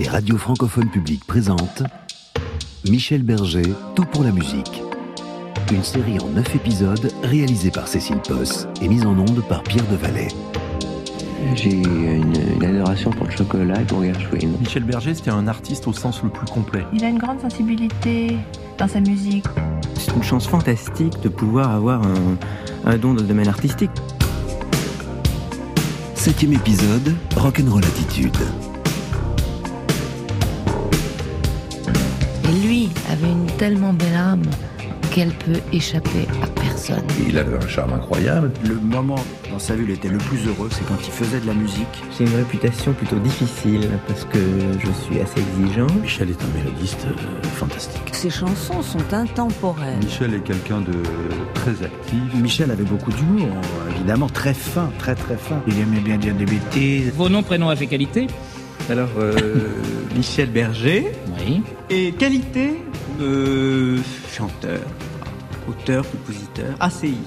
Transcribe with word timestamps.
les 0.00 0.08
radios 0.08 0.38
francophones 0.38 0.88
publiques 0.88 1.26
présentent 1.26 1.82
Michel 2.88 3.22
Berger, 3.22 3.74
Tout 3.94 4.06
pour 4.06 4.24
la 4.24 4.32
musique. 4.32 4.82
Une 5.70 5.84
série 5.84 6.18
en 6.18 6.28
neuf 6.28 6.56
épisodes 6.56 7.12
réalisée 7.22 7.70
par 7.70 7.86
Cécile 7.86 8.20
Posse 8.26 8.66
et 8.80 8.88
mise 8.88 9.04
en 9.04 9.12
onde 9.18 9.46
par 9.46 9.62
Pierre 9.62 9.86
Devalet. 9.88 10.28
J'ai 11.54 11.72
une, 11.72 12.32
une 12.56 12.64
adoration 12.64 13.10
pour 13.10 13.26
le 13.26 13.32
chocolat 13.32 13.82
et 13.82 13.84
pour 13.84 14.02
Gershwin. 14.02 14.56
Michel 14.58 14.84
Berger, 14.84 15.12
c'était 15.12 15.32
un 15.32 15.46
artiste 15.46 15.86
au 15.86 15.92
sens 15.92 16.22
le 16.22 16.30
plus 16.30 16.46
complet. 16.46 16.86
Il 16.94 17.04
a 17.04 17.10
une 17.10 17.18
grande 17.18 17.40
sensibilité 17.40 18.38
dans 18.78 18.88
sa 18.88 19.00
musique. 19.00 19.44
C'est 19.98 20.16
une 20.16 20.22
chance 20.22 20.46
fantastique 20.46 21.20
de 21.20 21.28
pouvoir 21.28 21.72
avoir 21.72 22.02
un, 22.02 22.38
un 22.86 22.96
don 22.96 23.12
dans 23.12 23.20
le 23.20 23.28
domaine 23.28 23.48
artistique. 23.48 23.90
Septième 26.14 26.54
épisode, 26.54 27.14
Rock'n'Roll 27.36 27.84
Attitude. 27.84 28.36
Avait 33.10 33.30
une 33.30 33.46
tellement 33.58 33.92
belle 33.92 34.14
âme 34.14 34.42
qu'elle 35.10 35.32
peut 35.32 35.60
échapper 35.72 36.28
à 36.42 36.46
personne. 36.46 37.02
Il 37.28 37.36
avait 37.36 37.56
un 37.56 37.68
charme 37.68 37.92
incroyable. 37.92 38.52
Le 38.64 38.76
moment 38.76 39.18
dans 39.50 39.58
sa 39.58 39.74
vie 39.74 39.82
où 39.82 39.86
il 39.86 39.90
était 39.90 40.08
le 40.08 40.18
plus 40.18 40.46
heureux, 40.46 40.68
c'est 40.70 40.86
quand 40.86 40.98
il 41.04 41.10
faisait 41.10 41.40
de 41.40 41.46
la 41.46 41.54
musique. 41.54 42.04
J'ai 42.16 42.24
une 42.24 42.36
réputation 42.36 42.92
plutôt 42.92 43.18
difficile 43.18 43.88
parce 44.06 44.24
que 44.24 44.38
je 44.78 44.92
suis 45.02 45.20
assez 45.20 45.40
exigeant. 45.40 45.88
Michel 46.00 46.30
est 46.30 46.40
un 46.42 46.58
mélodiste 46.58 47.06
euh, 47.06 47.42
fantastique. 47.56 48.02
Ses 48.12 48.30
chansons 48.30 48.82
sont 48.82 49.12
intemporelles. 49.12 49.98
Michel 49.98 50.34
est 50.34 50.44
quelqu'un 50.44 50.80
de 50.80 50.92
très 51.54 51.84
actif. 51.84 52.34
Michel 52.34 52.70
avait 52.70 52.84
beaucoup 52.84 53.10
d'humour, 53.12 53.48
évidemment, 53.96 54.28
très 54.28 54.54
fin, 54.54 54.90
très 54.98 55.16
très 55.16 55.36
fin. 55.36 55.60
Il 55.66 55.78
aimait 55.80 56.00
bien 56.00 56.18
dire 56.18 56.34
des 56.34 56.46
bêtises. 56.46 57.12
Vos 57.16 57.28
noms, 57.28 57.42
prénoms, 57.42 57.72
et 57.72 57.86
qualité? 57.86 58.28
Alors, 58.88 59.10
euh, 59.18 59.34
Michel 60.16 60.50
Berger. 60.50 61.10
Oui. 61.38 61.62
Et 61.90 62.12
qualité? 62.12 62.78
Euh, 63.20 63.98
chanteur, 64.30 64.80
auteur, 65.68 66.08
compositeur, 66.10 66.74
ACI. 66.80 67.18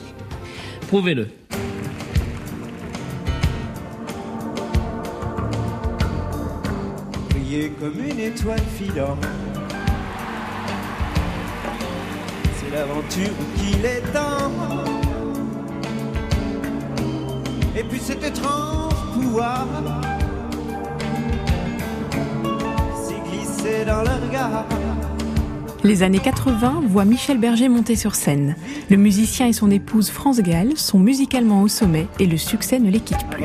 Prouvez-le. 0.88 1.28
Briller 7.30 7.72
comme 7.80 8.00
une 8.00 8.20
étoile 8.20 8.62
filante. 8.78 9.26
C'est 12.58 12.76
l'aventure 12.76 13.34
qu'il 13.58 13.86
est 13.86 14.02
temps. 14.14 14.52
Et 17.76 17.84
puis 17.84 18.00
cet 18.00 18.24
étrange 18.24 18.94
pouvoir 19.14 19.68
s'y 23.04 23.16
glisser 23.30 23.86
dans 23.86 24.02
le 24.02 24.28
regard. 24.28 24.66
Les 25.84 26.02
années 26.02 26.20
80 26.20 26.84
voient 26.88 27.04
Michel 27.04 27.38
Berger 27.38 27.68
monter 27.68 27.98
sur 27.98 28.16
scène. 28.16 28.56
Le 28.90 28.96
musicien 28.96 29.48
et 29.48 29.54
son 29.54 29.70
épouse 29.70 30.10
France 30.10 30.40
Gall 30.40 30.78
sont 30.78 30.98
musicalement 30.98 31.62
au 31.62 31.68
sommet 31.68 32.08
et 32.20 32.26
le 32.26 32.38
succès 32.38 32.80
ne 32.80 32.90
les 32.90 33.02
quitte 33.02 33.28
plus. 33.30 33.44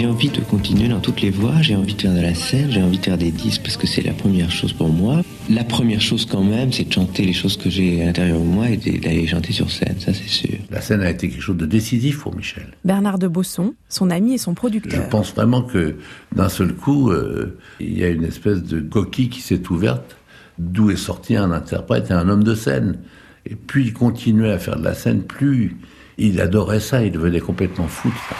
J'ai 0.00 0.06
envie 0.06 0.30
de 0.30 0.40
continuer 0.40 0.88
dans 0.88 1.00
toutes 1.00 1.20
les 1.20 1.28
voies, 1.28 1.60
j'ai 1.60 1.76
envie 1.76 1.92
de 1.92 2.00
faire 2.00 2.14
de 2.14 2.22
la 2.22 2.34
scène, 2.34 2.70
j'ai 2.70 2.82
envie 2.82 2.96
de 2.96 3.04
faire 3.04 3.18
des 3.18 3.30
disques 3.30 3.60
parce 3.60 3.76
que 3.76 3.86
c'est 3.86 4.00
la 4.00 4.14
première 4.14 4.50
chose 4.50 4.72
pour 4.72 4.88
moi. 4.88 5.20
La 5.50 5.62
première 5.62 6.00
chose 6.00 6.24
quand 6.24 6.42
même, 6.42 6.72
c'est 6.72 6.84
de 6.88 6.92
chanter 6.94 7.22
les 7.26 7.34
choses 7.34 7.58
que 7.58 7.68
j'ai 7.68 8.00
à 8.00 8.06
l'intérieur 8.06 8.38
de 8.38 8.44
moi 8.44 8.70
et 8.70 8.78
d'aller 8.78 9.26
chanter 9.26 9.52
sur 9.52 9.70
scène, 9.70 9.96
ça 9.98 10.14
c'est 10.14 10.26
sûr. 10.26 10.56
La 10.70 10.80
scène 10.80 11.02
a 11.02 11.10
été 11.10 11.28
quelque 11.28 11.42
chose 11.42 11.58
de 11.58 11.66
décisif 11.66 12.20
pour 12.20 12.34
Michel. 12.34 12.68
Bernard 12.82 13.18
de 13.18 13.28
Bosson, 13.28 13.74
son 13.90 14.08
ami 14.08 14.32
et 14.32 14.38
son 14.38 14.52
Je 14.52 14.56
producteur. 14.56 15.06
pense 15.10 15.34
vraiment 15.34 15.60
que 15.60 15.96
d'un 16.34 16.48
seul 16.48 16.72
coup, 16.74 17.10
euh, 17.10 17.58
il 17.78 17.98
y 17.98 18.02
a 18.02 18.08
une 18.08 18.24
espèce 18.24 18.62
de 18.62 18.80
coquille 18.80 19.28
qui 19.28 19.42
s'est 19.42 19.68
ouverte, 19.68 20.16
d'où 20.58 20.90
est 20.90 20.96
sorti 20.96 21.36
un 21.36 21.52
interprète 21.52 22.08
et 22.08 22.14
un 22.14 22.26
homme 22.30 22.42
de 22.44 22.54
scène. 22.54 23.00
Et 23.44 23.54
plus 23.54 23.82
il 23.82 23.92
continuait 23.92 24.52
à 24.52 24.58
faire 24.58 24.78
de 24.78 24.84
la 24.84 24.94
scène, 24.94 25.24
plus 25.24 25.76
il 26.16 26.40
adorait 26.40 26.80
ça, 26.80 27.04
il 27.04 27.12
devenait 27.12 27.40
complètement 27.40 27.86
fou 27.86 28.08
de 28.08 28.14
ça. 28.30 28.36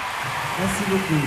Merci 0.61 0.83
beaucoup. 0.91 1.21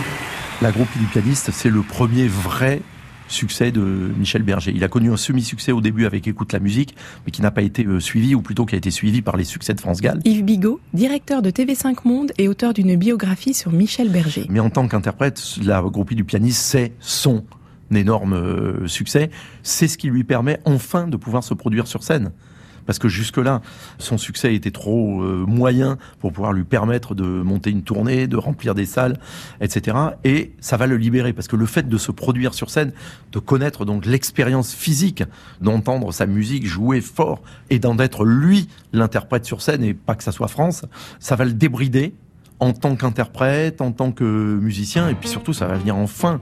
La 0.61 0.71
groupie 0.71 0.99
du 0.99 1.05
pianiste, 1.05 1.49
c'est 1.51 1.71
le 1.71 1.81
premier 1.81 2.27
vrai 2.27 2.81
succès 3.27 3.71
de 3.71 3.81
Michel 3.81 4.43
Berger. 4.43 4.71
Il 4.75 4.83
a 4.83 4.87
connu 4.87 5.11
un 5.11 5.17
semi-succès 5.17 5.71
au 5.71 5.81
début 5.81 6.05
avec 6.05 6.27
Écoute 6.27 6.53
la 6.53 6.59
musique, 6.59 6.95
mais 7.25 7.31
qui 7.31 7.41
n'a 7.41 7.49
pas 7.49 7.63
été 7.63 7.83
euh, 7.83 7.99
suivi, 7.99 8.35
ou 8.35 8.43
plutôt 8.43 8.67
qui 8.67 8.75
a 8.75 8.77
été 8.77 8.91
suivi 8.91 9.23
par 9.23 9.35
les 9.35 9.43
succès 9.43 9.73
de 9.73 9.79
France 9.79 10.01
Gall. 10.01 10.19
Yves 10.23 10.43
Bigot, 10.43 10.79
directeur 10.93 11.41
de 11.41 11.49
TV5 11.49 11.95
Monde 12.05 12.31
et 12.37 12.47
auteur 12.47 12.75
d'une 12.75 12.95
biographie 12.95 13.55
sur 13.55 13.71
Michel 13.71 14.09
Berger. 14.09 14.45
Mais 14.49 14.59
en 14.59 14.69
tant 14.69 14.87
qu'interprète, 14.87 15.41
la 15.63 15.81
groupie 15.81 16.15
du 16.15 16.25
pianiste, 16.25 16.61
c'est 16.61 16.93
son 16.99 17.43
énorme 17.91 18.33
euh, 18.33 18.87
succès. 18.87 19.31
C'est 19.63 19.87
ce 19.87 19.97
qui 19.97 20.09
lui 20.09 20.23
permet 20.23 20.59
enfin 20.65 21.07
de 21.07 21.17
pouvoir 21.17 21.43
se 21.43 21.55
produire 21.55 21.87
sur 21.87 22.03
scène. 22.03 22.31
Parce 22.85 22.99
que 22.99 23.07
jusque-là, 23.07 23.61
son 23.97 24.17
succès 24.17 24.55
était 24.55 24.71
trop 24.71 25.21
euh, 25.21 25.45
moyen 25.47 25.97
pour 26.19 26.31
pouvoir 26.31 26.53
lui 26.53 26.63
permettre 26.63 27.15
de 27.15 27.23
monter 27.23 27.69
une 27.69 27.83
tournée, 27.83 28.27
de 28.27 28.37
remplir 28.37 28.75
des 28.75 28.85
salles, 28.85 29.17
etc. 29.61 29.97
Et 30.23 30.53
ça 30.59 30.77
va 30.77 30.87
le 30.87 30.97
libérer, 30.97 31.33
parce 31.33 31.47
que 31.47 31.55
le 31.55 31.65
fait 31.65 31.87
de 31.87 31.97
se 31.97 32.11
produire 32.11 32.53
sur 32.53 32.69
scène, 32.69 32.91
de 33.31 33.39
connaître 33.39 33.85
donc 33.85 34.05
l'expérience 34.05 34.73
physique, 34.73 35.23
d'entendre 35.61 36.11
sa 36.11 36.25
musique 36.25 36.65
jouer 36.67 37.01
fort, 37.01 37.41
et 37.69 37.79
d'en 37.79 37.97
être 37.99 38.25
lui 38.25 38.67
l'interprète 38.91 39.45
sur 39.45 39.61
scène, 39.61 39.83
et 39.83 39.93
pas 39.93 40.15
que 40.15 40.23
ça 40.23 40.31
soit 40.31 40.47
France, 40.47 40.85
ça 41.19 41.35
va 41.35 41.45
le 41.45 41.53
débrider 41.53 42.13
en 42.59 42.73
tant 42.73 42.95
qu'interprète, 42.95 43.81
en 43.81 43.91
tant 43.91 44.11
que 44.11 44.23
musicien, 44.23 45.09
et 45.09 45.15
puis 45.15 45.27
surtout, 45.27 45.53
ça 45.53 45.67
va 45.67 45.75
venir 45.77 45.95
enfin 45.95 46.39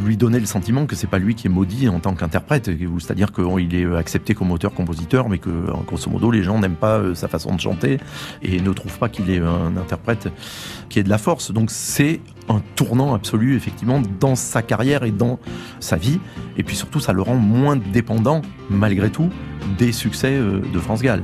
lui 0.00 0.16
donner 0.16 0.40
le 0.40 0.46
sentiment 0.46 0.86
que 0.86 0.96
c'est 0.96 1.06
pas 1.06 1.18
lui 1.18 1.34
qui 1.34 1.46
est 1.46 1.50
maudit 1.50 1.88
en 1.88 2.00
tant 2.00 2.14
qu'interprète, 2.14 2.70
c'est-à-dire 2.98 3.32
qu'il 3.32 3.74
est 3.74 3.96
accepté 3.96 4.34
comme 4.34 4.50
auteur-compositeur, 4.50 5.28
mais 5.28 5.38
que 5.38 5.50
grosso 5.86 6.10
modo 6.10 6.30
les 6.30 6.42
gens 6.42 6.58
n'aiment 6.58 6.74
pas 6.74 6.98
euh, 6.98 7.14
sa 7.14 7.28
façon 7.28 7.54
de 7.54 7.60
chanter 7.60 7.98
et 8.42 8.60
ne 8.60 8.72
trouvent 8.72 8.98
pas 8.98 9.08
qu'il 9.08 9.30
est 9.30 9.38
un 9.38 9.76
interprète 9.76 10.28
qui 10.88 10.98
ait 10.98 11.02
de 11.02 11.08
la 11.08 11.18
force. 11.18 11.52
Donc 11.52 11.70
c'est 11.70 12.20
un 12.48 12.60
tournant 12.74 13.14
absolu 13.14 13.56
effectivement 13.56 14.02
dans 14.20 14.34
sa 14.34 14.62
carrière 14.62 15.04
et 15.04 15.12
dans 15.12 15.38
sa 15.80 15.96
vie, 15.96 16.18
et 16.56 16.62
puis 16.62 16.76
surtout 16.76 17.00
ça 17.00 17.12
le 17.12 17.22
rend 17.22 17.36
moins 17.36 17.76
dépendant 17.76 18.42
malgré 18.70 19.10
tout 19.10 19.30
des 19.78 19.92
succès 19.92 20.32
euh, 20.32 20.60
de 20.72 20.78
France 20.78 21.02
Gall. 21.02 21.22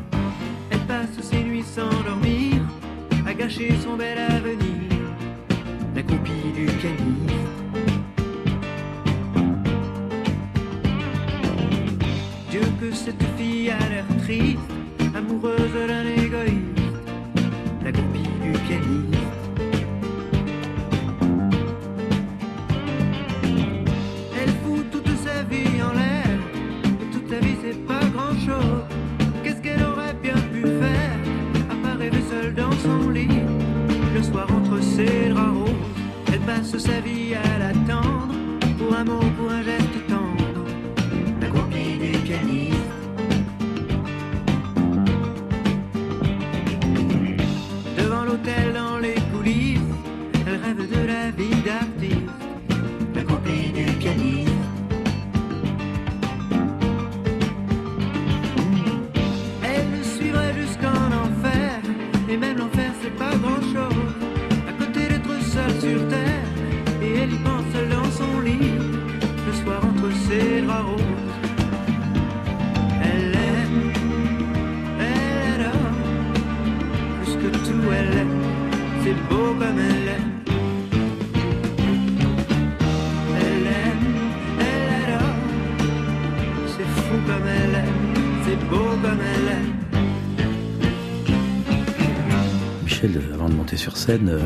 Michel, 93.03 93.23
avant 93.33 93.49
de 93.49 93.55
monter 93.55 93.77
sur 93.77 93.97
scène, 93.97 94.29
euh, 94.29 94.41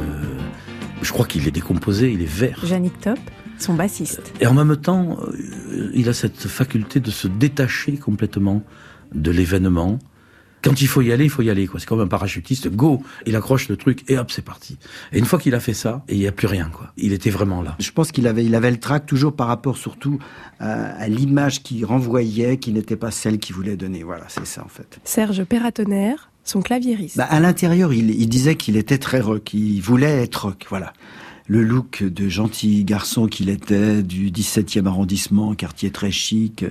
je 1.01 1.11
crois 1.11 1.27
qu'il 1.27 1.49
est 1.49 1.53
décomposé, 1.53 2.13
il 2.13 2.21
est 2.21 2.27
vert. 2.27 2.61
Jannick 2.67 3.01
Top, 3.01 3.19
son 3.59 3.73
bassiste. 3.73 4.31
Et 4.41 4.47
en 4.47 4.53
même 4.53 4.77
temps, 4.77 5.17
euh, 5.23 5.91
il 5.95 6.07
a 6.11 6.13
cette 6.13 6.37
faculté 6.49 7.01
de 7.01 7.11
se 7.11 7.29
détacher 7.29 7.97
complètement 7.97 8.63
de 9.15 9.31
l'événement. 9.31 9.99
Quand 10.63 10.83
il 10.83 10.87
faut 10.87 11.01
y 11.01 11.13
aller, 11.13 11.25
il 11.25 11.31
faut 11.31 11.41
y 11.41 11.49
aller. 11.49 11.67
C'est 11.79 11.87
comme 11.87 12.01
un 12.01 12.07
parachutiste, 12.07 12.69
go, 12.69 13.03
il 13.25 13.37
accroche 13.37 13.71
le 13.71 13.79
truc 13.79 14.05
et 14.11 14.19
hop, 14.19 14.31
c'est 14.31 14.45
parti. 14.45 14.77
Et 15.13 15.19
une 15.19 15.25
fois 15.25 15.39
qu'il 15.39 15.55
a 15.55 15.61
fait 15.61 15.73
ça, 15.75 16.05
il 16.11 16.19
n'y 16.19 16.27
a 16.27 16.33
plus 16.33 16.47
rien. 16.47 16.69
quoi. 16.71 16.93
Il 16.99 17.15
était 17.15 17.31
vraiment 17.31 17.63
là. 17.63 17.75
Je 17.81 17.91
pense 17.91 18.13
qu'il 18.13 18.27
avait, 18.27 18.45
il 18.45 18.55
avait 18.55 18.71
le 18.71 18.79
trac 18.79 19.07
toujours 19.07 19.35
par 19.35 19.47
rapport 19.47 19.79
surtout 19.79 20.19
à, 20.61 20.93
à 20.93 21.09
l'image 21.09 21.63
qu'il 21.63 21.87
renvoyait, 21.87 22.59
qui 22.59 22.73
n'était 22.73 22.97
pas 22.97 23.11
celle 23.11 23.39
qu'il 23.39 23.57
voulait 23.57 23.77
donner. 23.77 24.03
Voilà, 24.03 24.27
c'est 24.29 24.47
ça 24.47 24.63
en 24.63 24.69
fait. 24.69 25.01
Serge 25.05 25.43
Perratonnerre, 25.45 26.32
son 26.45 26.61
claviériste. 26.63 27.17
Bah, 27.17 27.27
à 27.29 27.41
l'intérieur, 27.41 27.93
il, 27.93 28.29
disait 28.29 28.57
qu'il 28.57 28.77
était 28.77 28.99
très 28.99 29.21
rock, 29.21 29.55
il 29.55 29.81
voulait 29.81 30.23
être 30.23 30.47
rock, 30.47 30.67
voilà 30.69 30.93
le 31.49 31.63
look 31.63 32.03
de 32.03 32.29
gentil 32.29 32.85
garçon 32.85 33.27
qu'il 33.27 33.49
était 33.49 34.03
du 34.03 34.31
17e 34.31 34.87
arrondissement, 34.87 35.55
quartier 35.55 35.91
très 35.91 36.11
chic, 36.11 36.65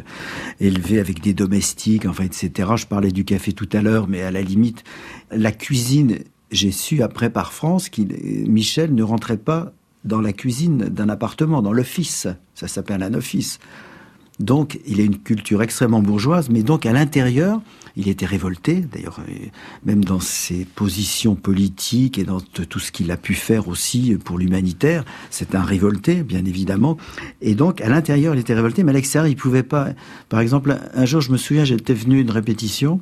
élevé 0.59 1.00
avec 1.00 1.21
des 1.21 1.33
domestiques, 1.33 2.06
enfin, 2.06 2.23
etc. 2.23 2.69
Je 2.77 2.88
parlais 2.88 3.12
du 3.12 3.25
café 3.25 3.53
tout 3.53 3.69
à 3.73 3.81
l'heure, 3.81 4.07
mais 4.07 4.21
à 4.21 4.31
la 4.31 4.41
limite, 4.41 4.83
la 5.29 5.51
cuisine, 5.51 6.19
j'ai 6.51 6.71
su 6.71 7.03
après 7.03 7.29
par 7.29 7.53
France 7.53 7.89
qu'il, 7.89 8.15
Michel 8.47 8.95
ne 8.95 9.03
rentrait 9.03 9.38
pas 9.38 9.73
dans 10.03 10.21
la 10.21 10.33
cuisine 10.33 10.85
d'un 10.85 11.09
appartement, 11.09 11.62
dans 11.62 11.73
l'office. 11.73 12.27
Ça 12.56 12.68
s'appelle 12.68 13.03
un 13.03 13.13
office. 13.13 13.59
Donc, 14.39 14.79
il 14.88 15.00
a 15.00 15.03
une 15.03 15.19
culture 15.19 15.62
extrêmement 15.62 16.01
bourgeoise, 16.01 16.50
mais 16.50 16.63
donc 16.63 16.85
à 16.85 16.94
l'intérieur, 16.94 17.62
il 17.96 18.08
était 18.08 18.26
révolté, 18.26 18.82
d'ailleurs, 18.82 19.20
même 19.86 20.04
dans 20.04 20.20
ses 20.20 20.66
positions 20.66 21.36
politiques 21.36 22.18
et 22.18 22.24
dans 22.24 22.40
tout 22.40 22.80
ce 22.80 22.92
qu'il 22.92 23.12
a 23.12 23.18
pu 23.18 23.34
faire 23.34 23.68
aussi 23.68 24.16
pour 24.24 24.38
l'humanitaire. 24.38 25.04
C'est 25.30 25.56
un 25.56 25.64
révolté, 25.64 26.24
bien 26.24 26.46
évidemment. 26.46 26.98
Et 27.42 27.56
donc, 27.56 27.82
à 27.82 27.90
l'intérieur, 27.90 28.36
il 28.36 28.40
était 28.40 28.54
révolté, 28.54 28.84
mais 28.84 28.92
à 28.92 28.94
l'extérieur, 28.94 29.28
il 29.30 29.36
pouvait 29.36 29.64
pas. 29.64 29.90
Par 30.30 30.40
exemple, 30.40 30.78
un 30.94 31.06
jour, 31.06 31.22
je 31.22 31.32
me 31.32 31.38
souviens, 31.38 31.66
j'étais 31.66 31.94
venu 31.94 32.18
à 32.18 32.22
une 32.22 32.32
répétition. 32.32 33.02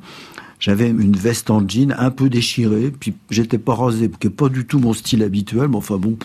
J'avais 0.59 0.89
une 0.89 1.15
veste 1.15 1.49
en 1.49 1.65
jean 1.67 1.95
un 1.97 2.11
peu 2.11 2.29
déchirée, 2.29 2.91
puis 2.91 3.13
j'étais 3.29 3.57
pas 3.57 3.75
rasé, 3.75 4.11
qui 4.19 4.29
pas 4.29 4.49
du 4.49 4.65
tout 4.65 4.79
mon 4.79 4.93
style 4.93 5.23
habituel, 5.23 5.69
mais 5.69 5.77
enfin 5.77 5.97
bon. 5.97 6.17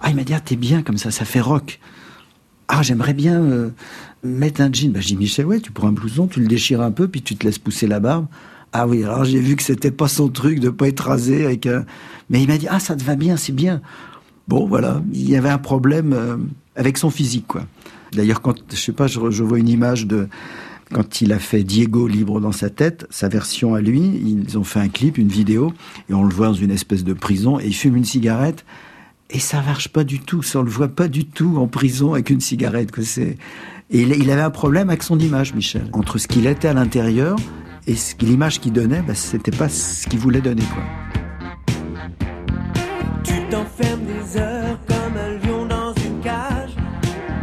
Ah, 0.00 0.10
il 0.10 0.16
m'a 0.16 0.24
dit, 0.24 0.34
ah, 0.34 0.40
t'es 0.40 0.56
bien 0.56 0.82
comme 0.82 0.98
ça, 0.98 1.12
ça 1.12 1.24
fait 1.24 1.40
rock. 1.40 1.78
Ah, 2.66 2.82
j'aimerais 2.82 3.14
bien 3.14 3.40
euh, 3.40 3.70
mettre 4.24 4.60
un 4.60 4.72
jean. 4.72 4.92
Bah, 4.92 5.00
je 5.00 5.08
dis, 5.08 5.16
Michel, 5.16 5.46
tu 5.62 5.70
prends 5.70 5.88
un 5.88 5.92
blouson, 5.92 6.26
tu 6.26 6.40
le 6.40 6.46
déchires 6.46 6.80
un 6.80 6.90
peu, 6.90 7.08
puis 7.08 7.22
tu 7.22 7.36
te 7.36 7.46
laisses 7.46 7.58
pousser 7.58 7.86
la 7.86 8.00
barbe. 8.00 8.26
Ah 8.72 8.88
oui, 8.88 9.04
alors 9.04 9.24
j'ai 9.24 9.38
vu 9.38 9.54
que 9.54 9.62
c'était 9.62 9.92
pas 9.92 10.08
son 10.08 10.28
truc 10.28 10.58
de 10.58 10.68
pas 10.68 10.88
être 10.88 11.06
rasé 11.06 11.44
avec 11.44 11.66
un... 11.66 11.84
Mais 12.28 12.42
il 12.42 12.48
m'a 12.48 12.58
dit, 12.58 12.66
ah, 12.68 12.80
ça 12.80 12.96
te 12.96 13.04
va 13.04 13.14
bien, 13.14 13.36
c'est 13.36 13.52
bien. 13.52 13.80
Bon, 14.48 14.66
voilà, 14.66 15.02
il 15.12 15.28
y 15.28 15.36
avait 15.36 15.48
un 15.48 15.58
problème 15.58 16.12
euh, 16.12 16.36
avec 16.74 16.98
son 16.98 17.10
physique, 17.10 17.46
quoi. 17.46 17.66
D'ailleurs, 18.12 18.40
quand, 18.40 18.54
je 18.70 18.76
sais 18.76 18.92
pas, 18.92 19.06
je, 19.06 19.30
je, 19.30 19.42
vois 19.42 19.58
une 19.58 19.68
image 19.68 20.06
de... 20.06 20.28
Quand 20.92 21.20
il 21.20 21.32
a 21.32 21.38
fait 21.38 21.64
Diego 21.64 22.06
libre 22.06 22.40
dans 22.40 22.52
sa 22.52 22.68
tête, 22.68 23.06
sa 23.10 23.28
version 23.28 23.74
à 23.74 23.80
lui, 23.80 24.00
ils 24.00 24.58
ont 24.58 24.64
fait 24.64 24.80
un 24.80 24.88
clip, 24.88 25.18
une 25.18 25.28
vidéo, 25.28 25.72
et 26.10 26.14
on 26.14 26.24
le 26.24 26.34
voit 26.34 26.48
dans 26.48 26.54
une 26.54 26.70
espèce 26.70 27.04
de 27.04 27.14
prison, 27.14 27.58
et 27.58 27.66
il 27.66 27.74
fume 27.74 27.96
une 27.96 28.04
cigarette, 28.04 28.64
et 29.30 29.38
ça 29.38 29.62
marche 29.62 29.88
pas 29.88 30.04
du 30.04 30.20
tout, 30.20 30.42
ça 30.42 30.60
on 30.60 30.62
le 30.62 30.70
voit 30.70 30.88
pas 30.88 31.08
du 31.08 31.24
tout 31.24 31.56
en 31.56 31.66
prison 31.66 32.12
avec 32.12 32.30
une 32.30 32.40
cigarette, 32.40 32.90
que 32.90 33.02
c'est... 33.02 33.38
Et 33.90 34.00
il 34.00 34.30
avait 34.30 34.40
un 34.40 34.50
problème 34.50 34.88
avec 34.88 35.02
son 35.02 35.18
image, 35.18 35.54
Michel. 35.54 35.88
Entre 35.92 36.18
ce 36.18 36.26
qu'il 36.26 36.46
était 36.46 36.68
à 36.68 36.72
l'intérieur 36.72 37.36
et 37.86 37.94
l'image 38.20 38.60
qu'il 38.60 38.72
donnait, 38.72 39.02
bah, 39.02 39.14
c'était 39.14 39.50
pas 39.50 39.68
ce 39.68 40.08
qu'il 40.08 40.18
voulait 40.18 40.40
donner, 40.40 40.64
quoi. 40.72 40.82
Tu 43.22 43.34
t'enfermes 43.50 44.00
des 44.06 44.38
heures 44.38 44.78
comme 44.86 45.16
un 45.16 45.46
lion 45.46 45.66
dans 45.66 45.92
une 45.94 46.20
cage, 46.20 46.74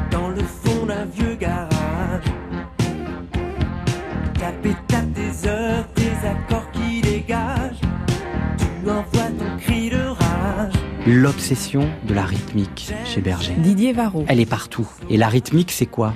dans 0.10 0.30
le 0.30 0.42
fond 0.42 0.88
d'un 0.88 1.06
vieux 1.06 1.36
garage. 1.36 1.70
Tape 4.40 4.88
tape 4.88 5.12
des 5.12 5.48
heures, 5.48 5.88
des 5.96 6.28
accords 6.28 6.72
qui 6.72 7.02
dégagent. 7.02 7.82
Tu 8.58 8.90
envoies 8.90 9.32
ton 9.38 9.58
cri 9.60 9.92
de 9.92 10.08
rage. 10.08 10.74
L'obsession 11.06 11.88
de 12.08 12.16
la 12.16 12.24
rythmique 12.24 12.92
chez 13.06 13.22
Berger. 13.22 13.54
Didier 13.60 13.94
Varro. 13.94 14.26
Elle 14.28 14.40
est 14.40 14.50
partout. 14.50 14.88
Et 15.10 15.18
la 15.18 15.28
rythmique, 15.28 15.72
c'est 15.72 15.86
quoi? 15.86 16.16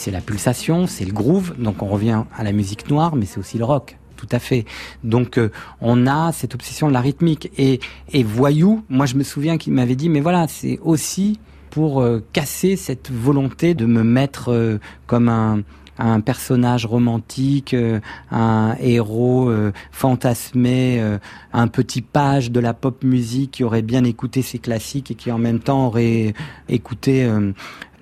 C'est 0.00 0.10
la 0.10 0.22
pulsation, 0.22 0.86
c'est 0.86 1.04
le 1.04 1.12
groove. 1.12 1.54
Donc 1.58 1.82
on 1.82 1.86
revient 1.86 2.24
à 2.34 2.42
la 2.42 2.52
musique 2.52 2.88
noire, 2.88 3.14
mais 3.16 3.26
c'est 3.26 3.38
aussi 3.38 3.58
le 3.58 3.64
rock. 3.64 3.98
Tout 4.16 4.28
à 4.32 4.38
fait. 4.38 4.64
Donc 5.04 5.38
euh, 5.38 5.50
on 5.80 6.06
a 6.06 6.32
cette 6.32 6.54
obsession 6.54 6.88
de 6.88 6.92
la 6.92 7.00
rythmique 7.00 7.50
et, 7.58 7.80
et 8.12 8.22
voyou. 8.22 8.82
Moi 8.88 9.06
je 9.06 9.14
me 9.14 9.22
souviens 9.22 9.58
qu'il 9.58 9.72
m'avait 9.72 9.96
dit 9.96 10.08
mais 10.08 10.20
voilà 10.20 10.46
c'est 10.48 10.78
aussi 10.82 11.38
pour 11.70 12.00
euh, 12.00 12.22
casser 12.32 12.76
cette 12.76 13.10
volonté 13.10 13.74
de 13.74 13.86
me 13.86 14.02
mettre 14.02 14.50
euh, 14.50 14.78
comme 15.06 15.28
un 15.28 15.60
un 16.00 16.20
personnage 16.20 16.86
romantique, 16.86 17.74
euh, 17.74 18.00
un 18.30 18.74
héros 18.80 19.50
euh, 19.50 19.72
fantasmé, 19.92 20.98
euh, 21.00 21.18
un 21.52 21.68
petit 21.68 22.00
page 22.00 22.50
de 22.50 22.58
la 22.58 22.74
pop 22.74 23.04
musique 23.04 23.52
qui 23.52 23.64
aurait 23.64 23.82
bien 23.82 24.04
écouté 24.04 24.42
ses 24.42 24.58
classiques 24.58 25.10
et 25.10 25.14
qui 25.14 25.30
en 25.30 25.38
même 25.38 25.60
temps 25.60 25.88
aurait 25.88 26.32
écouté 26.68 27.28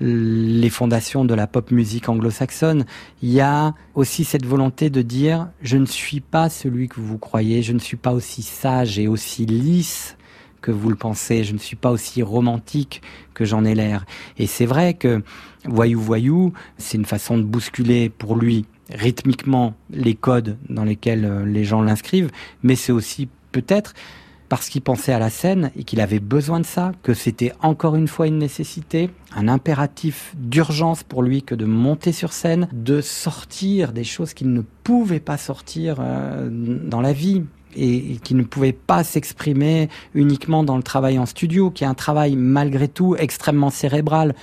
les 0.01 0.71
fondations 0.71 1.25
de 1.25 1.35
la 1.35 1.47
pop 1.47 1.71
musique 1.71 2.09
anglo-saxonne. 2.09 2.85
Il 3.23 3.31
y 3.31 3.41
a 3.41 3.75
aussi 3.95 4.25
cette 4.25 4.47
volonté 4.47 4.91
de 4.91 5.03
dire 5.03 5.49
je 5.63 5.77
ne 5.77 5.87
suis 5.87 6.21
pas 6.21 6.49
celui 6.49 6.89
que 6.89 7.01
vous 7.01 7.19
croyez, 7.19 7.63
je 7.63 7.73
ne 7.73 7.79
suis 7.79 7.97
pas 7.97 8.13
aussi 8.13 8.43
sage 8.43 8.99
et 8.99 9.09
aussi 9.09 9.47
lisse 9.47 10.18
que 10.61 10.71
vous 10.71 10.91
le 10.91 10.97
pensez, 10.97 11.45
je 11.45 11.53
ne 11.53 11.59
suis 11.59 11.77
pas 11.77 11.91
aussi 11.91 12.23
romantique 12.23 13.03
que 13.35 13.45
j'en 13.45 13.65
ai 13.65 13.75
l'air. 13.75 14.05
Et 14.39 14.47
c'est 14.47 14.67
vrai 14.67 14.95
que 14.95 15.23
Voyou 15.65 16.01
Voyou, 16.01 16.53
c'est 16.77 16.99
une 16.99 17.05
façon 17.05 17.39
de 17.39 17.43
bousculer 17.43 18.09
pour 18.09 18.37
lui 18.37 18.67
rythmiquement 18.91 19.75
les 19.91 20.15
codes 20.15 20.57
dans 20.69 20.85
lesquels 20.85 21.25
euh, 21.25 21.45
les 21.45 21.65
gens 21.65 21.83
l'inscrivent, 21.83 22.31
mais 22.63 22.75
c'est 22.75 22.93
aussi 22.93 23.29
peut-être 23.53 23.95
parce 24.49 24.69
qu'il 24.69 24.81
pensait 24.81 25.13
à 25.13 25.19
la 25.19 25.31
scène 25.31 25.71
et 25.77 25.85
qu'il 25.85 26.01
avait 26.01 26.21
besoin 26.21 26.61
de 26.61 26.65
ça, 26.65 26.93
que 27.03 27.13
c'était 27.13 27.53
encore 27.61 27.97
une 27.97 28.09
fois 28.09 28.27
une 28.27 28.39
nécessité, 28.39 29.11
un 29.37 29.47
impératif 29.47 30.35
d'urgence 30.37 31.03
pour 31.03 31.23
lui 31.23 31.43
que 31.43 31.55
de 31.55 31.67
monter 31.67 32.13
sur 32.13 32.33
scène, 32.33 32.69
de 32.73 33.01
sortir 33.01 33.93
des 33.93 34.05
choses 34.05 34.33
qu'il 34.33 34.53
ne 34.53 34.63
pouvait 34.85 35.21
pas 35.21 35.37
sortir 35.37 35.97
euh, 36.01 36.49
dans 36.51 37.01
la 37.01 37.13
vie 37.13 37.45
et 37.77 38.19
qui 38.23 38.35
ne 38.35 38.43
pouvait 38.43 38.73
pas 38.73 39.05
s'exprimer 39.05 39.89
uniquement 40.15 40.65
dans 40.65 40.77
le 40.77 40.83
travail 40.83 41.19
en 41.19 41.27
studio, 41.27 41.71
qui 41.71 41.85
est 41.85 41.87
un 41.87 41.95
travail 41.95 42.37
malgré 42.37 42.89
tout 42.89 43.17
extrêmement 43.17 43.71
cérébral. 43.71 44.35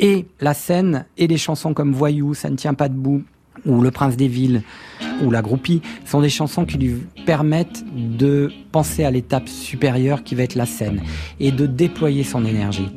Et 0.00 0.26
la 0.40 0.54
scène 0.54 1.04
et 1.16 1.26
les 1.26 1.38
chansons 1.38 1.74
comme 1.74 1.92
Voyou, 1.92 2.34
Ça 2.34 2.50
ne 2.50 2.56
tient 2.56 2.74
pas 2.74 2.88
debout, 2.88 3.22
ou 3.66 3.80
Le 3.80 3.90
Prince 3.90 4.16
des 4.16 4.28
Villes, 4.28 4.62
ou 5.22 5.30
La 5.30 5.42
Groupie, 5.42 5.82
sont 6.04 6.20
des 6.20 6.30
chansons 6.30 6.64
qui 6.64 6.78
lui 6.78 6.94
permettent 7.26 7.84
de 7.94 8.50
penser 8.72 9.04
à 9.04 9.10
l'étape 9.10 9.48
supérieure 9.48 10.24
qui 10.24 10.34
va 10.34 10.42
être 10.42 10.56
la 10.56 10.66
scène, 10.66 11.02
et 11.38 11.52
de 11.52 11.66
déployer 11.66 12.24
son 12.24 12.44
énergie. 12.44 12.88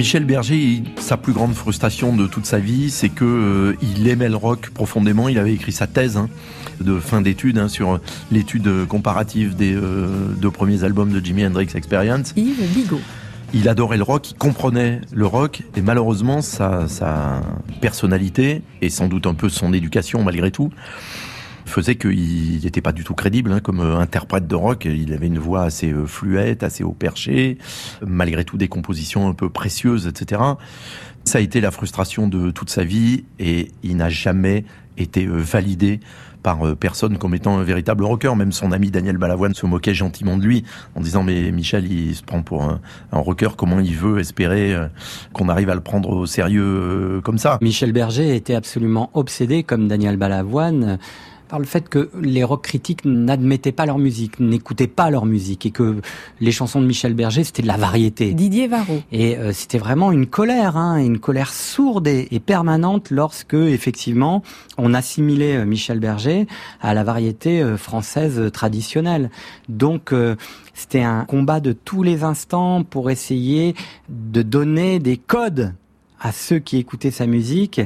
Michel 0.00 0.24
Berger, 0.24 0.82
sa 0.98 1.18
plus 1.18 1.34
grande 1.34 1.52
frustration 1.52 2.16
de 2.16 2.26
toute 2.26 2.46
sa 2.46 2.58
vie, 2.58 2.88
c'est 2.88 3.10
que 3.10 3.22
euh, 3.22 3.76
il 3.82 4.08
aimait 4.08 4.30
le 4.30 4.36
rock 4.36 4.70
profondément. 4.70 5.28
Il 5.28 5.38
avait 5.38 5.52
écrit 5.52 5.72
sa 5.72 5.86
thèse 5.86 6.16
hein, 6.16 6.30
de 6.80 6.98
fin 6.98 7.20
d'études 7.20 7.58
hein, 7.58 7.68
sur 7.68 8.00
l'étude 8.32 8.86
comparative 8.88 9.56
des 9.56 9.74
euh, 9.74 10.06
deux 10.40 10.50
premiers 10.50 10.84
albums 10.84 11.12
de 11.12 11.22
Jimi 11.22 11.44
Hendrix 11.44 11.68
Experience. 11.74 12.32
Yves 12.34 12.66
Bigot. 12.74 13.00
Il 13.52 13.68
adorait 13.68 13.98
le 13.98 14.02
rock, 14.02 14.30
il 14.30 14.36
comprenait 14.38 15.02
le 15.12 15.26
rock, 15.26 15.64
et 15.76 15.82
malheureusement, 15.82 16.40
sa, 16.40 16.88
sa 16.88 17.42
personnalité, 17.82 18.62
et 18.80 18.88
sans 18.88 19.06
doute 19.06 19.26
un 19.26 19.34
peu 19.34 19.50
son 19.50 19.74
éducation 19.74 20.24
malgré 20.24 20.50
tout, 20.50 20.70
faisait 21.70 21.96
qu'il 21.96 22.60
n'était 22.62 22.80
pas 22.80 22.92
du 22.92 23.04
tout 23.04 23.14
crédible 23.14 23.52
hein, 23.52 23.60
comme 23.60 23.80
euh, 23.80 23.98
interprète 23.98 24.46
de 24.46 24.54
rock. 24.54 24.84
Il 24.84 25.12
avait 25.12 25.26
une 25.26 25.38
voix 25.38 25.62
assez 25.62 25.92
euh, 25.92 26.06
fluette, 26.06 26.62
assez 26.62 26.84
haut 26.84 26.92
perché, 26.92 27.58
malgré 28.06 28.44
tout 28.44 28.56
des 28.56 28.68
compositions 28.68 29.28
un 29.28 29.34
peu 29.34 29.48
précieuses, 29.48 30.06
etc. 30.06 30.42
Ça 31.24 31.38
a 31.38 31.40
été 31.40 31.60
la 31.60 31.70
frustration 31.70 32.28
de 32.28 32.50
toute 32.50 32.70
sa 32.70 32.84
vie 32.84 33.24
et 33.38 33.70
il 33.82 33.96
n'a 33.96 34.08
jamais 34.08 34.64
été 34.98 35.26
euh, 35.26 35.36
validé 35.36 36.00
par 36.42 36.74
personne 36.74 37.18
comme 37.18 37.34
étant 37.34 37.58
un 37.58 37.62
véritable 37.64 38.02
rocker. 38.02 38.34
Même 38.34 38.52
son 38.52 38.72
ami 38.72 38.90
Daniel 38.90 39.18
Balavoine 39.18 39.52
se 39.52 39.66
moquait 39.66 39.92
gentiment 39.92 40.38
de 40.38 40.42
lui 40.42 40.64
en 40.94 41.02
disant 41.02 41.22
mais 41.22 41.52
Michel 41.52 41.92
il 41.92 42.14
se 42.14 42.22
prend 42.22 42.42
pour 42.42 42.62
un, 42.62 42.80
un 43.12 43.18
rocker, 43.18 43.56
comment 43.58 43.78
il 43.78 43.94
veut 43.94 44.20
espérer 44.20 44.74
qu'on 45.34 45.50
arrive 45.50 45.68
à 45.68 45.74
le 45.74 45.82
prendre 45.82 46.08
au 46.08 46.24
sérieux 46.24 47.20
comme 47.24 47.36
ça? 47.36 47.58
Michel 47.60 47.92
Berger 47.92 48.34
était 48.34 48.54
absolument 48.54 49.10
obsédé 49.12 49.64
comme 49.64 49.86
Daniel 49.86 50.16
Balavoine 50.16 50.98
par 51.50 51.58
le 51.58 51.64
fait 51.64 51.88
que 51.88 52.10
les 52.22 52.44
rock 52.44 52.62
critiques 52.62 53.04
n'admettaient 53.04 53.72
pas 53.72 53.84
leur 53.84 53.98
musique, 53.98 54.38
n'écoutaient 54.38 54.86
pas 54.86 55.10
leur 55.10 55.26
musique, 55.26 55.66
et 55.66 55.72
que 55.72 56.00
les 56.40 56.52
chansons 56.52 56.80
de 56.80 56.86
Michel 56.86 57.14
Berger, 57.14 57.42
c'était 57.42 57.62
de 57.62 57.66
la 57.66 57.76
variété. 57.76 58.32
Didier 58.32 58.68
Varro. 58.68 59.02
Et 59.10 59.36
euh, 59.36 59.52
c'était 59.52 59.78
vraiment 59.78 60.12
une 60.12 60.26
colère, 60.26 60.76
hein, 60.76 60.96
une 60.98 61.18
colère 61.18 61.52
sourde 61.52 62.06
et, 62.06 62.28
et, 62.30 62.38
permanente 62.38 63.10
lorsque, 63.10 63.54
effectivement, 63.54 64.44
on 64.78 64.94
assimilait 64.94 65.56
euh, 65.56 65.66
Michel 65.66 65.98
Berger 65.98 66.46
à 66.80 66.94
la 66.94 67.02
variété 67.02 67.60
euh, 67.60 67.76
française 67.76 68.50
traditionnelle. 68.52 69.30
Donc, 69.68 70.14
c'était 70.74 71.02
un 71.02 71.24
combat 71.24 71.60
de 71.60 71.72
tous 71.72 72.02
les 72.02 72.22
instants 72.22 72.84
pour 72.84 73.10
essayer 73.10 73.74
de 74.08 74.42
donner 74.42 74.98
des 74.98 75.16
codes 75.16 75.74
à 76.20 76.32
ceux 76.32 76.58
qui 76.58 76.76
écoutaient 76.76 77.10
sa 77.10 77.26
musique. 77.26 77.80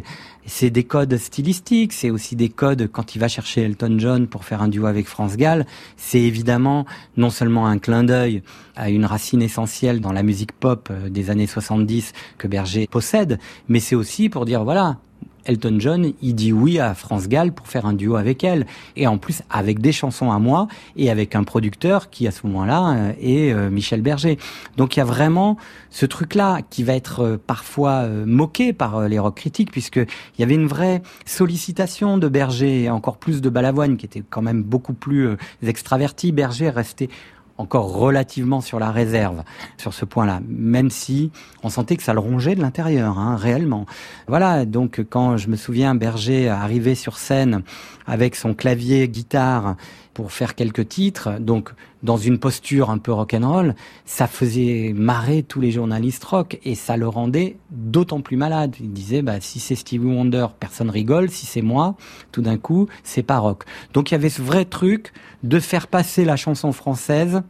C'est 0.46 0.70
des 0.70 0.84
codes 0.84 1.16
stylistiques, 1.16 1.92
c'est 1.92 2.10
aussi 2.10 2.36
des 2.36 2.50
codes 2.50 2.90
quand 2.92 3.14
il 3.14 3.18
va 3.18 3.28
chercher 3.28 3.62
Elton 3.62 3.96
John 3.98 4.26
pour 4.26 4.44
faire 4.44 4.60
un 4.60 4.68
duo 4.68 4.86
avec 4.86 5.06
France 5.06 5.36
Gall. 5.36 5.64
C'est 5.96 6.20
évidemment 6.20 6.84
non 7.16 7.30
seulement 7.30 7.66
un 7.66 7.78
clin 7.78 8.04
d'œil 8.04 8.42
à 8.76 8.90
une 8.90 9.06
racine 9.06 9.40
essentielle 9.40 10.00
dans 10.00 10.12
la 10.12 10.22
musique 10.22 10.52
pop 10.52 10.92
des 11.08 11.30
années 11.30 11.46
70 11.46 12.12
que 12.36 12.48
Berger 12.48 12.86
possède, 12.86 13.38
mais 13.68 13.80
c'est 13.80 13.94
aussi 13.94 14.28
pour 14.28 14.44
dire 14.44 14.64
voilà, 14.64 14.98
Elton 15.44 15.76
John, 15.78 16.12
il 16.22 16.34
dit 16.34 16.52
oui 16.52 16.78
à 16.78 16.94
France 16.94 17.28
Gall 17.28 17.52
pour 17.52 17.68
faire 17.68 17.86
un 17.86 17.92
duo 17.92 18.16
avec 18.16 18.44
elle. 18.44 18.66
Et 18.96 19.06
en 19.06 19.18
plus, 19.18 19.42
avec 19.50 19.80
des 19.80 19.92
chansons 19.92 20.30
à 20.30 20.38
moi 20.38 20.68
et 20.96 21.10
avec 21.10 21.34
un 21.34 21.44
producteur 21.44 22.10
qui, 22.10 22.26
à 22.26 22.30
ce 22.30 22.46
moment-là, 22.46 22.94
euh, 22.94 23.12
est 23.20 23.52
euh, 23.52 23.70
Michel 23.70 24.02
Berger. 24.02 24.38
Donc 24.76 24.96
il 24.96 25.00
y 25.00 25.02
a 25.02 25.06
vraiment 25.06 25.56
ce 25.90 26.06
truc-là 26.06 26.60
qui 26.70 26.82
va 26.82 26.94
être 26.94 27.20
euh, 27.20 27.36
parfois 27.44 28.06
moqué 28.26 28.72
par 28.72 29.08
les 29.08 29.18
rock 29.18 29.36
critiques 29.36 29.70
puisqu'il 29.70 30.06
y 30.38 30.42
avait 30.42 30.54
une 30.54 30.66
vraie 30.66 31.02
sollicitation 31.24 32.18
de 32.18 32.28
Berger 32.28 32.84
et 32.84 32.90
encore 32.90 33.18
plus 33.18 33.40
de 33.40 33.48
Balavoine 33.48 33.96
qui 33.96 34.06
était 34.06 34.22
quand 34.28 34.42
même 34.42 34.62
beaucoup 34.62 34.94
plus 34.94 35.36
extraverti. 35.62 36.32
Berger 36.32 36.70
restait 36.70 37.08
encore 37.58 37.92
relativement 37.92 38.60
sur 38.60 38.78
la 38.78 38.90
réserve 38.90 39.42
sur 39.76 39.94
ce 39.94 40.04
point-là, 40.04 40.40
même 40.48 40.90
si 40.90 41.30
on 41.62 41.68
sentait 41.68 41.96
que 41.96 42.02
ça 42.02 42.12
le 42.12 42.20
rongeait 42.20 42.54
de 42.54 42.60
l'intérieur, 42.60 43.18
hein, 43.18 43.36
réellement. 43.36 43.86
Voilà, 44.26 44.64
donc 44.64 45.04
quand 45.08 45.36
je 45.36 45.48
me 45.48 45.56
souviens 45.56 45.94
Berger 45.94 46.48
arriver 46.48 46.94
sur 46.94 47.16
scène 47.16 47.62
avec 48.06 48.34
son 48.36 48.54
clavier 48.54 49.08
guitare 49.08 49.76
pour 50.14 50.32
faire 50.32 50.54
quelques 50.54 50.88
titres, 50.88 51.38
donc 51.40 51.70
dans 52.04 52.18
une 52.18 52.38
posture 52.38 52.90
un 52.90 52.98
peu 52.98 53.12
rock'n'roll, 53.12 53.74
ça 54.04 54.26
faisait 54.26 54.92
marrer 54.94 55.42
tous 55.42 55.60
les 55.60 55.72
journalistes 55.72 56.22
rock 56.22 56.60
et 56.62 56.74
ça 56.74 56.96
le 56.96 57.08
rendait 57.08 57.56
d'autant 57.70 58.20
plus 58.20 58.36
malade. 58.36 58.76
Il 58.78 58.92
disait, 58.92 59.22
bah, 59.22 59.40
si 59.40 59.58
c'est 59.58 59.74
Stevie 59.74 60.06
Wonder, 60.06 60.46
personne 60.60 60.90
rigole. 60.90 61.30
Si 61.30 61.46
c'est 61.46 61.62
moi, 61.62 61.96
tout 62.30 62.42
d'un 62.42 62.58
coup, 62.58 62.88
c'est 63.02 63.22
pas 63.22 63.38
rock. 63.38 63.64
Donc 63.94 64.10
il 64.10 64.14
y 64.14 64.16
avait 64.16 64.28
ce 64.28 64.42
vrai 64.42 64.66
truc 64.66 65.12
de 65.42 65.58
faire 65.58 65.86
passer 65.88 66.24
la 66.24 66.36
chanson 66.36 66.72
française 66.72 67.42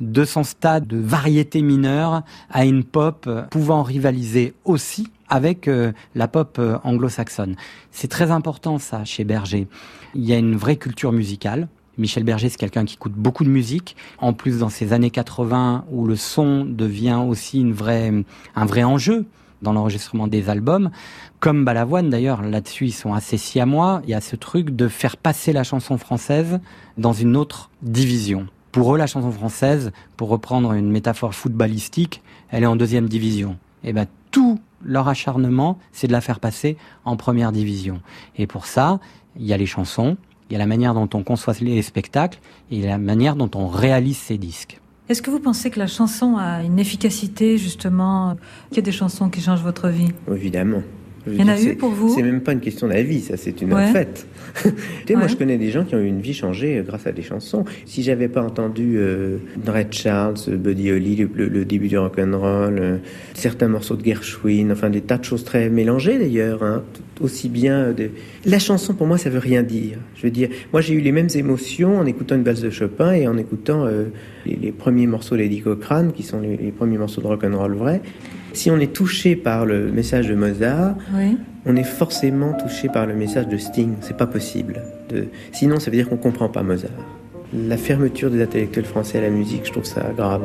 de 0.00 0.24
son 0.24 0.44
stade 0.44 0.86
de 0.86 0.98
variété 0.98 1.62
mineure 1.62 2.22
à 2.50 2.64
une 2.64 2.84
pop 2.84 3.28
pouvant 3.50 3.82
rivaliser 3.82 4.54
aussi 4.64 5.10
avec 5.28 5.68
euh, 5.68 5.92
la 6.14 6.28
pop 6.28 6.56
euh, 6.58 6.78
anglo-saxonne. 6.84 7.56
C'est 7.90 8.08
très 8.08 8.30
important 8.30 8.78
ça 8.78 9.04
chez 9.04 9.24
Berger. 9.24 9.68
Il 10.14 10.24
y 10.24 10.32
a 10.32 10.38
une 10.38 10.56
vraie 10.56 10.76
culture 10.76 11.12
musicale. 11.12 11.68
Michel 12.00 12.24
Berger, 12.24 12.48
c'est 12.48 12.58
quelqu'un 12.58 12.84
qui 12.84 12.94
écoute 12.94 13.12
beaucoup 13.12 13.44
de 13.44 13.50
musique. 13.50 13.94
En 14.18 14.32
plus, 14.32 14.58
dans 14.58 14.70
ces 14.70 14.92
années 14.92 15.10
80, 15.10 15.84
où 15.90 16.06
le 16.06 16.16
son 16.16 16.64
devient 16.64 17.20
aussi 17.28 17.60
une 17.60 17.72
vraie, 17.72 18.12
un 18.56 18.64
vrai 18.64 18.82
enjeu 18.82 19.26
dans 19.62 19.74
l'enregistrement 19.74 20.26
des 20.26 20.48
albums. 20.48 20.90
Comme 21.38 21.64
Balavoine, 21.64 22.08
d'ailleurs, 22.08 22.42
là-dessus, 22.42 22.86
ils 22.86 22.92
sont 22.92 23.12
assez 23.12 23.36
siamois. 23.36 24.00
Il 24.04 24.10
y 24.10 24.14
a 24.14 24.22
ce 24.22 24.34
truc 24.34 24.70
de 24.70 24.88
faire 24.88 25.18
passer 25.18 25.52
la 25.52 25.62
chanson 25.62 25.98
française 25.98 26.60
dans 26.96 27.12
une 27.12 27.36
autre 27.36 27.70
division. 27.82 28.46
Pour 28.72 28.94
eux, 28.94 28.98
la 28.98 29.06
chanson 29.06 29.30
française, 29.30 29.92
pour 30.16 30.28
reprendre 30.28 30.72
une 30.72 30.90
métaphore 30.90 31.34
footballistique, 31.34 32.22
elle 32.50 32.62
est 32.62 32.66
en 32.66 32.76
deuxième 32.76 33.08
division. 33.08 33.58
Et 33.84 33.92
ben, 33.92 34.06
tout 34.30 34.58
leur 34.82 35.08
acharnement, 35.08 35.78
c'est 35.92 36.06
de 36.06 36.12
la 36.12 36.22
faire 36.22 36.40
passer 36.40 36.78
en 37.04 37.16
première 37.16 37.52
division. 37.52 38.00
Et 38.36 38.46
pour 38.46 38.64
ça, 38.64 39.00
il 39.36 39.44
y 39.44 39.52
a 39.52 39.56
les 39.56 39.66
chansons, 39.66 40.16
il 40.50 40.54
y 40.54 40.56
a 40.56 40.58
la 40.58 40.66
manière 40.66 40.94
dont 40.94 41.08
on 41.14 41.22
conçoit 41.22 41.54
les 41.60 41.80
spectacles 41.82 42.40
et 42.72 42.80
la 42.82 42.98
manière 42.98 43.36
dont 43.36 43.50
on 43.54 43.68
réalise 43.68 44.16
ces 44.18 44.36
disques. 44.36 44.80
Est-ce 45.08 45.22
que 45.22 45.30
vous 45.30 45.40
pensez 45.40 45.70
que 45.70 45.78
la 45.78 45.86
chanson 45.86 46.36
a 46.36 46.62
une 46.62 46.78
efficacité, 46.78 47.56
justement 47.58 48.36
Qu'il 48.68 48.76
y 48.78 48.80
a 48.80 48.82
des 48.82 48.92
chansons 48.92 49.28
qui 49.28 49.40
changent 49.40 49.62
votre 49.62 49.88
vie? 49.88 50.08
Évidemment. 50.32 50.82
Il 51.26 51.34
y 51.34 51.42
en 51.42 51.48
a 51.48 51.60
eu 51.60 51.76
pour 51.76 51.90
vous? 51.90 52.14
C'est 52.14 52.22
même 52.22 52.40
pas 52.40 52.52
une 52.52 52.60
question 52.60 52.88
d'avis, 52.88 53.20
ça, 53.20 53.36
c'est 53.36 53.60
une 53.60 53.74
Ouais. 53.74 53.92
fête. 53.92 54.26
Moi, 55.14 55.26
je 55.26 55.36
connais 55.36 55.58
des 55.58 55.70
gens 55.70 55.84
qui 55.84 55.94
ont 55.94 55.98
eu 55.98 56.06
une 56.06 56.22
vie 56.22 56.32
changée 56.32 56.78
euh, 56.78 56.82
grâce 56.82 57.06
à 57.06 57.12
des 57.12 57.20
chansons. 57.22 57.64
Si 57.84 58.02
j'avais 58.02 58.28
pas 58.28 58.42
entendu 58.42 58.94
euh, 58.96 59.36
Red 59.66 59.92
Charles, 59.92 60.36
euh, 60.48 60.56
Buddy 60.56 60.90
Holly, 60.92 61.16
le, 61.16 61.30
le- 61.34 61.48
le 61.48 61.64
début 61.66 61.88
du 61.88 61.98
rock'n'roll, 61.98 62.78
euh, 62.78 62.96
certains 63.34 63.68
morceaux 63.68 63.96
de 63.96 64.04
Gershwin, 64.04 64.72
enfin 64.72 64.88
des 64.90 65.02
tas 65.02 65.18
de 65.18 65.24
choses 65.24 65.44
très 65.44 65.68
mélangées 65.68 66.18
d'ailleurs, 66.18 66.62
hein, 66.62 66.82
aussi 67.20 67.48
bien. 67.48 67.92
de- 67.92 68.10
La 68.44 68.58
chanson, 68.58 68.94
pour 68.94 69.06
moi, 69.06 69.18
ça 69.18 69.30
veut 69.30 69.38
rien 69.38 69.62
dire. 69.62 69.98
Je 70.16 70.22
veux 70.22 70.30
dire, 70.30 70.48
moi, 70.72 70.80
j'ai 70.80 70.94
eu 70.94 71.00
les 71.00 71.12
mêmes 71.12 71.28
émotions 71.34 71.98
en 71.98 72.06
écoutant 72.06 72.34
une 72.36 72.42
valse 72.42 72.60
de 72.62 72.70
Chopin 72.70 73.12
et 73.12 73.26
en 73.28 73.36
écoutant 73.36 73.84
euh, 73.86 74.04
les, 74.46 74.56
les 74.56 74.72
premiers 74.72 75.06
morceaux 75.06 75.36
d'Eddie 75.36 75.60
Cochrane, 75.60 76.12
qui 76.12 76.22
sont 76.22 76.40
les, 76.40 76.56
les 76.56 76.70
premiers 76.72 76.98
morceaux 76.98 77.20
de 77.20 77.26
rock'n'roll 77.26 77.74
vrai. 77.74 78.00
Si 78.52 78.70
on 78.70 78.78
est 78.80 78.92
touché 78.92 79.36
par 79.36 79.66
le 79.66 79.92
message 79.92 80.26
de 80.28 80.34
Mozart, 80.34 80.96
Oui. 81.14 81.36
on 81.66 81.76
est 81.76 81.84
forcément 81.84 82.52
touché 82.54 82.88
par 82.88 83.06
le 83.06 83.14
message 83.14 83.46
de 83.48 83.56
Sting. 83.58 83.92
C'est 84.00 84.16
pas 84.16 84.26
possible. 84.26 84.82
De... 85.08 85.26
Sinon, 85.52 85.78
ça 85.78 85.90
veut 85.90 85.96
dire 85.96 86.08
qu'on 86.08 86.16
comprend 86.16 86.48
pas 86.48 86.62
Mozart. 86.62 86.90
La 87.52 87.76
fermeture 87.76 88.30
des 88.30 88.42
intellectuels 88.42 88.84
français 88.84 89.18
à 89.18 89.22
la 89.22 89.30
musique, 89.30 89.62
je 89.66 89.72
trouve 89.72 89.84
ça 89.84 90.12
grave. 90.16 90.42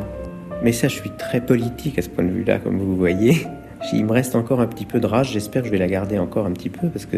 Mais 0.64 0.72
ça, 0.72 0.88
je 0.88 0.96
suis 0.96 1.12
très 1.18 1.42
politique 1.42 2.00
à 2.00 2.02
ce 2.02 2.10
point 2.10 2.24
de 2.24 2.32
vue-là, 2.32 2.60
comme 2.60 2.78
vous 2.80 2.96
voyez. 2.96 3.46
Il 3.94 4.06
me 4.06 4.12
reste 4.12 4.36
encore 4.36 4.62
un 4.62 4.68
petit 4.68 4.86
peu 4.86 5.00
de 5.00 5.06
rage. 5.08 5.32
J'espère 5.32 5.62
que 5.62 5.68
je 5.68 5.72
vais 5.72 5.78
la 5.78 5.88
garder 5.88 6.18
encore 6.20 6.46
un 6.46 6.52
petit 6.52 6.70
peu 6.70 6.88
parce 6.90 7.06
que 7.06 7.18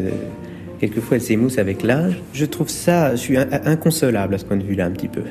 quelquefois 0.80 1.18
elle 1.18 1.24
s'émousse 1.24 1.58
avec 1.58 1.84
l'âge. 1.84 2.22
Je 2.34 2.46
trouve 2.46 2.70
ça, 2.70 3.12
je 3.12 3.18
suis 3.22 3.38
in- 3.38 3.48
inconsolable 3.66 4.36
à 4.36 4.38
ce 4.38 4.46
point 4.46 4.58
de 4.58 4.64
vue-là 4.64 4.86
un 4.86 4.92
petit 4.92 5.08
peu. 5.08 5.22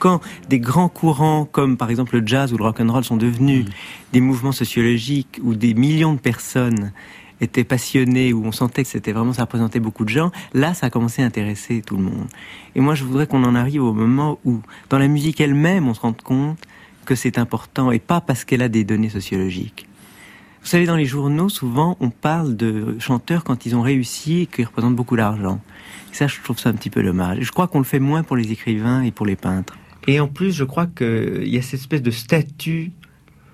Quand 0.00 0.20
des 0.48 0.58
grands 0.58 0.88
courants 0.88 1.44
comme 1.44 1.76
par 1.76 1.90
exemple 1.90 2.18
le 2.18 2.26
jazz 2.26 2.54
ou 2.54 2.56
le 2.56 2.64
rock 2.64 2.80
and 2.80 2.90
roll 2.90 3.04
sont 3.04 3.18
devenus 3.18 3.66
des 4.14 4.22
mouvements 4.22 4.50
sociologiques 4.50 5.38
où 5.42 5.54
des 5.54 5.74
millions 5.74 6.14
de 6.14 6.18
personnes 6.18 6.92
étaient 7.42 7.64
passionnées, 7.64 8.32
où 8.32 8.42
on 8.46 8.50
sentait 8.50 8.82
que 8.82 8.88
c'était 8.88 9.12
vraiment 9.12 9.34
ça 9.34 9.42
représentait 9.42 9.78
beaucoup 9.78 10.06
de 10.06 10.08
gens, 10.08 10.32
là 10.54 10.72
ça 10.72 10.86
a 10.86 10.90
commencé 10.90 11.22
à 11.22 11.26
intéresser 11.26 11.82
tout 11.82 11.98
le 11.98 12.04
monde. 12.04 12.28
Et 12.74 12.80
moi 12.80 12.94
je 12.94 13.04
voudrais 13.04 13.26
qu'on 13.26 13.44
en 13.44 13.54
arrive 13.54 13.84
au 13.84 13.92
moment 13.92 14.38
où 14.46 14.60
dans 14.88 14.98
la 14.98 15.06
musique 15.06 15.38
elle-même 15.38 15.86
on 15.86 15.92
se 15.92 16.00
rende 16.00 16.22
compte 16.22 16.58
que 17.04 17.14
c'est 17.14 17.36
important 17.36 17.90
et 17.90 17.98
pas 17.98 18.22
parce 18.22 18.46
qu'elle 18.46 18.62
a 18.62 18.70
des 18.70 18.84
données 18.84 19.10
sociologiques. 19.10 19.86
Vous 20.62 20.68
savez, 20.68 20.84
dans 20.84 20.96
les 20.96 21.06
journaux, 21.06 21.48
souvent, 21.48 21.96
on 22.00 22.10
parle 22.10 22.54
de 22.54 22.96
chanteurs 22.98 23.44
quand 23.44 23.64
ils 23.64 23.74
ont 23.74 23.80
réussi 23.80 24.42
et 24.42 24.46
qu'ils 24.46 24.66
représentent 24.66 24.94
beaucoup 24.94 25.16
d'argent. 25.16 25.58
Ça, 26.12 26.26
je 26.26 26.38
trouve 26.42 26.58
ça 26.58 26.68
un 26.68 26.74
petit 26.74 26.90
peu 26.90 27.02
dommage. 27.02 27.38
Je 27.40 27.50
crois 27.50 27.66
qu'on 27.66 27.78
le 27.78 27.84
fait 27.84 27.98
moins 27.98 28.22
pour 28.22 28.36
les 28.36 28.52
écrivains 28.52 29.02
et 29.02 29.10
pour 29.10 29.24
les 29.24 29.36
peintres. 29.36 29.74
Et 30.06 30.20
en 30.20 30.28
plus, 30.28 30.52
je 30.52 30.64
crois 30.64 30.86
qu'il 30.86 31.48
y 31.48 31.58
a 31.58 31.62
cette 31.62 31.80
espèce 31.80 32.02
de 32.02 32.10
statut, 32.10 32.92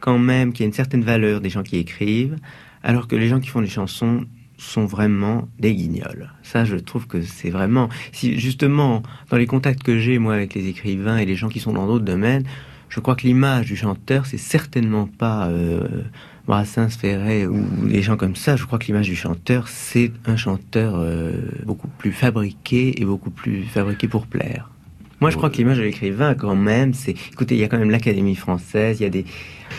quand 0.01 0.19
même, 0.19 0.53
qui 0.53 0.63
a 0.63 0.67
une 0.67 0.73
certaine 0.73 1.03
valeur 1.03 1.41
des 1.41 1.51
gens 1.51 1.63
qui 1.63 1.77
écrivent, 1.77 2.37
alors 2.83 3.09
que 3.09 3.17
les 3.17 3.29
gens 3.29 3.41
qui 3.41 3.49
font 3.49 3.61
des 3.61 3.69
chansons 3.69 4.25
sont 4.59 4.87
vraiment 4.87 5.49
des 5.59 5.75
guignols. 5.75 6.31
Ça, 6.43 6.65
je 6.65 6.77
trouve 6.77 7.07
que 7.07 7.21
c'est 7.23 7.51
vraiment... 7.51 7.89
Si 8.13 8.39
justement, 8.39 9.03
dans 9.31 9.37
les 9.37 9.47
contacts 9.47 9.83
que 9.83 9.99
j'ai, 9.99 10.19
moi, 10.19 10.35
avec 10.35 10.55
les 10.55 10.69
écrivains 10.69 11.19
et 11.19 11.27
les 11.27 11.37
gens 11.37 11.49
qui 11.49 11.61
sont 11.61 11.73
dans 11.73 11.87
d'autres 11.87 12.05
domaines, 12.05 12.45
je 12.89 13.01
crois 13.01 13.17
que 13.17 13.27
l'image 13.27 13.67
du 13.67 13.77
chanteur, 13.77 14.27
c'est 14.27 14.39
certainement 14.39 15.07
pas 15.07 15.49
euh, 15.49 16.05
Brassens, 16.47 16.89
ou 17.03 17.87
des 17.89 18.03
gens 18.03 18.17
comme 18.17 18.37
ça. 18.37 18.57
Je 18.57 18.65
crois 18.65 18.79
que 18.79 18.87
l'image 18.87 19.09
du 19.09 19.17
chanteur, 19.17 19.69
c'est 19.69 20.13
un 20.25 20.37
chanteur 20.37 20.95
euh, 20.97 21.33
beaucoup 21.65 21.89
plus 21.89 22.13
fabriqué 22.13 23.01
et 23.01 23.05
beaucoup 23.05 23.31
plus 23.31 23.65
fabriqué 23.65 24.07
pour 24.07 24.27
plaire. 24.27 24.71
Moi, 25.21 25.31
je 25.31 25.37
crois 25.37 25.49
que 25.49 25.57
l'image 25.57 25.79
de 25.79 25.83
l'écrivain, 25.83 26.35
quand 26.35 26.55
même, 26.55 26.93
c'est. 26.93 27.15
Écoutez, 27.33 27.55
il 27.55 27.61
y 27.61 27.65
a 27.65 27.69
quand 27.69 27.79
même 27.79 27.91
l'Académie 27.91 28.35
française, 28.35 29.01
il 29.01 29.05
y 29.05 29.07
a 29.07 29.11
des. 29.11 29.25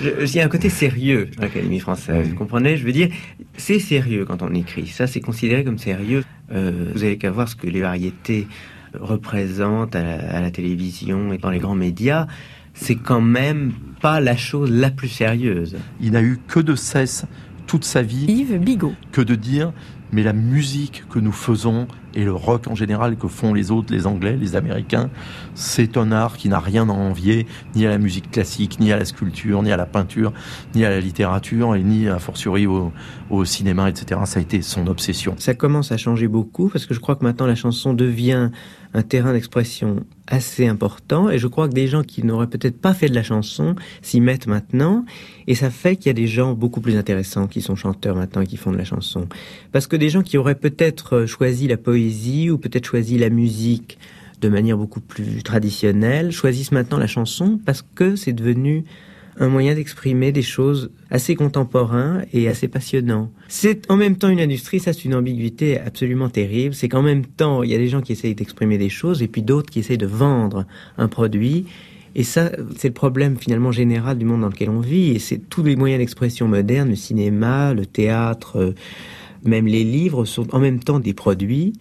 Il 0.01 0.35
y 0.35 0.39
a 0.39 0.45
un 0.45 0.49
côté 0.49 0.69
sérieux 0.69 1.29
à 1.37 1.43
l'Académie 1.43 1.79
française, 1.79 2.29
vous 2.29 2.35
comprenez? 2.35 2.77
Je 2.77 2.85
veux 2.85 2.91
dire, 2.91 3.09
c'est 3.55 3.79
sérieux 3.79 4.25
quand 4.25 4.41
on 4.41 4.53
écrit. 4.53 4.87
Ça, 4.87 5.07
c'est 5.07 5.21
considéré 5.21 5.63
comme 5.63 5.77
sérieux. 5.77 6.23
Euh, 6.51 6.91
vous 6.93 7.03
avez 7.03 7.17
qu'à 7.17 7.31
voir 7.31 7.47
ce 7.47 7.55
que 7.55 7.67
les 7.67 7.81
variétés 7.81 8.47
représentent 8.93 9.95
à 9.95 10.03
la, 10.03 10.37
à 10.37 10.41
la 10.41 10.51
télévision 10.51 11.33
et 11.33 11.37
dans 11.37 11.49
les 11.49 11.59
grands 11.59 11.75
médias. 11.75 12.27
C'est 12.73 12.95
quand 12.95 13.21
même 13.21 13.73
pas 14.01 14.19
la 14.19 14.37
chose 14.37 14.71
la 14.71 14.91
plus 14.91 15.07
sérieuse. 15.07 15.77
Il 15.99 16.11
n'a 16.11 16.21
eu 16.21 16.37
que 16.47 16.59
de 16.59 16.75
cesse 16.75 17.25
toute 17.65 17.83
sa 17.83 18.01
vie 18.01 18.25
Yves 18.27 18.59
Bigot. 18.59 18.93
que 19.11 19.21
de 19.21 19.35
dire 19.35 19.73
mais 20.11 20.23
la 20.23 20.33
musique 20.33 21.03
que 21.09 21.19
nous 21.19 21.31
faisons 21.31 21.87
et 22.17 22.23
le 22.23 22.33
rock 22.33 22.67
en 22.67 22.73
général 22.73 23.15
que 23.15 23.27
font 23.27 23.53
les 23.53 23.69
autres, 23.69 23.93
les 23.93 24.07
Anglais, 24.07 24.35
les 24.35 24.55
Américains, 24.55 25.11
c'est 25.53 25.97
un 25.97 26.11
art 26.11 26.35
qui 26.35 26.49
n'a 26.49 26.59
rien 26.59 26.89
à 26.89 26.91
envier 26.91 27.45
ni 27.75 27.85
à 27.85 27.89
la 27.89 27.99
musique 27.99 28.31
classique, 28.31 28.79
ni 28.79 28.91
à 28.91 28.97
la 28.97 29.05
sculpture, 29.05 29.61
ni 29.61 29.71
à 29.71 29.77
la 29.77 29.85
peinture, 29.85 30.33
ni 30.73 30.83
à 30.83 30.89
la 30.89 30.99
littérature, 30.99 31.75
et 31.75 31.83
ni 31.83 32.09
a 32.09 32.17
fortiori 32.17 32.65
au, 32.65 32.91
cinéma, 33.45 33.89
etc. 33.89 34.19
Ça 34.25 34.39
a 34.39 34.41
été 34.41 34.63
son 34.63 34.87
obsession. 34.87 35.35
Ça 35.37 35.53
commence 35.53 35.91
à 35.91 35.97
changer 35.97 36.27
beaucoup 36.27 36.69
parce 36.69 36.87
que 36.87 36.95
je 36.95 36.99
crois 36.99 37.15
que 37.15 37.23
maintenant 37.23 37.45
la 37.45 37.55
chanson 37.55 37.93
devient 37.93 38.49
un 38.93 39.01
terrain 39.03 39.33
d'expression 39.33 40.05
assez 40.27 40.67
important 40.67 41.29
et 41.29 41.37
je 41.37 41.47
crois 41.47 41.67
que 41.67 41.73
des 41.73 41.87
gens 41.87 42.03
qui 42.03 42.23
n'auraient 42.25 42.47
peut-être 42.47 42.79
pas 42.79 42.93
fait 42.93 43.09
de 43.09 43.15
la 43.15 43.23
chanson 43.23 43.75
s'y 44.01 44.21
mettent 44.21 44.47
maintenant 44.47 45.05
et 45.45 45.55
ça 45.55 45.69
fait 45.69 45.95
qu'il 45.95 46.07
y 46.07 46.09
a 46.09 46.13
des 46.13 46.27
gens 46.27 46.53
beaucoup 46.53 46.81
plus 46.81 46.97
intéressants 46.97 47.47
qui 47.47 47.61
sont 47.61 47.75
chanteurs 47.75 48.15
maintenant 48.15 48.43
qui 48.43 48.57
font 48.57 48.71
de 48.71 48.77
la 48.77 48.85
chanson. 48.85 49.27
Parce 49.71 49.87
que 49.87 49.95
des 49.95 50.09
gens 50.09 50.23
qui 50.23 50.37
auraient 50.37 50.55
peut-être 50.55 51.25
choisi 51.25 51.67
la 51.67 51.77
poésie 51.77 52.06
ou 52.51 52.57
peut-être 52.57 52.85
choisi 52.85 53.17
la 53.17 53.29
musique 53.29 53.97
de 54.41 54.49
manière 54.49 54.77
beaucoup 54.77 54.99
plus 54.99 55.43
traditionnelle 55.43 56.31
choisissent 56.31 56.71
maintenant 56.71 56.97
la 56.97 57.07
chanson 57.07 57.59
parce 57.65 57.83
que 57.95 58.15
c'est 58.15 58.33
devenu 58.33 58.83
un 59.39 59.49
moyen 59.49 59.75
d'exprimer 59.75 60.31
des 60.31 60.41
choses 60.41 60.89
assez 61.11 61.35
contemporains 61.35 62.23
et 62.33 62.47
assez 62.47 62.67
passionnants. 62.67 63.31
C'est 63.47 63.89
en 63.91 63.95
même 63.95 64.15
temps 64.17 64.29
une 64.29 64.39
industrie, 64.39 64.79
ça 64.79 64.93
c'est 64.93 65.05
une 65.05 65.15
ambiguïté 65.15 65.79
absolument 65.79 66.29
terrible, 66.29 66.73
c'est 66.73 66.89
qu'en 66.89 67.03
même 67.03 67.25
temps 67.25 67.61
il 67.63 67.71
y 67.71 67.75
a 67.75 67.77
des 67.77 67.87
gens 67.87 68.01
qui 68.01 68.13
essayent 68.13 68.35
d'exprimer 68.35 68.77
des 68.77 68.89
choses 68.89 69.21
et 69.21 69.27
puis 69.27 69.43
d'autres 69.43 69.69
qui 69.69 69.79
essayent 69.79 69.97
de 69.97 70.07
vendre 70.07 70.65
un 70.97 71.07
produit. 71.07 71.65
Et 72.15 72.23
ça, 72.23 72.51
c'est 72.75 72.87
le 72.87 72.95
problème 72.95 73.37
finalement 73.37 73.71
général 73.71 74.17
du 74.17 74.25
monde 74.25 74.41
dans 74.41 74.47
lequel 74.47 74.71
on 74.71 74.79
vit. 74.79 75.11
Et 75.11 75.19
c'est 75.19 75.37
tous 75.37 75.61
les 75.61 75.75
moyens 75.75 75.99
d'expression 75.99 76.47
modernes, 76.47 76.89
le 76.89 76.95
cinéma, 76.95 77.75
le 77.75 77.85
théâtre, 77.85 78.57
euh, 78.57 78.73
même 79.47 79.67
les 79.67 79.83
livres 79.83 80.25
sont 80.25 80.53
en 80.53 80.59
même 80.59 80.79
temps 80.79 80.99
des 80.99 81.13
produits 81.13 81.73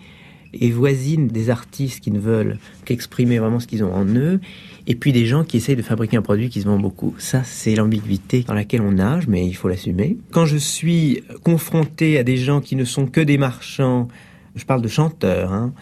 et 0.52 0.70
voisinent 0.70 1.28
des 1.28 1.50
artistes 1.50 2.00
qui 2.00 2.10
ne 2.10 2.18
veulent 2.18 2.58
qu'exprimer 2.84 3.38
vraiment 3.38 3.60
ce 3.60 3.66
qu'ils 3.66 3.84
ont 3.84 3.92
en 3.92 4.06
eux, 4.06 4.40
et 4.86 4.94
puis 4.94 5.12
des 5.12 5.26
gens 5.26 5.44
qui 5.44 5.56
essayent 5.56 5.76
de 5.76 5.82
fabriquer 5.82 6.16
un 6.16 6.22
produit 6.22 6.48
qui 6.48 6.60
se 6.60 6.66
vend 6.66 6.78
beaucoup. 6.78 7.14
Ça, 7.18 7.42
c'est 7.44 7.74
l'ambiguïté 7.74 8.42
dans 8.42 8.54
laquelle 8.54 8.80
on 8.80 8.92
nage, 8.92 9.26
mais 9.26 9.46
il 9.46 9.54
faut 9.54 9.68
l'assumer. 9.68 10.16
Quand 10.30 10.46
je 10.46 10.56
suis 10.56 11.22
confronté 11.42 12.18
à 12.18 12.22
des 12.22 12.36
gens 12.36 12.60
qui 12.60 12.76
ne 12.76 12.84
sont 12.84 13.06
que 13.06 13.20
des 13.20 13.38
marchands, 13.38 14.08
je 14.54 14.64
parle 14.64 14.82
de 14.82 14.88
chanteurs, 14.88 15.52
hein, 15.52 15.72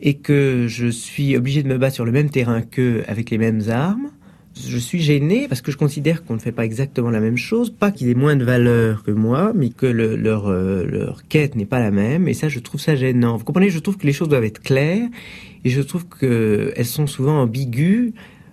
et 0.00 0.14
que 0.14 0.66
je 0.68 0.88
suis 0.88 1.36
obligé 1.36 1.62
de 1.62 1.68
me 1.68 1.78
battre 1.78 1.94
sur 1.94 2.04
le 2.04 2.12
même 2.12 2.30
terrain 2.30 2.62
qu'eux 2.62 3.04
avec 3.06 3.30
les 3.30 3.38
mêmes 3.38 3.62
armes, 3.68 4.10
je 4.66 4.78
suis 4.78 5.00
gêné 5.00 5.46
parce 5.48 5.60
que 5.60 5.70
je 5.70 5.76
considère 5.76 6.24
qu'on 6.24 6.34
ne 6.34 6.38
fait 6.38 6.52
pas 6.52 6.64
exactement 6.64 7.10
la 7.10 7.20
même 7.20 7.36
chose, 7.36 7.70
pas 7.70 7.90
qu'ils 7.90 8.08
aient 8.08 8.14
moins 8.14 8.36
de 8.36 8.44
valeur 8.44 9.02
que 9.02 9.10
moi, 9.10 9.52
mais 9.54 9.68
que 9.70 9.86
le, 9.86 10.16
leur, 10.16 10.48
euh, 10.48 10.84
leur 10.84 11.26
quête 11.28 11.54
n'est 11.54 11.66
pas 11.66 11.80
la 11.80 11.90
même, 11.90 12.28
et 12.28 12.34
ça 12.34 12.48
je 12.48 12.58
trouve 12.58 12.80
ça 12.80 12.96
gênant. 12.96 13.36
Vous 13.36 13.44
comprenez, 13.44 13.70
je 13.70 13.78
trouve 13.78 13.96
que 13.96 14.06
les 14.06 14.12
choses 14.12 14.28
doivent 14.28 14.44
être 14.44 14.60
claires, 14.60 15.08
et 15.64 15.70
je 15.70 15.80
trouve 15.80 16.06
qu'elles 16.08 16.86
sont 16.86 17.06
souvent 17.06 17.40
ambiguës. 17.40 18.12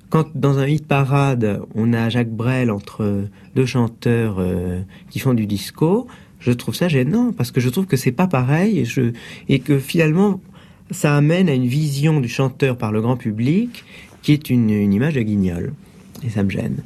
Quand 0.10 0.28
dans 0.36 0.60
un 0.60 0.68
hit 0.68 0.88
parade, 0.88 1.62
on 1.74 1.94
a 1.94 2.10
Jacques 2.10 2.30
Brel 2.30 2.72
entre 2.72 3.26
deux 3.56 3.66
chanteurs 3.66 4.38
euh, 4.40 4.82
qui 5.10 5.20
font 5.20 5.34
du 5.34 5.48
disco, 5.48 6.08
je 6.40 6.52
trouve 6.52 6.76
ça 6.76 6.88
gênant, 6.88 7.34
parce 7.34 7.52
que 7.52 7.60
je 7.60 7.70
trouve 7.70 7.86
que 7.86 7.98
c'est 7.98 8.12
pas 8.12 8.28
pareil, 8.28 8.84
et 9.50 9.60
que 9.60 9.80
finalement 9.80 10.42
ça 10.92 11.16
amène 11.16 11.50
à 11.50 11.54
une 11.54 11.66
vision 11.66 12.20
du 12.20 12.30
chanteur 12.30 12.78
par 12.78 12.92
le 12.92 13.02
grand 13.02 13.18
public 13.18 13.84
qui 14.22 14.34
est 14.34 14.50
une, 14.50 14.70
une 14.70 14.94
image 14.94 15.16
de 15.16 15.22
guignol 15.22 15.74
et 16.26 16.30
ça 16.30 16.44
me 16.44 16.50
gêne. 16.50 16.84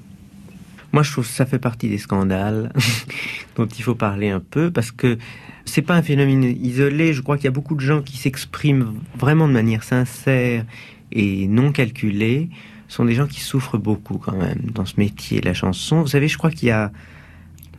Moi, 0.91 1.03
je 1.03 1.12
trouve 1.12 1.25
que 1.25 1.31
ça 1.31 1.46
fait 1.46 1.60
partie 1.60 1.88
des 1.88 1.98
scandales 1.98 2.72
dont 3.55 3.67
il 3.67 3.84
faut 3.84 3.96
parler 3.96 4.29
un 4.29 4.39
peu 4.39 4.72
parce 4.72 4.91
que 4.91 5.17
c'est 5.65 5.84
pas 5.84 5.96
un 5.96 6.01
phénomène 6.01 6.43
isolé. 6.43 7.13
Je 7.13 7.22
crois 7.22 7.38
qu'il 7.38 7.46
y 7.46 7.48
a 7.48 7.51
beaucoup 7.51 7.75
de 7.75 7.81
gens 7.81 8.01
qui 8.01 8.17
s'expriment 8.17 8.96
vraiment 9.17 9.48
de 9.48 9.53
manière 9.53 9.84
sincère 9.84 10.65
et 11.12 11.48
non 11.48 11.72
calculée. 11.72 12.50
Ce 12.88 12.96
sont 12.96 13.05
des 13.05 13.13
gens 13.13 13.27
qui 13.27 13.39
souffrent 13.39 13.77
beaucoup 13.77 14.18
quand 14.18 14.35
même 14.35 14.72
dans 14.74 14.85
ce 14.85 14.96
métier 14.98 15.42
la 15.42 15.53
chanson. 15.53 16.01
Vous 16.01 16.07
savez, 16.07 16.27
je 16.27 16.37
crois 16.40 16.50
qu'il 16.50 16.70
y 16.70 16.72
a 16.72 16.92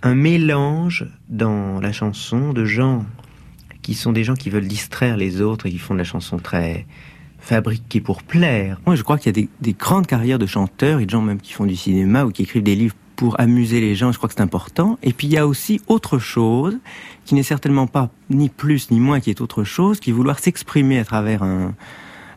un 0.02 0.14
mélange 0.14 1.06
dans 1.28 1.80
la 1.80 1.92
chanson 1.92 2.52
de 2.52 2.64
gens 2.64 3.04
qui 3.82 3.94
sont 3.94 4.12
des 4.12 4.22
gens 4.22 4.34
qui 4.34 4.50
veulent 4.50 4.68
distraire 4.68 5.16
les 5.16 5.40
autres 5.40 5.66
et 5.66 5.70
qui 5.70 5.78
font 5.78 5.94
de 5.94 5.98
la 5.98 6.04
chanson 6.04 6.38
très 6.38 6.86
fabriquée 7.40 8.00
pour 8.00 8.22
plaire. 8.22 8.80
Moi, 8.86 8.96
je 8.96 9.02
crois 9.02 9.18
qu'il 9.18 9.26
y 9.26 9.30
a 9.30 9.42
des, 9.42 9.48
des, 9.60 9.72
grandes 9.72 10.06
carrières 10.06 10.38
de 10.38 10.46
chanteurs 10.46 11.00
et 11.00 11.06
de 11.06 11.10
gens 11.10 11.22
même 11.22 11.40
qui 11.40 11.52
font 11.52 11.66
du 11.66 11.76
cinéma 11.76 12.24
ou 12.24 12.30
qui 12.30 12.42
écrivent 12.42 12.62
des 12.62 12.76
livres 12.76 12.94
pour 13.16 13.38
amuser 13.38 13.80
les 13.80 13.94
gens. 13.94 14.12
Je 14.12 14.18
crois 14.18 14.28
que 14.28 14.34
c'est 14.34 14.40
important. 14.40 14.98
Et 15.02 15.12
puis 15.12 15.26
il 15.26 15.32
y 15.32 15.36
a 15.36 15.46
aussi 15.46 15.80
autre 15.88 16.18
chose 16.18 16.78
qui 17.24 17.34
n'est 17.34 17.42
certainement 17.42 17.86
pas 17.86 18.10
ni 18.30 18.48
plus 18.48 18.90
ni 18.90 18.98
moins 18.98 19.20
qui 19.20 19.30
est 19.30 19.40
autre 19.40 19.62
chose, 19.62 20.00
qui 20.00 20.10
est 20.10 20.12
vouloir 20.12 20.38
s'exprimer 20.38 20.98
à 20.98 21.04
travers 21.04 21.42
un, 21.42 21.74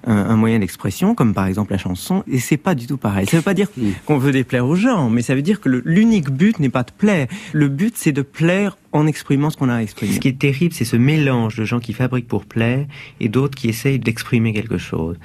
un, 0.06 0.36
moyen 0.36 0.60
d'expression, 0.60 1.16
comme 1.16 1.34
par 1.34 1.46
exemple 1.48 1.72
la 1.72 1.78
chanson, 1.78 2.24
et 2.28 2.40
c'est 2.40 2.58
pas 2.58 2.76
du 2.76 2.88
tout 2.88 2.98
pareil. 2.98 3.28
Ça 3.28 3.38
veut 3.38 3.44
pas 3.44 3.54
dire 3.54 3.70
qu'on 4.06 4.18
veut 4.18 4.32
déplaire 4.32 4.66
aux 4.66 4.76
gens, 4.76 5.10
mais 5.10 5.22
ça 5.22 5.36
veut 5.36 5.42
dire 5.42 5.62
que 5.62 5.70
l'unique 5.70 6.30
but 6.30 6.60
n'est 6.60 6.70
pas 6.70 6.84
de 6.84 6.92
plaire. 6.92 7.28
Le 7.54 7.68
but, 7.68 7.96
c'est 7.98 8.12
de 8.12 8.22
plaire 8.22 8.78
en 8.92 9.08
exprimant 9.08 9.50
ce 9.50 9.58
qu'on 9.58 9.70
a 9.70 9.76
à 9.76 9.82
exprimer. 9.82 10.14
Ce 10.14 10.20
qui 10.20 10.28
est 10.28 10.40
terrible, 10.40 10.74
c'est 10.74 10.86
ce 10.86 10.96
mélange 10.96 11.56
de 11.56 11.66
gens 11.66 11.80
qui 11.80 11.94
fabriquent 11.94 12.28
pour 12.28 12.46
plaire 12.46 12.86
et 13.20 13.30
d'autres 13.30 13.56
qui 13.56 13.70
essayent 13.70 14.00
d'exprimer 14.00 14.54
quelque 14.54 14.78
chose. 14.78 15.18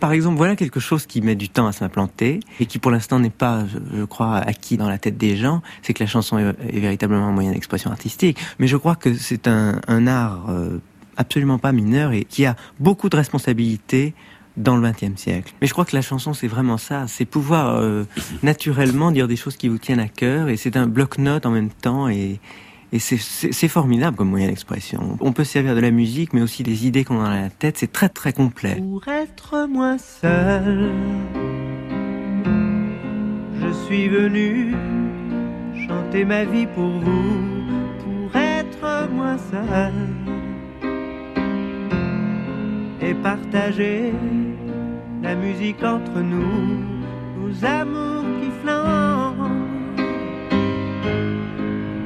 Par 0.00 0.12
exemple, 0.12 0.38
voilà 0.38 0.56
quelque 0.56 0.80
chose 0.80 1.04
qui 1.04 1.20
met 1.20 1.34
du 1.34 1.50
temps 1.50 1.66
à 1.66 1.72
s'implanter 1.72 2.40
et 2.58 2.64
qui 2.64 2.78
pour 2.78 2.90
l'instant 2.90 3.20
n'est 3.20 3.28
pas, 3.28 3.66
je, 3.94 4.04
crois, 4.04 4.36
acquis 4.36 4.78
dans 4.78 4.88
la 4.88 4.96
tête 4.96 5.18
des 5.18 5.36
gens, 5.36 5.60
c'est 5.82 5.92
que 5.92 6.02
la 6.02 6.08
chanson 6.08 6.38
est, 6.38 6.54
est, 6.74 6.80
véritablement 6.80 7.26
un 7.26 7.32
moyen 7.32 7.52
d'expression 7.52 7.90
artistique. 7.90 8.38
Mais 8.58 8.66
je 8.66 8.78
crois 8.78 8.96
que 8.96 9.12
c'est 9.12 9.46
un, 9.46 9.78
un, 9.88 10.06
art 10.06 10.46
euh, 10.48 10.78
absolument 11.20 11.58
pas 11.58 11.72
mineur 11.72 12.12
et 12.12 12.24
qui 12.24 12.46
a 12.46 12.56
beaucoup 12.80 13.08
de 13.10 13.16
responsabilités 13.16 14.14
dans 14.56 14.76
le 14.76 14.90
XXe 14.90 15.20
siècle. 15.20 15.52
Mais 15.60 15.66
je 15.66 15.72
crois 15.72 15.84
que 15.84 15.94
la 15.94 16.02
chanson, 16.02 16.32
c'est 16.32 16.48
vraiment 16.48 16.78
ça, 16.78 17.06
c'est 17.06 17.26
pouvoir 17.26 17.76
euh, 17.76 18.04
naturellement 18.42 19.12
dire 19.12 19.28
des 19.28 19.36
choses 19.36 19.56
qui 19.56 19.68
vous 19.68 19.78
tiennent 19.78 20.00
à 20.00 20.08
cœur 20.08 20.48
et 20.48 20.56
c'est 20.56 20.76
un 20.76 20.86
bloc-notes 20.86 21.46
en 21.46 21.50
même 21.50 21.70
temps 21.70 22.08
et, 22.08 22.40
c'est 22.98 23.68
formidable 23.68 24.16
comme 24.16 24.30
moyen 24.30 24.48
d'expression. 24.48 25.16
On 25.20 25.32
peut 25.32 25.44
se 25.44 25.52
servir 25.52 25.76
de 25.76 25.80
la 25.80 25.92
musique, 25.92 26.32
mais 26.32 26.42
aussi 26.42 26.64
des 26.64 26.88
idées 26.88 27.04
qu'on 27.04 27.20
a 27.20 27.24
dans 27.24 27.30
la 27.42 27.48
tête. 27.48 27.78
C'est 27.78 27.92
très 27.92 28.08
très 28.08 28.32
complet. 28.32 28.74
Pour 28.74 29.06
être 29.06 29.68
moins 29.68 29.96
seul, 29.96 30.90
je 33.60 33.72
suis 33.86 34.08
venu 34.08 34.74
chanter 35.86 36.24
ma 36.24 36.44
vie 36.44 36.66
pour 36.66 36.90
vous. 36.90 37.46
Pour 38.02 38.34
être 38.34 39.08
moins 39.12 39.38
seul 39.38 40.39
et 43.02 43.14
partager 43.14 44.12
la 45.22 45.34
musique 45.34 45.82
entre 45.82 46.20
nous, 46.20 46.84
nos 47.38 47.64
amours 47.64 48.24
qui 48.40 48.50
flambent 48.62 49.50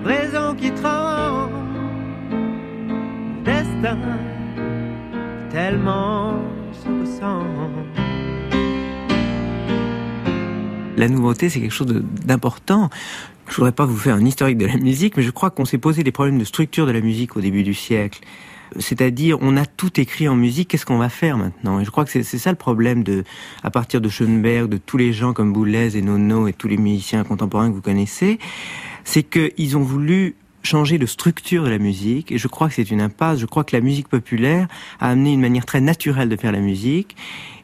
raison 0.04 0.54
qui 0.54 0.70
tremble, 0.70 1.52
destin 3.44 3.98
tellement 5.50 6.34
se 6.72 6.88
ressemble. 6.88 7.84
La 10.96 11.08
nouveauté, 11.08 11.48
c'est 11.48 11.60
quelque 11.60 11.72
chose 11.72 11.86
d'important. 12.24 12.90
Je 13.48 13.56
voudrais 13.56 13.72
pas 13.72 13.84
vous 13.84 13.96
faire 13.96 14.14
un 14.14 14.24
historique 14.24 14.58
de 14.58 14.66
la 14.66 14.76
musique, 14.76 15.16
mais 15.16 15.22
je 15.22 15.30
crois 15.30 15.50
qu'on 15.50 15.64
s'est 15.64 15.78
posé 15.78 16.02
des 16.02 16.12
problèmes 16.12 16.38
de 16.38 16.44
structure 16.44 16.86
de 16.86 16.92
la 16.92 17.00
musique 17.00 17.36
au 17.36 17.40
début 17.40 17.62
du 17.62 17.74
siècle. 17.74 18.20
C'est-à-dire, 18.78 19.38
on 19.40 19.56
a 19.56 19.66
tout 19.66 20.00
écrit 20.00 20.28
en 20.28 20.36
musique, 20.36 20.68
qu'est-ce 20.68 20.86
qu'on 20.86 20.98
va 20.98 21.08
faire 21.08 21.36
maintenant? 21.36 21.80
Et 21.80 21.84
je 21.84 21.90
crois 21.90 22.04
que 22.04 22.10
c'est 22.10 22.22
ça 22.22 22.50
le 22.50 22.56
problème 22.56 23.02
de, 23.02 23.24
à 23.62 23.70
partir 23.70 24.00
de 24.00 24.08
Schoenberg, 24.08 24.68
de 24.68 24.78
tous 24.78 24.96
les 24.96 25.12
gens 25.12 25.32
comme 25.32 25.52
Boulez 25.52 25.96
et 25.96 26.02
Nono 26.02 26.48
et 26.48 26.52
tous 26.52 26.68
les 26.68 26.76
musiciens 26.76 27.24
contemporains 27.24 27.68
que 27.68 27.74
vous 27.74 27.82
connaissez, 27.82 28.38
c'est 29.04 29.22
qu'ils 29.22 29.76
ont 29.76 29.82
voulu 29.82 30.34
changer 30.64 30.98
de 30.98 31.06
structure 31.06 31.64
de 31.64 31.68
la 31.68 31.78
musique 31.78 32.32
et 32.32 32.38
je 32.38 32.48
crois 32.48 32.68
que 32.68 32.74
c'est 32.74 32.90
une 32.90 33.00
impasse. 33.00 33.38
Je 33.38 33.46
crois 33.46 33.64
que 33.64 33.76
la 33.76 33.82
musique 33.82 34.08
populaire 34.08 34.66
a 34.98 35.10
amené 35.10 35.32
une 35.32 35.40
manière 35.40 35.66
très 35.66 35.80
naturelle 35.80 36.28
de 36.28 36.36
faire 36.36 36.52
la 36.52 36.60
musique 36.60 37.16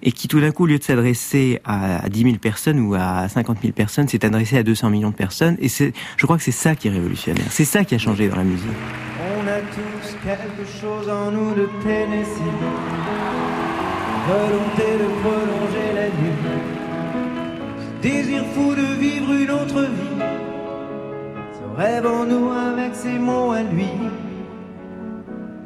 et 0.02 0.12
qui 0.12 0.28
tout 0.28 0.40
d'un 0.40 0.50
coup, 0.50 0.64
au 0.64 0.66
lieu 0.66 0.78
de 0.78 0.84
s'adresser 0.84 1.60
à, 1.64 2.04
à 2.04 2.08
10 2.08 2.22
000 2.22 2.36
personnes 2.36 2.78
ou 2.80 2.94
à 2.94 3.28
50 3.28 3.58
000 3.62 3.72
personnes, 3.72 4.08
s'est 4.08 4.24
adressé 4.24 4.58
à 4.58 4.62
200 4.62 4.90
millions 4.90 5.10
de 5.10 5.14
personnes 5.14 5.56
et 5.60 5.68
je 5.68 5.92
crois 6.24 6.36
que 6.36 6.42
c'est 6.42 6.52
ça 6.52 6.74
qui 6.74 6.88
est 6.88 6.92
révolutionnaire. 6.92 7.46
C'est 7.50 7.64
ça 7.64 7.84
qui 7.84 7.94
a 7.94 7.98
changé 7.98 8.28
dans 8.28 8.36
la 8.36 8.44
musique. 8.44 8.68
Quelque 10.22 10.66
chose 10.78 11.08
en 11.08 11.30
nous 11.30 11.54
de 11.54 11.66
Tennessee, 11.82 12.42
volonté 14.28 14.98
de 14.98 15.08
prolonger 15.22 15.94
la 15.94 16.08
nuit, 16.08 16.36
ce 17.78 18.02
désir 18.02 18.44
fou 18.52 18.74
de 18.74 19.00
vivre 19.00 19.32
une 19.32 19.50
autre 19.50 19.80
vie. 19.80 20.22
Rêve 21.74 22.04
en 22.04 22.26
nous 22.26 22.50
avec 22.50 22.94
ses 22.94 23.18
mots 23.18 23.52
à 23.52 23.62
lui, 23.62 23.88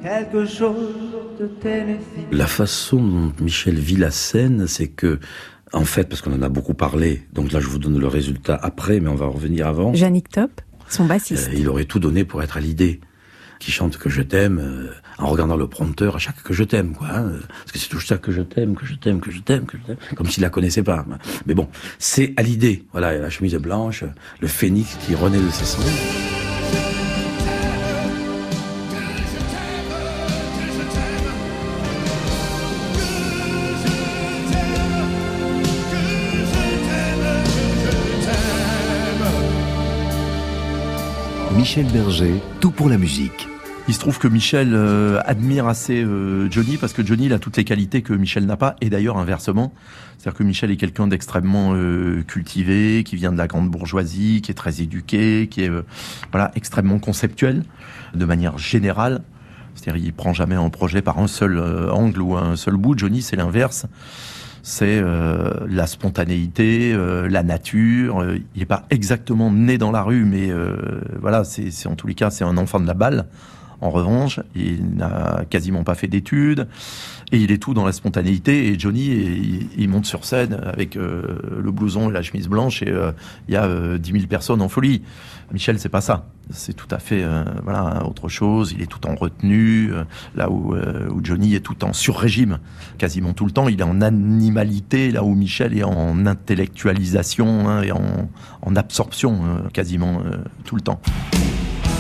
quelque 0.01 0.47
chose 0.47 0.95
de 1.41 1.47
Tennessee. 1.47 2.29
La 2.31 2.47
façon 2.47 2.99
dont 2.99 3.33
Michel 3.41 3.75
vit 3.75 3.97
la 3.97 4.13
scène, 4.13 4.69
c'est 4.69 4.87
que, 4.87 5.19
en 5.73 5.85
fait, 5.85 6.09
parce 6.09 6.23
qu'on 6.23 6.33
en 6.33 6.43
a 6.43 6.49
beaucoup 6.49 6.75
parlé, 6.75 7.27
donc 7.33 7.51
là 7.51 7.59
je 7.59 7.67
vous 7.67 7.81
donne 7.81 7.99
le 7.99 8.07
résultat 8.07 8.55
après, 8.63 9.01
mais 9.01 9.09
on 9.09 9.17
va 9.17 9.27
revenir 9.27 9.67
avant. 9.67 9.93
Jannick 9.95 10.29
Top. 10.29 10.61
Son 10.89 11.07
bassiste. 11.07 11.51
il 11.57 11.69
aurait 11.69 11.87
tout 11.87 11.99
donné 11.99 12.25
pour 12.25 12.41
être 12.41 12.57
à 12.57 12.61
l'idée 12.61 13.01
qui 13.65 13.73
chante 13.73 13.97
que 13.97 14.11
je 14.11 14.21
t'aime 14.21 14.59
euh, 14.59 14.93
en 15.17 15.29
regardant 15.29 15.57
le 15.57 15.67
prompteur 15.67 16.17
à 16.17 16.19
chaque 16.19 16.43
que 16.43 16.53
je 16.53 16.65
t'aime 16.65 16.93
quoi 16.93 17.09
hein, 17.09 17.33
parce 17.49 17.73
que 17.73 17.79
c'est 17.79 17.89
tout 17.89 17.99
ça 17.99 18.19
que 18.19 18.31
je 18.31 18.43
t'aime 18.43 18.75
que 18.75 18.85
je 18.85 18.95
t'aime 18.95 19.21
que 19.21 19.31
je 19.31 19.41
t'aime 19.41 19.65
que 19.65 19.79
je 19.79 19.83
t'aime 19.85 19.97
comme 20.15 20.27
s'il 20.27 20.43
la 20.43 20.51
connaissait 20.51 20.83
pas 20.83 21.07
mais 21.47 21.55
bon 21.55 21.67
c'est 21.99 22.35
à 22.37 22.43
l'idée 22.43 22.85
voilà 22.93 23.17
la 23.17 23.31
chemise 23.31 23.55
blanche 23.55 24.05
le 24.41 24.49
phénix 24.49 24.99
qui 25.07 25.15
renaît 25.15 25.41
de 25.41 25.49
ses 25.49 25.65
cendres 25.65 25.89
Michel 41.57 41.87
Berger, 41.87 42.35
tout 42.61 42.73
pour 42.73 42.91
la 42.91 42.99
musique. 42.99 43.49
Il 43.87 43.95
se 43.95 43.99
trouve 44.01 44.19
que 44.19 44.29
Michel 44.29 44.71
euh, 44.73 45.21
admire 45.27 45.67
assez 45.67 46.03
euh, 46.03 46.51
Johnny 46.51 46.79
parce 46.79 46.95
que 46.95 47.05
Johnny 47.05 47.27
il 47.27 47.33
a 47.35 47.39
toutes 47.39 47.59
les 47.59 47.65
qualités 47.65 48.01
que 48.01 48.15
Michel 48.15 48.47
n'a 48.47 48.57
pas 48.57 48.77
et 48.81 48.89
d'ailleurs 48.89 49.19
inversement. 49.19 49.75
C'est-à-dire 50.17 50.39
que 50.39 50.43
Michel 50.43 50.71
est 50.71 50.77
quelqu'un 50.77 51.07
d'extrêmement 51.07 51.73
euh, 51.75 52.23
cultivé, 52.23 53.05
qui 53.05 53.17
vient 53.17 53.31
de 53.31 53.37
la 53.37 53.47
grande 53.47 53.71
bourgeoisie, 53.71 54.41
qui 54.43 54.51
est 54.51 54.55
très 54.55 54.81
éduqué, 54.81 55.49
qui 55.51 55.65
est 55.65 55.71
voilà 56.33 56.51
extrêmement 56.55 56.99
conceptuel 56.99 57.63
de 58.15 58.25
manière 58.25 58.57
générale. 58.57 59.23
C'est-à-dire 59.75 60.03
il 60.03 60.13
prend 60.13 60.33
jamais 60.33 60.55
un 60.55 60.71
projet 60.71 61.03
par 61.03 61.19
un 61.19 61.27
seul 61.27 61.59
angle 61.91 62.23
ou 62.23 62.37
un 62.37 62.57
seul 62.57 62.77
bout. 62.77 62.97
Johnny 62.97 63.21
c'est 63.21 63.37
l'inverse 63.37 63.87
c'est 64.65 64.99
euh, 64.99 65.51
la 65.69 65.87
spontanéité, 65.87 66.95
euh, 66.95 67.29
la 67.29 67.43
nature. 67.43 68.23
Euh, 68.23 68.39
il 68.55 68.61
n'est 68.61 68.65
pas 68.65 68.87
exactement 68.89 69.53
né 69.53 69.77
dans 69.77 69.93
la 69.93 70.03
rue, 70.03 70.25
mais 70.25 70.51
voilà, 71.21 71.45
c'est 71.45 71.87
en 71.87 71.95
tous 71.95 72.07
les 72.07 72.15
cas, 72.15 72.31
c'est 72.31 72.45
un 72.45 72.57
enfant 72.57 72.81
de 72.81 72.87
la 72.87 72.95
balle. 72.95 73.27
En 73.85 73.91
revanche, 73.91 74.41
il 74.57 74.97
n'a 74.97 75.45
quasiment 75.51 75.85
pas 75.85 75.95
fait 75.95 76.09
d'études 76.09 76.69
et 77.33 77.37
il 77.37 77.53
est 77.53 77.59
tout 77.59 77.75
dans 77.75 77.85
la 77.85 77.93
spontanéité. 77.93 78.69
Et 78.69 78.79
Johnny, 78.79 79.69
il, 79.77 79.89
monte 79.91 80.07
sur 80.07 80.25
scène 80.25 80.55
avec 80.65 80.95
le 80.95 81.71
blouson 81.71 82.09
et 82.09 82.13
la 82.15 82.23
chemise 82.23 82.49
blanche 82.49 82.83
et 82.83 82.91
il 83.47 83.53
y 83.53 83.59
a 83.59 83.99
dix 83.99 84.15
mille 84.15 84.27
personnes 84.27 84.63
en 84.63 84.71
folie. 84.71 85.03
Michel, 85.53 85.79
c'est 85.79 85.91
pas 85.91 86.01
ça. 86.01 86.31
C'est 86.49 86.73
tout 86.73 86.89
à 86.91 86.99
fait 86.99 87.27
voilà 87.63 88.07
autre 88.07 88.31
chose. 88.31 88.73
Il 88.75 88.81
est 88.81 88.87
tout 88.87 89.07
en 89.07 89.17
retenue, 89.17 89.93
là 90.35 90.51
où, 90.51 90.75
Johnny 91.23 91.55
est 91.55 91.61
tout 91.61 91.85
en 91.85 91.93
sur-régime, 91.93 92.61
quasiment 92.97 93.35
tout 93.35 93.45
le 93.45 93.53
temps. 93.53 93.69
Il 93.69 93.81
est 93.81 93.85
en 93.85 94.01
animalité, 94.01 95.11
là 95.11 95.25
où 95.25 95.35
Michel 95.35 95.77
est 95.77 95.85
en 95.85 96.25
intellectualisation 96.25 97.69
hein, 97.69 97.83
et 97.83 97.93
en 97.93 98.77
absorption 98.77 99.43
quasiment 99.75 100.23
tout 100.65 100.75
le 100.75 100.81
temps. 100.81 101.03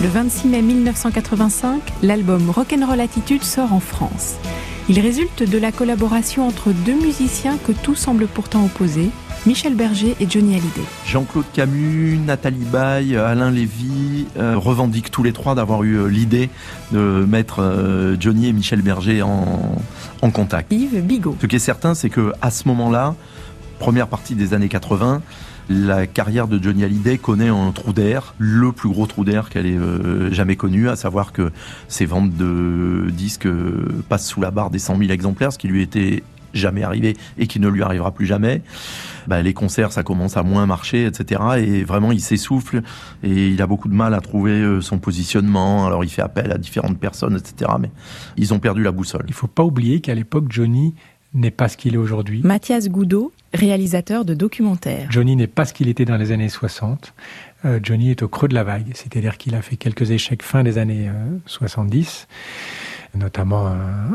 Le 0.02 0.08
26 0.08 0.48
mai 0.48 0.62
1985, 0.62 1.80
l'album 2.02 2.50
Rock'n'Roll 2.50 3.00
Attitude 3.00 3.42
sort 3.42 3.72
en 3.72 3.80
France. 3.80 4.34
Il 4.88 5.00
résulte 5.00 5.48
de 5.48 5.56
la 5.56 5.72
collaboration 5.72 6.46
entre 6.46 6.72
deux 6.72 6.94
musiciens 6.94 7.56
que 7.56 7.72
tout 7.72 7.94
semble 7.94 8.26
pourtant 8.26 8.64
opposer, 8.64 9.10
Michel 9.46 9.74
Berger 9.74 10.14
et 10.20 10.28
Johnny 10.28 10.54
Hallyday. 10.54 10.82
Jean-Claude 11.06 11.46
Camus, 11.54 12.18
Nathalie 12.18 12.64
Baye, 12.64 13.16
Alain 13.16 13.50
Lévy 13.50 14.26
euh, 14.36 14.56
revendiquent 14.58 15.10
tous 15.10 15.22
les 15.22 15.32
trois 15.32 15.54
d'avoir 15.54 15.84
eu 15.84 15.96
euh, 15.96 16.06
l'idée 16.06 16.50
de 16.92 17.24
mettre 17.26 17.60
euh, 17.60 18.16
Johnny 18.18 18.48
et 18.48 18.52
Michel 18.52 18.82
Berger 18.82 19.22
en, 19.22 19.76
en 20.20 20.30
contact. 20.30 20.72
Yves 20.72 21.02
Bigot. 21.02 21.36
Ce 21.40 21.46
qui 21.46 21.56
est 21.56 21.60
certain, 21.60 21.94
c'est 21.94 22.10
que 22.10 22.32
à 22.42 22.50
ce 22.50 22.68
moment-là, 22.68 23.14
première 23.78 24.08
partie 24.08 24.34
des 24.34 24.54
années 24.54 24.68
80, 24.68 25.22
la 25.68 26.06
carrière 26.06 26.48
de 26.48 26.62
Johnny 26.62 26.84
Hallyday 26.84 27.18
connaît 27.18 27.48
un 27.48 27.72
trou 27.72 27.92
d'air, 27.92 28.34
le 28.38 28.72
plus 28.72 28.88
gros 28.88 29.06
trou 29.06 29.24
d'air 29.24 29.48
qu'elle 29.48 29.66
ait 29.66 29.76
euh, 29.76 30.32
jamais 30.32 30.56
connu, 30.56 30.88
à 30.88 30.96
savoir 30.96 31.32
que 31.32 31.50
ses 31.88 32.06
ventes 32.06 32.36
de 32.36 33.10
disques 33.10 33.48
passent 34.08 34.26
sous 34.26 34.40
la 34.40 34.50
barre 34.50 34.70
des 34.70 34.78
100 34.78 34.98
000 34.98 35.10
exemplaires, 35.10 35.52
ce 35.52 35.58
qui 35.58 35.68
lui 35.68 35.82
était 35.82 36.22
jamais 36.54 36.82
arrivé 36.82 37.16
et 37.38 37.46
qui 37.46 37.60
ne 37.60 37.68
lui 37.68 37.82
arrivera 37.82 38.12
plus 38.12 38.26
jamais. 38.26 38.62
Bah, 39.26 39.42
les 39.42 39.54
concerts, 39.54 39.92
ça 39.92 40.02
commence 40.02 40.36
à 40.36 40.42
moins 40.42 40.66
marcher, 40.66 41.06
etc. 41.06 41.40
Et 41.58 41.84
vraiment, 41.84 42.12
il 42.12 42.20
s'essouffle 42.20 42.82
et 43.22 43.48
il 43.48 43.60
a 43.60 43.66
beaucoup 43.66 43.88
de 43.88 43.94
mal 43.94 44.14
à 44.14 44.20
trouver 44.20 44.52
euh, 44.52 44.80
son 44.80 44.98
positionnement. 44.98 45.86
Alors, 45.86 46.04
il 46.04 46.10
fait 46.10 46.22
appel 46.22 46.52
à 46.52 46.58
différentes 46.58 46.98
personnes, 46.98 47.36
etc. 47.36 47.72
Mais 47.80 47.90
ils 48.36 48.54
ont 48.54 48.58
perdu 48.58 48.82
la 48.82 48.92
boussole. 48.92 49.24
Il 49.28 49.34
faut 49.34 49.46
pas 49.46 49.64
oublier 49.64 50.00
qu'à 50.00 50.14
l'époque, 50.14 50.44
Johnny 50.48 50.94
n'est 51.32 51.50
pas 51.50 51.68
ce 51.68 51.76
qu'il 51.76 51.94
est 51.94 51.98
aujourd'hui. 51.98 52.42
Mathias 52.44 52.88
Goudot, 52.88 53.32
réalisateur 53.54 54.24
de 54.24 54.34
documentaires. 54.34 55.06
Johnny 55.10 55.36
n'est 55.36 55.46
pas 55.46 55.64
ce 55.64 55.72
qu'il 55.72 55.88
était 55.88 56.04
dans 56.04 56.16
les 56.16 56.32
années 56.32 56.48
60. 56.48 57.14
Euh, 57.64 57.80
Johnny 57.82 58.10
est 58.10 58.22
au 58.22 58.28
creux 58.28 58.48
de 58.48 58.54
la 58.54 58.64
vague, 58.64 58.90
c'est-à-dire 58.94 59.38
qu'il 59.38 59.54
a 59.54 59.62
fait 59.62 59.76
quelques 59.76 60.10
échecs 60.10 60.42
fin 60.42 60.62
des 60.62 60.76
années 60.76 61.10
70, 61.46 62.26
euh, 63.14 63.18
notamment 63.18 63.68
euh, 63.68 63.72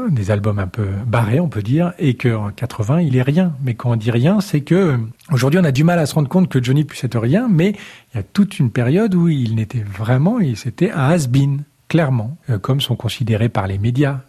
des 0.10 0.30
albums 0.30 0.60
un 0.60 0.68
peu 0.68 0.88
barrés, 1.08 1.40
on 1.40 1.50
peut 1.50 1.64
dire, 1.64 1.94
et 1.98 2.16
qu'en 2.16 2.52
80, 2.52 3.02
il 3.02 3.16
est 3.16 3.22
rien. 3.22 3.54
Mais 3.64 3.74
quand 3.74 3.92
on 3.92 3.96
dit 3.96 4.12
rien, 4.12 4.40
c'est 4.42 4.62
que 4.62 5.00
aujourd'hui, 5.32 5.60
on 5.60 5.64
a 5.64 5.72
du 5.72 5.84
mal 5.84 5.98
à 5.98 6.06
se 6.06 6.14
rendre 6.14 6.30
compte 6.30 6.50
que 6.50 6.62
Johnny 6.62 6.84
puisse 6.84 7.04
être 7.04 7.20
rien, 7.20 7.48
mais 7.50 7.74
il 8.14 8.18
y 8.18 8.20
a 8.20 8.24
toute 8.24 8.60
une 8.60 8.70
période 8.70 9.16
où 9.16 9.30
il 9.30 9.56
n'était 9.56 9.84
vraiment, 9.84 10.40
il 10.40 10.58
c'était 10.58 10.92
un 10.92 11.10
has-been 11.10 11.64
clairement, 11.90 12.38
comme 12.62 12.80
sont 12.80 12.96
considérés 12.96 13.50
par 13.50 13.68
les 13.68 13.78
médias 13.78 14.22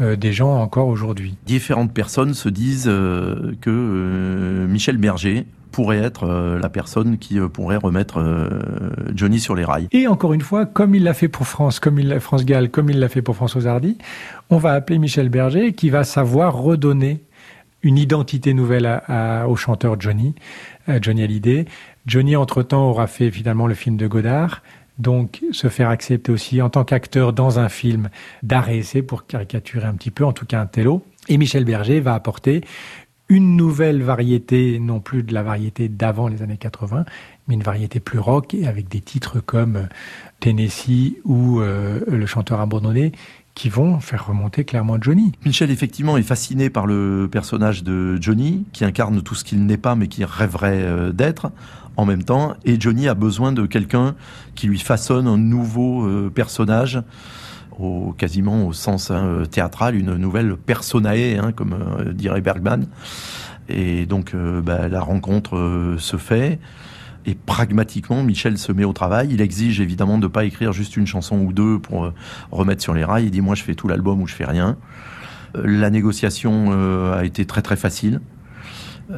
euh, 0.00 0.16
des 0.16 0.32
gens 0.32 0.60
encore 0.60 0.88
aujourd'hui. 0.88 1.36
Différentes 1.46 1.92
personnes 1.92 2.34
se 2.34 2.48
disent 2.48 2.88
euh, 2.88 3.54
que 3.60 3.70
euh, 3.70 4.66
Michel 4.66 4.96
Berger 4.98 5.46
pourrait 5.70 5.98
être 5.98 6.58
la 6.62 6.68
personne 6.68 7.18
qui 7.18 7.40
pourrait 7.52 7.78
remettre 7.78 8.48
Johnny 9.12 9.40
sur 9.40 9.56
les 9.56 9.64
rails. 9.64 9.88
Et 9.90 10.06
encore 10.06 10.32
une 10.32 10.40
fois, 10.40 10.66
comme 10.66 10.94
il 10.94 11.02
l'a 11.02 11.14
fait 11.14 11.26
pour 11.26 11.48
France, 11.48 11.80
comme 11.80 11.98
il 11.98 12.06
l'a 12.06 12.20
France 12.20 12.44
Gall, 12.44 12.70
comme 12.70 12.90
il 12.90 13.00
l'a 13.00 13.08
fait 13.08 13.22
pour 13.22 13.34
François 13.34 13.66
Hardy, 13.66 13.98
on 14.50 14.58
va 14.58 14.70
appeler 14.70 15.00
Michel 15.00 15.30
Berger 15.30 15.72
qui 15.72 15.90
va 15.90 16.04
savoir 16.04 16.54
redonner 16.54 17.24
une 17.82 17.98
identité 17.98 18.54
nouvelle 18.54 19.02
au 19.48 19.56
chanteur 19.56 20.00
Johnny, 20.00 20.36
Johnny 21.00 21.24
Hallyday. 21.24 21.64
Johnny, 22.06 22.36
entre-temps, 22.36 22.88
aura 22.88 23.08
fait 23.08 23.32
finalement 23.32 23.66
le 23.66 23.74
film 23.74 23.96
de 23.96 24.06
Godard 24.06 24.62
donc 24.98 25.42
se 25.52 25.68
faire 25.68 25.88
accepter 25.88 26.30
aussi 26.30 26.62
en 26.62 26.70
tant 26.70 26.84
qu'acteur 26.84 27.32
dans 27.32 27.58
un 27.58 27.68
film 27.68 28.08
d'art 28.42 28.68
et 28.68 28.78
essai 28.78 29.02
pour 29.02 29.26
caricaturer 29.26 29.86
un 29.86 29.94
petit 29.94 30.10
peu, 30.10 30.24
en 30.24 30.32
tout 30.32 30.46
cas 30.46 30.60
un 30.60 30.66
télo. 30.66 31.04
Et 31.28 31.38
Michel 31.38 31.64
Berger 31.64 32.00
va 32.00 32.14
apporter 32.14 32.62
une 33.28 33.56
nouvelle 33.56 34.02
variété, 34.02 34.78
non 34.78 35.00
plus 35.00 35.22
de 35.22 35.32
la 35.32 35.42
variété 35.42 35.88
d'avant 35.88 36.28
les 36.28 36.42
années 36.42 36.58
80, 36.58 37.04
mais 37.48 37.54
une 37.54 37.62
variété 37.62 37.98
plus 37.98 38.18
rock 38.18 38.54
avec 38.66 38.88
des 38.88 39.00
titres 39.00 39.40
comme 39.40 39.88
Tennessee 40.40 41.14
ou 41.24 41.60
euh, 41.60 42.00
Le 42.06 42.26
chanteur 42.26 42.60
abandonné 42.60 43.12
qui 43.54 43.68
vont 43.68 44.00
faire 44.00 44.26
remonter 44.26 44.64
clairement 44.64 44.98
Johnny. 45.00 45.32
Michel, 45.44 45.70
effectivement, 45.70 46.16
est 46.16 46.22
fasciné 46.22 46.70
par 46.70 46.86
le 46.86 47.28
personnage 47.30 47.84
de 47.84 48.20
Johnny, 48.20 48.66
qui 48.72 48.84
incarne 48.84 49.22
tout 49.22 49.36
ce 49.36 49.44
qu'il 49.44 49.64
n'est 49.64 49.76
pas, 49.76 49.94
mais 49.94 50.08
qui 50.08 50.24
rêverait 50.24 50.82
euh, 50.82 51.12
d'être 51.12 51.52
en 51.96 52.04
même 52.04 52.22
temps. 52.22 52.54
Et 52.64 52.80
Johnny 52.80 53.08
a 53.08 53.14
besoin 53.14 53.52
de 53.52 53.66
quelqu'un 53.66 54.14
qui 54.54 54.66
lui 54.66 54.78
façonne 54.78 55.26
un 55.26 55.38
nouveau 55.38 56.06
euh, 56.06 56.30
personnage, 56.34 57.02
au, 57.78 58.14
quasiment 58.16 58.66
au 58.66 58.72
sens 58.72 59.10
hein, 59.10 59.42
théâtral, 59.50 59.96
une 59.96 60.14
nouvelle 60.14 60.56
personae, 60.56 61.38
hein, 61.38 61.52
comme 61.52 61.74
euh, 61.74 62.12
dirait 62.12 62.40
Bergman. 62.40 62.86
Et 63.68 64.04
donc, 64.04 64.34
bah, 64.36 64.88
la 64.88 65.00
rencontre 65.00 65.96
se 65.98 66.18
fait. 66.18 66.58
Et 67.26 67.34
pragmatiquement, 67.34 68.22
Michel 68.22 68.58
se 68.58 68.72
met 68.72 68.84
au 68.84 68.92
travail. 68.92 69.28
Il 69.30 69.40
exige 69.40 69.80
évidemment 69.80 70.18
de 70.18 70.24
ne 70.24 70.28
pas 70.28 70.44
écrire 70.44 70.72
juste 70.72 70.96
une 70.96 71.06
chanson 71.06 71.38
ou 71.38 71.52
deux 71.52 71.78
pour 71.78 72.04
euh, 72.04 72.14
remettre 72.50 72.82
sur 72.82 72.92
les 72.92 73.04
rails. 73.04 73.24
Il 73.24 73.30
dit 73.30 73.40
moi 73.40 73.54
je 73.54 73.62
fais 73.62 73.74
tout 73.74 73.88
l'album 73.88 74.20
ou 74.20 74.26
je 74.26 74.34
fais 74.34 74.44
rien. 74.44 74.76
Euh, 75.56 75.62
la 75.64 75.90
négociation 75.90 76.66
euh, 76.70 77.18
a 77.18 77.24
été 77.24 77.46
très 77.46 77.62
très 77.62 77.76
facile. 77.76 78.20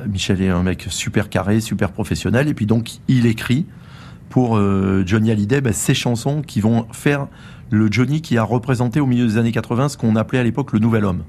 Michel 0.08 0.42
est 0.42 0.48
un 0.48 0.62
mec 0.62 0.86
super 0.88 1.28
carré, 1.28 1.60
super 1.60 1.92
professionnel. 1.92 2.48
Et 2.48 2.54
puis 2.54 2.66
donc 2.66 2.92
il 3.08 3.26
écrit 3.26 3.66
pour 4.28 4.60
Johnny 5.06 5.30
Hallyday 5.30 5.60
ben, 5.60 5.72
ces 5.72 5.94
chansons 5.94 6.42
qui 6.42 6.60
vont 6.60 6.86
faire 6.92 7.28
le 7.70 7.90
Johnny 7.90 8.20
qui 8.20 8.36
a 8.36 8.42
représenté 8.42 9.00
au 9.00 9.06
milieu 9.06 9.26
des 9.26 9.38
années 9.38 9.52
80 9.52 9.90
ce 9.90 9.96
qu'on 9.96 10.16
appelait 10.16 10.40
à 10.40 10.42
l'époque 10.42 10.72
le 10.72 10.80
nouvel 10.80 11.04
homme 11.04 11.22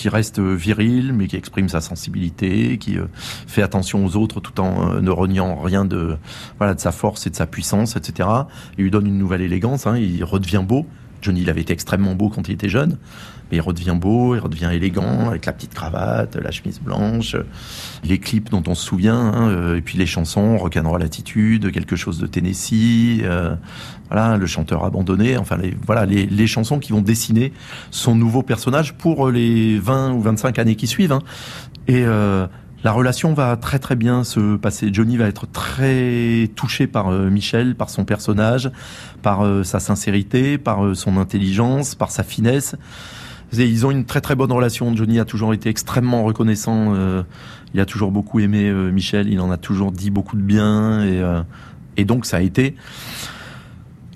qui 0.00 0.08
reste 0.08 0.40
viril, 0.40 1.12
mais 1.12 1.26
qui 1.26 1.36
exprime 1.36 1.68
sa 1.68 1.82
sensibilité, 1.82 2.78
qui 2.78 2.96
euh, 2.96 3.04
fait 3.46 3.60
attention 3.60 4.04
aux 4.06 4.16
autres 4.16 4.40
tout 4.40 4.58
en 4.58 4.94
euh, 4.94 5.00
ne 5.02 5.10
reniant 5.10 5.56
rien 5.56 5.84
de, 5.84 6.16
voilà, 6.56 6.72
de 6.72 6.80
sa 6.80 6.90
force 6.90 7.26
et 7.26 7.30
de 7.30 7.36
sa 7.36 7.46
puissance, 7.46 7.96
etc. 7.96 8.26
Il 8.78 8.84
lui 8.84 8.90
donne 8.90 9.06
une 9.06 9.18
nouvelle 9.18 9.42
élégance, 9.42 9.86
hein, 9.86 9.98
il 9.98 10.24
redevient 10.24 10.64
beau. 10.66 10.86
Johnny, 11.20 11.42
il 11.42 11.50
avait 11.50 11.60
été 11.60 11.74
extrêmement 11.74 12.14
beau 12.14 12.30
quand 12.30 12.48
il 12.48 12.52
était 12.52 12.70
jeune, 12.70 12.96
mais 13.50 13.58
il 13.58 13.60
redevient 13.60 13.96
beau, 13.98 14.34
il 14.34 14.38
redevient 14.38 14.70
élégant, 14.72 15.28
avec 15.28 15.46
la 15.46 15.52
petite 15.52 15.74
cravate, 15.74 16.36
la 16.36 16.50
chemise 16.50 16.80
blanche, 16.80 17.36
les 18.04 18.18
clips 18.18 18.50
dont 18.50 18.62
on 18.66 18.74
se 18.74 18.84
souvient, 18.84 19.18
hein, 19.18 19.48
euh, 19.48 19.76
et 19.76 19.80
puis 19.80 19.98
les 19.98 20.06
chansons, 20.06 20.56
Rock'n'Roll 20.56 21.02
Attitude, 21.02 21.72
quelque 21.72 21.96
chose 21.96 22.18
de 22.18 22.26
Tennessee, 22.26 23.20
euh, 23.22 23.54
voilà, 24.08 24.36
le 24.36 24.46
chanteur 24.46 24.84
abandonné, 24.84 25.36
enfin 25.36 25.56
les, 25.56 25.76
voilà 25.86 26.06
les, 26.06 26.26
les, 26.26 26.46
chansons 26.46 26.78
qui 26.78 26.92
vont 26.92 27.00
dessiner 27.00 27.52
son 27.90 28.14
nouveau 28.14 28.42
personnage 28.42 28.94
pour 28.94 29.30
les 29.30 29.78
20 29.78 30.12
ou 30.12 30.20
25 30.20 30.58
années 30.58 30.76
qui 30.76 30.86
suivent. 30.86 31.12
Hein. 31.12 31.22
Et 31.86 32.04
euh, 32.04 32.46
La 32.82 32.92
relation 32.92 33.34
va 33.34 33.56
très 33.58 33.78
très 33.78 33.94
bien 33.94 34.24
se 34.24 34.56
passer. 34.56 34.88
Johnny 34.90 35.18
va 35.18 35.26
être 35.26 35.46
très 35.46 36.48
touché 36.56 36.86
par 36.86 37.08
euh, 37.08 37.28
Michel, 37.28 37.74
par 37.74 37.90
son 37.90 38.06
personnage, 38.06 38.70
par 39.20 39.44
euh, 39.44 39.64
sa 39.64 39.80
sincérité, 39.80 40.56
par 40.56 40.84
euh, 40.84 40.94
son 40.94 41.18
intelligence, 41.18 41.94
par 41.94 42.10
sa 42.10 42.22
finesse. 42.22 42.76
Ils 43.52 43.86
ont 43.86 43.90
une 43.90 44.04
très 44.04 44.20
très 44.20 44.34
bonne 44.34 44.52
relation. 44.52 44.94
Johnny 44.94 45.18
a 45.18 45.24
toujours 45.24 45.54
été 45.54 45.68
extrêmement 45.68 46.22
reconnaissant. 46.24 46.94
il 47.74 47.80
a 47.80 47.84
toujours 47.84 48.12
beaucoup 48.12 48.40
aimé 48.40 48.70
Michel. 48.92 49.28
Il 49.28 49.40
en 49.40 49.50
a 49.50 49.56
toujours 49.56 49.92
dit 49.92 50.10
beaucoup 50.10 50.36
de 50.36 50.42
bien. 50.42 51.04
Et, 51.04 51.22
et 51.96 52.04
donc 52.04 52.26
ça 52.26 52.36
a 52.36 52.40
été 52.40 52.76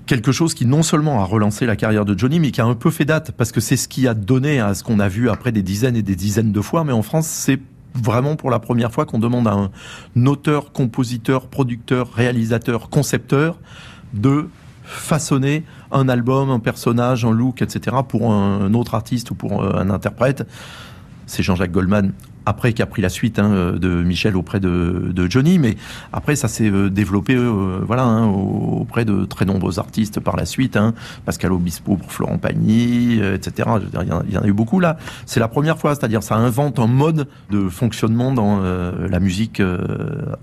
quelque 0.05 0.31
chose 0.31 0.53
qui 0.53 0.65
non 0.65 0.83
seulement 0.83 1.21
a 1.21 1.23
relancé 1.23 1.65
la 1.65 1.75
carrière 1.75 2.05
de 2.05 2.17
Johnny, 2.17 2.39
mais 2.39 2.51
qui 2.51 2.61
a 2.61 2.65
un 2.65 2.75
peu 2.75 2.91
fait 2.91 3.05
date, 3.05 3.31
parce 3.31 3.51
que 3.51 3.59
c'est 3.59 3.77
ce 3.77 3.87
qui 3.87 4.07
a 4.07 4.13
donné 4.13 4.59
à 4.59 4.73
ce 4.73 4.83
qu'on 4.83 4.99
a 4.99 5.07
vu 5.07 5.29
après 5.29 5.51
des 5.51 5.63
dizaines 5.63 5.95
et 5.95 6.01
des 6.01 6.15
dizaines 6.15 6.51
de 6.51 6.61
fois. 6.61 6.83
Mais 6.83 6.93
en 6.93 7.01
France, 7.01 7.27
c'est 7.27 7.59
vraiment 7.93 8.35
pour 8.35 8.49
la 8.49 8.59
première 8.59 8.91
fois 8.91 9.05
qu'on 9.05 9.19
demande 9.19 9.47
à 9.47 9.53
un 9.53 10.25
auteur, 10.25 10.71
compositeur, 10.71 11.47
producteur, 11.47 12.11
réalisateur, 12.13 12.89
concepteur 12.89 13.59
de 14.13 14.47
façonner 14.85 15.63
un 15.91 16.07
album, 16.07 16.49
un 16.49 16.59
personnage, 16.59 17.25
un 17.25 17.31
look, 17.31 17.61
etc. 17.61 17.97
pour 18.07 18.31
un 18.31 18.73
autre 18.73 18.95
artiste 18.95 19.31
ou 19.31 19.35
pour 19.35 19.63
un 19.63 19.89
interprète. 19.89 20.47
C'est 21.25 21.43
Jean-Jacques 21.43 21.71
Goldman 21.71 22.13
après 22.45 22.73
qui 22.73 22.81
a 22.81 22.85
pris 22.85 23.01
la 23.01 23.09
suite 23.09 23.39
hein, 23.39 23.73
de 23.73 24.03
Michel 24.03 24.35
auprès 24.35 24.59
de, 24.59 25.11
de, 25.13 25.29
Johnny, 25.29 25.59
mais 25.59 25.75
après 26.13 26.35
ça 26.35 26.47
s'est 26.47 26.69
euh, 26.69 26.89
développé 26.89 27.35
euh, 27.35 27.79
voilà 27.85 28.03
hein, 28.03 28.27
auprès 28.27 29.05
de 29.05 29.25
très 29.25 29.45
nombreux 29.45 29.79
artistes 29.79 30.19
par 30.19 30.35
la 30.35 30.45
suite, 30.45 30.77
hein, 30.77 30.93
Pascal 31.25 31.51
Obispo 31.51 31.97
pour 31.97 32.11
Florent 32.11 32.37
Pagny, 32.37 33.19
euh, 33.21 33.35
etc. 33.35 33.69
Il 33.93 34.33
y, 34.33 34.37
en 34.37 34.41
a 34.41 34.47
eu 34.47 34.53
beaucoup 34.53 34.79
là. 34.79 34.97
C'est 35.25 35.39
la 35.39 35.47
première 35.47 35.77
fois, 35.77 35.95
c'est-à-dire 35.95 36.23
ça 36.23 36.35
invente 36.35 36.79
un 36.79 36.87
mode 36.87 37.27
de 37.49 37.69
fonctionnement 37.69 38.31
dans 38.31 38.59
la 38.59 39.19
musique 39.19 39.61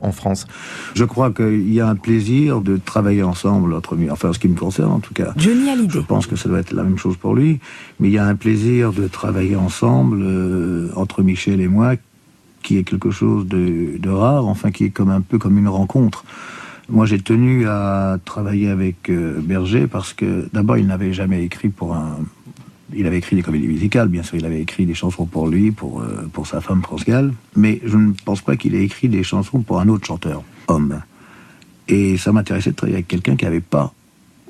en 0.01 0.13
France. 0.13 0.47
Je 0.95 1.05
crois 1.05 1.31
qu'il 1.31 1.73
y 1.73 1.81
a 1.81 1.89
un 1.89 1.95
plaisir 1.95 2.61
de 2.61 2.77
travailler 2.77 3.23
ensemble 3.23 3.75
entre 3.75 3.97
enfin 4.11 4.31
en 4.31 4.33
ce 4.33 4.39
qui 4.39 4.49
me 4.49 4.57
concerne 4.57 4.93
en 4.93 5.01
tout 5.01 5.15
cas. 5.15 5.33
Johnny 5.37 5.71
Hallyday. 5.71 5.93
Je 5.95 6.01
pense 6.01 6.27
que 6.27 6.37
ça 6.37 6.49
doit 6.49 6.61
être 6.61 6.73
la 6.73 6.83
même 6.83 6.99
chose 6.99 7.17
pour 7.17 7.35
lui, 7.35 7.61
mais 8.01 8.09
il 8.09 8.15
y 8.15 8.19
a 8.19 8.27
un 8.27 8.35
plaisir 8.35 8.93
de 8.93 9.07
travailler 9.09 9.57
ensemble 9.57 10.25
entre 10.97 11.23
Michel 11.23 11.61
et 11.61 11.69
moi 11.69 11.92
qui 12.63 12.79
est 12.79 12.85
quelque 12.85 13.11
chose 13.11 13.47
de, 13.47 14.09
rare, 14.09 14.47
enfin 14.47 14.71
qui 14.71 14.85
est 14.85 14.91
comme 14.91 15.11
un 15.11 15.21
peu 15.21 15.39
comme 15.39 15.59
une 15.59 15.69
rencontre. 15.69 16.25
Moi, 16.89 17.07
j'ai 17.07 17.21
tenu 17.21 17.67
à 17.69 18.19
travailler 18.25 18.69
avec 18.69 19.09
euh, 19.09 19.41
Berger 19.41 19.87
parce 19.87 20.13
que 20.13 20.49
d'abord, 20.53 20.77
il 20.77 20.87
n'avait 20.87 21.13
jamais 21.13 21.45
écrit 21.45 21.69
pour 21.69 21.95
un. 21.95 22.19
Il 22.95 23.07
avait 23.07 23.19
écrit 23.19 23.37
des 23.37 23.43
comédies 23.43 23.69
musicales, 23.69 24.09
bien 24.09 24.23
sûr, 24.23 24.37
il 24.37 24.45
avait 24.45 24.61
écrit 24.61 24.85
des 24.85 24.93
chansons 24.93 25.25
pour 25.25 25.49
lui, 25.49 25.71
pour, 25.71 26.03
euh, 26.03 26.29
pour 26.31 26.47
sa 26.47 26.61
femme 26.61 26.83
France 26.83 27.07
Gall, 27.07 27.33
mais 27.57 27.81
je 27.87 27.97
ne 27.97 28.13
pense 28.27 28.43
pas 28.43 28.57
qu'il 28.57 28.75
ait 28.75 28.85
écrit 28.85 29.09
des 29.09 29.23
chansons 29.23 29.63
pour 29.63 29.81
un 29.81 29.89
autre 29.89 30.07
chanteur, 30.07 30.43
homme. 30.69 31.01
Et 31.89 32.19
ça 32.19 32.33
m'intéressait 32.33 32.73
de 32.73 32.77
travailler 32.77 32.97
avec 32.97 33.09
quelqu'un 33.09 33.37
qui 33.37 33.47
n'avait 33.47 33.61
pas 33.61 33.95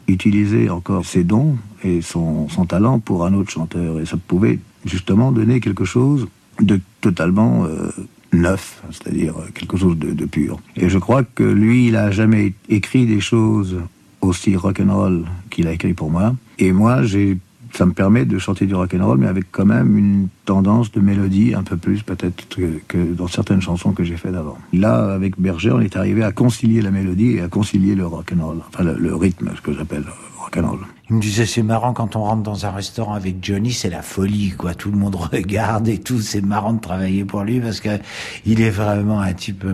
utilisé 0.08 0.70
encore 0.70 1.04
ses 1.04 1.22
dons 1.22 1.56
et 1.84 2.02
son, 2.02 2.48
son 2.48 2.66
talent 2.66 2.98
pour 2.98 3.24
un 3.24 3.34
autre 3.34 3.50
chanteur. 3.50 4.00
Et 4.00 4.06
ça 4.06 4.16
pouvait 4.16 4.58
justement 4.84 5.30
donner 5.30 5.60
quelque 5.60 5.84
chose 5.84 6.26
de 6.60 6.80
totalement 7.00 7.64
euh, 7.64 7.90
neuf, 8.32 8.82
c'est-à-dire 8.90 9.34
quelque 9.54 9.76
chose 9.76 9.98
de, 9.98 10.24
pur. 10.26 10.60
Et 10.76 10.88
je 10.88 10.98
crois 10.98 11.22
que 11.22 11.42
lui, 11.42 11.88
il 11.88 11.96
a 11.96 12.10
jamais 12.10 12.54
écrit 12.68 13.06
des 13.06 13.20
choses 13.20 13.76
aussi 14.20 14.56
rock'n'roll 14.56 15.24
qu'il 15.50 15.66
a 15.66 15.72
écrit 15.72 15.94
pour 15.94 16.10
moi. 16.10 16.34
Et 16.58 16.72
moi, 16.72 17.02
j'ai 17.02 17.38
ça 17.74 17.86
me 17.86 17.92
permet 17.92 18.26
de 18.26 18.38
chanter 18.38 18.66
du 18.66 18.74
rock'n'roll, 18.74 19.16
mais 19.16 19.28
avec 19.28 19.46
quand 19.50 19.64
même 19.64 19.96
une 19.96 20.28
tendance 20.44 20.92
de 20.92 21.00
mélodie 21.00 21.54
un 21.54 21.62
peu 21.62 21.78
plus 21.78 22.02
peut-être 22.02 22.44
que, 22.86 23.12
dans 23.14 23.28
certaines 23.28 23.62
chansons 23.62 23.92
que 23.92 24.04
j'ai 24.04 24.18
faites 24.18 24.34
avant. 24.34 24.58
Là, 24.74 25.14
avec 25.14 25.40
Berger, 25.40 25.70
on 25.70 25.80
est 25.80 25.96
arrivé 25.96 26.22
à 26.22 26.32
concilier 26.32 26.82
la 26.82 26.90
mélodie 26.90 27.36
et 27.36 27.40
à 27.40 27.48
concilier 27.48 27.94
le 27.94 28.06
rock'n'roll, 28.06 28.58
enfin 28.68 28.84
le, 28.84 28.96
le 28.98 29.14
rythme, 29.14 29.50
ce 29.56 29.62
que 29.62 29.72
j'appelle 29.72 30.04
rock'n'roll. 30.42 30.80
Il 31.10 31.16
me 31.16 31.20
disait 31.20 31.46
c'est 31.46 31.62
marrant 31.62 31.92
quand 31.92 32.16
on 32.16 32.24
rentre 32.24 32.42
dans 32.42 32.66
un 32.66 32.70
restaurant 32.70 33.14
avec 33.14 33.36
Johnny, 33.42 33.72
c'est 33.72 33.90
la 33.90 34.02
folie 34.02 34.50
quoi. 34.50 34.74
Tout 34.74 34.90
le 34.90 34.96
monde 34.96 35.14
regarde 35.32 35.88
et 35.88 35.98
tout. 35.98 36.20
C'est 36.20 36.40
marrant 36.40 36.72
de 36.72 36.80
travailler 36.80 37.24
pour 37.24 37.42
lui 37.42 37.60
parce 37.60 37.80
que 37.80 37.98
il 38.44 38.60
est 38.60 38.70
vraiment 38.70 39.20
un 39.20 39.32
type 39.32 39.64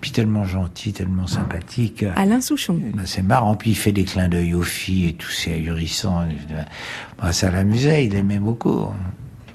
puis 0.00 0.10
tellement 0.10 0.44
gentil, 0.44 0.92
tellement 0.92 1.26
sympathique. 1.26 2.04
Alain 2.16 2.40
Souchon. 2.40 2.80
Ben, 2.94 3.06
c'est 3.06 3.22
marrant 3.22 3.54
puis 3.56 3.70
il 3.70 3.76
fait 3.76 3.92
des 3.92 4.04
clins 4.04 4.28
d'œil 4.28 4.54
aux 4.54 4.62
filles 4.62 5.08
et 5.08 5.14
tout, 5.14 5.30
c'est 5.30 5.52
ahurissant. 5.54 6.24
Ça 7.30 7.50
l'amusait, 7.50 8.06
il 8.06 8.14
aimait 8.14 8.38
beaucoup 8.38 8.88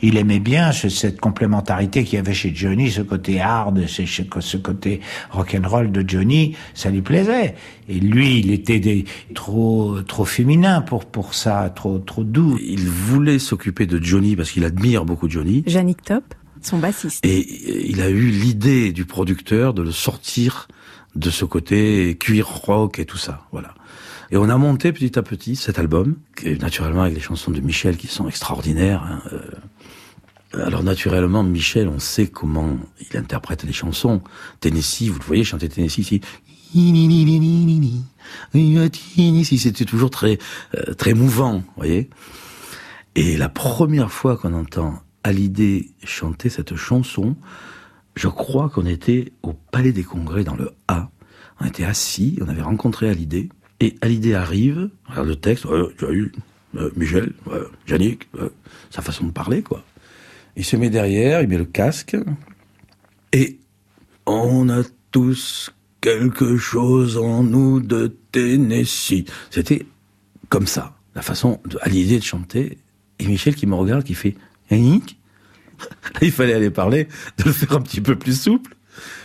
il 0.01 0.17
aimait 0.17 0.39
bien 0.39 0.71
cette 0.71 1.19
complémentarité 1.19 2.03
qu'il 2.03 2.15
y 2.15 2.19
avait 2.19 2.33
chez 2.33 2.53
Johnny, 2.53 2.91
ce 2.91 3.01
côté 3.01 3.39
hard, 3.39 3.85
ce 3.87 4.57
côté 4.57 5.01
rock'n'roll 5.31 5.91
de 5.91 6.07
Johnny, 6.07 6.55
ça 6.73 6.89
lui 6.89 7.01
plaisait. 7.01 7.55
Et 7.87 7.99
lui, 7.99 8.39
il 8.39 8.51
était 8.51 9.05
trop 9.33 10.01
trop 10.01 10.25
féminin 10.25 10.81
pour 10.81 11.05
pour 11.05 11.33
ça, 11.33 11.71
trop 11.75 11.99
trop 11.99 12.23
doux. 12.23 12.57
Il 12.61 12.87
voulait 12.87 13.39
s'occuper 13.39 13.85
de 13.85 14.01
Johnny 14.03 14.35
parce 14.35 14.51
qu'il 14.51 14.65
admire 14.65 15.05
beaucoup 15.05 15.29
Johnny. 15.29 15.63
Jannick 15.67 16.01
Top, 16.03 16.23
son 16.61 16.77
bassiste. 16.77 17.25
Et 17.25 17.89
il 17.89 18.01
a 18.01 18.09
eu 18.09 18.29
l'idée 18.29 18.91
du 18.91 19.05
producteur 19.05 19.73
de 19.73 19.81
le 19.81 19.91
sortir 19.91 20.67
de 21.15 21.29
ce 21.29 21.45
côté 21.45 22.15
cuir 22.17 22.47
rock 22.47 22.99
et 22.99 23.05
tout 23.05 23.17
ça, 23.17 23.41
voilà. 23.51 23.73
Et 24.31 24.37
on 24.37 24.47
a 24.47 24.57
monté 24.57 24.93
petit 24.93 25.19
à 25.19 25.23
petit 25.23 25.57
cet 25.57 25.77
album, 25.77 26.15
qui 26.37 26.57
naturellement 26.57 27.01
avec 27.01 27.15
les 27.15 27.21
chansons 27.21 27.51
de 27.51 27.59
Michel 27.59 27.97
qui 27.97 28.07
sont 28.07 28.29
extraordinaires. 28.29 29.03
Hein, 29.03 29.21
euh, 29.33 30.65
alors 30.65 30.83
naturellement, 30.83 31.43
Michel, 31.43 31.89
on 31.89 31.99
sait 31.99 32.27
comment 32.27 32.77
il 32.99 33.17
interprète 33.17 33.63
les 33.63 33.73
chansons. 33.73 34.21
Tennessee, 34.61 35.09
vous 35.09 35.19
le 35.19 35.25
voyez 35.25 35.43
chanter 35.43 35.67
Tennessee 35.67 35.99
ici. 35.99 36.21
C'était 39.57 39.85
toujours 39.85 40.09
très 40.09 40.37
euh, 40.75 40.93
très 40.93 41.13
mouvant, 41.13 41.57
vous 41.57 41.73
voyez. 41.75 42.09
Et 43.15 43.35
la 43.35 43.49
première 43.49 44.11
fois 44.11 44.37
qu'on 44.37 44.53
entend 44.53 45.01
Hallyday 45.25 45.89
chanter 46.05 46.47
cette 46.47 46.77
chanson, 46.77 47.35
je 48.15 48.29
crois 48.29 48.69
qu'on 48.69 48.85
était 48.85 49.33
au 49.43 49.51
Palais 49.51 49.91
des 49.91 50.03
Congrès 50.03 50.45
dans 50.45 50.55
le 50.55 50.71
A. 50.87 51.09
On 51.59 51.65
était 51.65 51.83
assis, 51.83 52.39
on 52.41 52.47
avait 52.47 52.61
rencontré 52.61 53.09
Hallyday, 53.09 53.49
et 53.81 53.95
Hallyday 54.01 54.35
arrive, 54.35 54.89
regarde 55.07 55.27
le 55.27 55.35
texte, 55.35 55.65
tu 55.97 56.05
as 56.05 56.11
eu 56.11 56.31
euh, 56.77 56.91
Michel, 56.95 57.33
Yannick, 57.87 58.29
sa 58.89 59.01
façon 59.01 59.25
de 59.25 59.31
parler, 59.31 59.61
quoi. 59.61 59.83
Il 60.55 60.63
se 60.63 60.75
met 60.75 60.89
derrière, 60.89 61.41
il 61.41 61.47
met 61.47 61.57
le 61.57 61.65
casque, 61.65 62.15
et 63.33 63.59
on 64.25 64.69
a 64.69 64.83
tous 65.11 65.73
quelque 65.99 66.57
chose 66.57 67.17
en 67.17 67.43
nous 67.43 67.79
de 67.79 68.15
Tennessee. 68.31 69.25
C'était 69.49 69.85
comme 70.49 70.67
ça, 70.67 70.95
la 71.15 71.21
façon 71.21 71.59
de, 71.65 71.79
de 71.79 72.23
chanter. 72.23 72.77
Et 73.19 73.25
Michel 73.25 73.55
qui 73.55 73.67
me 73.67 73.75
regarde, 73.75 74.03
qui 74.03 74.13
fait 74.13 74.35
Yannick. 74.69 75.17
Il 76.21 76.31
fallait 76.31 76.53
aller 76.53 76.69
parler, 76.69 77.07
de 77.37 77.43
le 77.45 77.51
faire 77.51 77.73
un 77.73 77.81
petit 77.81 78.01
peu 78.01 78.15
plus 78.15 78.39
souple. 78.39 78.75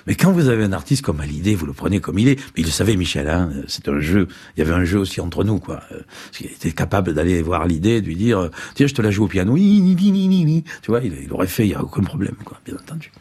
Mais 0.06 0.14
quand 0.14 0.32
vous 0.32 0.48
avez 0.48 0.64
un 0.64 0.72
artiste 0.72 1.02
comme 1.02 1.20
Hallyday, 1.20 1.54
vous 1.54 1.66
le 1.66 1.72
prenez 1.72 2.00
comme 2.00 2.18
il 2.18 2.28
est. 2.28 2.40
Il 2.56 2.64
le 2.64 2.70
savait, 2.70 2.96
Michel, 2.96 3.28
hein, 3.28 3.50
un 3.86 4.00
jeu. 4.00 4.28
Il 4.56 4.60
y 4.60 4.62
avait 4.62 4.74
un 4.74 4.84
jeu 4.84 4.98
aussi 4.98 5.20
entre 5.20 5.44
nous, 5.44 5.58
quoi. 5.58 5.82
Euh, 5.92 6.00
il 6.40 6.46
était 6.46 6.72
capable 6.72 7.14
d'aller 7.14 7.42
voir 7.42 7.62
Hallyday, 7.62 8.00
de 8.00 8.06
lui 8.06 8.16
dire, 8.16 8.50
tiens, 8.74 8.86
je 8.86 8.94
te 8.94 9.02
la 9.02 9.10
joue 9.10 9.24
au 9.24 9.28
piano. 9.28 9.56
Tu 9.56 10.62
vois, 10.88 11.00
il, 11.02 11.32
aurait 11.32 11.46
fait, 11.46 11.64
il 11.64 11.68
n'y 11.68 11.74
a 11.74 11.82
aucun 11.82 12.02
problème, 12.02 12.36
quoi, 12.44 12.60
bien 12.64 12.74
entendu. 12.74 13.12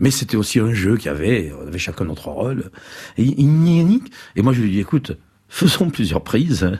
Mais 0.00 0.10
c'était 0.10 0.36
aussi 0.36 0.60
un 0.60 0.74
jeu 0.74 0.96
qui 0.96 1.08
avait, 1.08 1.52
on 1.58 1.66
avait 1.66 1.78
chacun 1.78 2.04
notre 2.04 2.28
rôle. 2.28 2.70
Et, 3.16 3.40
et 3.40 4.42
moi, 4.42 4.52
je 4.52 4.60
lui 4.60 4.70
dis, 4.70 4.80
écoute, 4.80 5.16
faisons 5.48 5.90
plusieurs 5.90 6.22
prises 6.22 6.70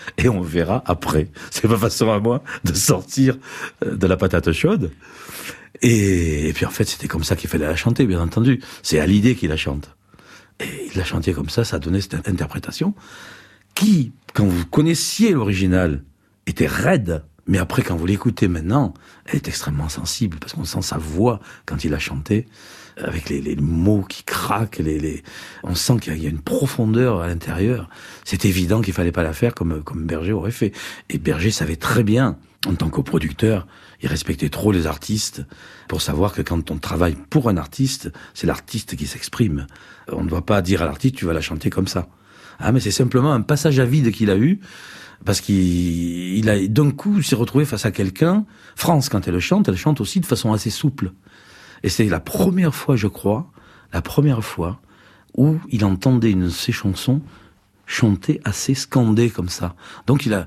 et 0.18 0.28
on 0.28 0.40
verra 0.40 0.82
après. 0.86 1.28
C'est 1.50 1.64
ma 1.64 1.76
façon 1.76 2.10
à 2.10 2.18
moi 2.18 2.42
de 2.64 2.72
sortir 2.72 3.36
euh, 3.84 3.96
de 3.96 4.06
la 4.06 4.16
patate 4.16 4.52
chaude. 4.52 4.90
Et, 5.82 6.52
puis 6.54 6.64
en 6.66 6.70
fait, 6.70 6.84
c'était 6.84 7.08
comme 7.08 7.24
ça 7.24 7.36
qu'il 7.36 7.50
fallait 7.50 7.66
la 7.66 7.76
chanter, 7.76 8.06
bien 8.06 8.20
entendu. 8.20 8.60
C'est 8.82 9.00
à 9.00 9.06
l'idée 9.06 9.34
qu'il 9.34 9.50
la 9.50 9.56
chante. 9.56 9.96
Et 10.60 10.88
il 10.90 10.96
la 10.96 11.04
chantait 11.04 11.32
comme 11.32 11.48
ça, 11.48 11.64
ça 11.64 11.78
donnait 11.78 12.00
cette 12.00 12.28
interprétation 12.28 12.94
qui, 13.74 14.12
quand 14.34 14.46
vous 14.46 14.64
connaissiez 14.66 15.32
l'original, 15.32 16.04
était 16.46 16.68
raide. 16.68 17.24
Mais 17.46 17.58
après, 17.58 17.82
quand 17.82 17.96
vous 17.96 18.06
l'écoutez 18.06 18.48
maintenant, 18.48 18.94
elle 19.26 19.36
est 19.36 19.48
extrêmement 19.48 19.88
sensible 19.88 20.38
parce 20.38 20.52
qu'on 20.52 20.64
sent 20.64 20.82
sa 20.82 20.96
voix 20.96 21.40
quand 21.66 21.84
il 21.84 21.92
a 21.92 21.98
chanté, 21.98 22.46
avec 22.96 23.28
les, 23.28 23.40
les 23.40 23.56
mots 23.56 24.04
qui 24.08 24.22
craquent, 24.22 24.78
les, 24.78 24.98
les... 24.98 25.22
on 25.62 25.74
sent 25.74 25.98
qu'il 26.00 26.16
y 26.22 26.26
a 26.26 26.30
une 26.30 26.40
profondeur 26.40 27.20
à 27.20 27.26
l'intérieur. 27.26 27.88
C'est 28.24 28.44
évident 28.44 28.80
qu'il 28.80 28.94
fallait 28.94 29.12
pas 29.12 29.22
la 29.22 29.32
faire 29.32 29.54
comme 29.54 29.82
comme 29.82 30.04
Berger 30.04 30.32
aurait 30.32 30.50
fait. 30.50 30.72
Et 31.10 31.18
Berger 31.18 31.50
savait 31.50 31.76
très 31.76 32.02
bien, 32.02 32.36
en 32.66 32.74
tant 32.74 32.90
que 32.90 33.00
producteur, 33.00 33.66
il 34.00 34.08
respectait 34.08 34.48
trop 34.48 34.72
les 34.72 34.86
artistes 34.86 35.42
pour 35.88 36.02
savoir 36.02 36.32
que 36.32 36.42
quand 36.42 36.70
on 36.70 36.78
travaille 36.78 37.16
pour 37.30 37.48
un 37.48 37.56
artiste, 37.56 38.12
c'est 38.32 38.46
l'artiste 38.46 38.96
qui 38.96 39.06
s'exprime. 39.06 39.66
On 40.10 40.24
ne 40.24 40.28
doit 40.28 40.46
pas 40.46 40.62
dire 40.62 40.82
à 40.82 40.86
l'artiste 40.86 41.16
tu 41.16 41.24
vas 41.24 41.32
la 41.32 41.40
chanter 41.40 41.70
comme 41.70 41.88
ça. 41.88 42.08
Ah 42.58 42.72
mais 42.72 42.80
c'est 42.80 42.90
simplement 42.90 43.32
un 43.32 43.40
passage 43.40 43.78
à 43.80 43.84
vide 43.84 44.12
qu'il 44.12 44.30
a 44.30 44.36
eu 44.36 44.60
parce 45.24 45.40
qu'il 45.40 46.48
a 46.48 46.66
d'un 46.66 46.90
coup 46.90 47.22
s'est 47.22 47.34
retrouvé 47.34 47.64
face 47.64 47.86
à 47.86 47.90
quelqu'un. 47.90 48.44
France 48.76 49.08
quand 49.08 49.26
elle 49.26 49.40
chante, 49.40 49.68
elle 49.68 49.76
chante 49.76 50.00
aussi 50.00 50.20
de 50.20 50.26
façon 50.26 50.52
assez 50.52 50.70
souple. 50.70 51.12
Et 51.84 51.90
c'est 51.90 52.06
la 52.06 52.18
première 52.18 52.74
fois, 52.74 52.96
je 52.96 53.06
crois, 53.06 53.46
la 53.92 54.00
première 54.00 54.42
fois 54.42 54.80
où 55.36 55.58
il 55.68 55.84
entendait 55.84 56.30
une 56.30 56.44
de 56.44 56.48
ses 56.48 56.72
chansons 56.72 57.20
chanter 57.86 58.40
assez 58.44 58.74
scandée 58.74 59.28
comme 59.28 59.50
ça. 59.50 59.74
Donc 60.06 60.24
il 60.24 60.32
a, 60.32 60.46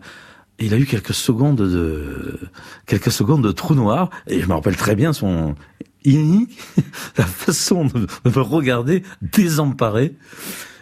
il 0.57 0.73
a 0.73 0.79
eu 0.79 0.87
quelques 0.87 1.13
secondes 1.13 1.57
de, 1.57 2.39
quelques 2.87 3.11
secondes 3.11 3.43
de 3.43 3.51
trou 3.51 3.75
noir, 3.75 4.09
et 4.25 4.41
je 4.41 4.47
me 4.47 4.53
rappelle 4.53 4.75
très 4.75 4.95
bien 4.95 5.13
son, 5.13 5.53
la 7.17 7.25
façon 7.25 7.85
de, 7.85 8.07
me 8.25 8.41
regarder 8.41 9.03
désemparé. 9.21 10.15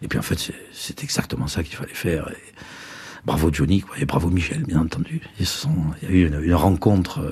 Et 0.02 0.08
puis 0.08 0.18
en 0.18 0.22
fait, 0.22 0.40
c'est- 0.72 1.04
exactement 1.04 1.48
ça 1.48 1.64
qu'il 1.64 1.76
fallait 1.76 1.94
faire. 1.94 2.32
Bravo 3.26 3.52
Johnny, 3.52 3.82
quoi, 3.82 3.98
et 4.00 4.06
bravo 4.06 4.30
Michel, 4.30 4.64
bien 4.64 4.80
entendu. 4.80 5.20
Il 5.38 5.46
y 6.04 6.06
a 6.06 6.16
eu 6.16 6.28
une, 6.28 6.42
une 6.42 6.54
rencontre 6.54 7.20
euh, 7.20 7.32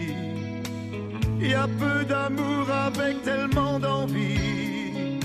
Il 1.43 1.49
y 1.49 1.53
a 1.55 1.67
peu 1.67 2.05
d'amour 2.05 2.69
avec 2.69 3.23
tellement 3.23 3.79
d'envie, 3.79 5.19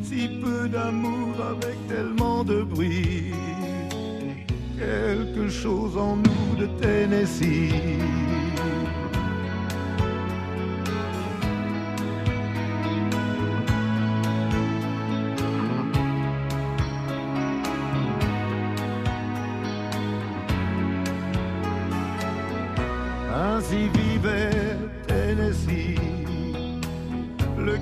si 0.00 0.28
peu 0.40 0.68
d'amour 0.68 1.34
avec 1.40 1.76
tellement 1.88 2.44
de 2.44 2.62
bruit. 2.62 3.32
Quelque 4.78 5.48
chose 5.48 5.96
en 5.96 6.16
nous 6.16 6.56
de 6.56 6.66
Tennessee. 6.80 8.29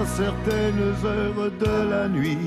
À 0.00 0.06
certaines 0.06 0.94
heures 1.04 1.50
de 1.60 1.90
la 1.90 2.08
nuit, 2.08 2.38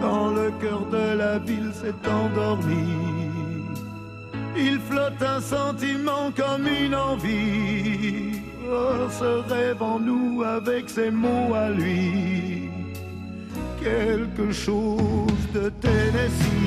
quand 0.00 0.30
le 0.30 0.50
cœur 0.60 0.86
de 0.86 1.18
la 1.18 1.38
ville 1.38 1.72
s'est 1.72 2.02
endormi, 2.08 2.86
il 4.56 4.78
flotte 4.88 5.20
un 5.20 5.40
sentiment 5.40 6.30
comme 6.36 6.66
une 6.66 6.94
envie. 6.94 8.40
Oh, 8.70 9.08
ce 9.10 9.30
rêve 9.52 9.82
en 9.82 9.98
nous 9.98 10.42
avec 10.42 10.88
ses 10.88 11.10
mots 11.10 11.54
à 11.54 11.70
lui, 11.70 12.70
quelque 13.82 14.52
chose 14.52 15.42
de 15.52 15.68
Tennessee. 15.80 16.62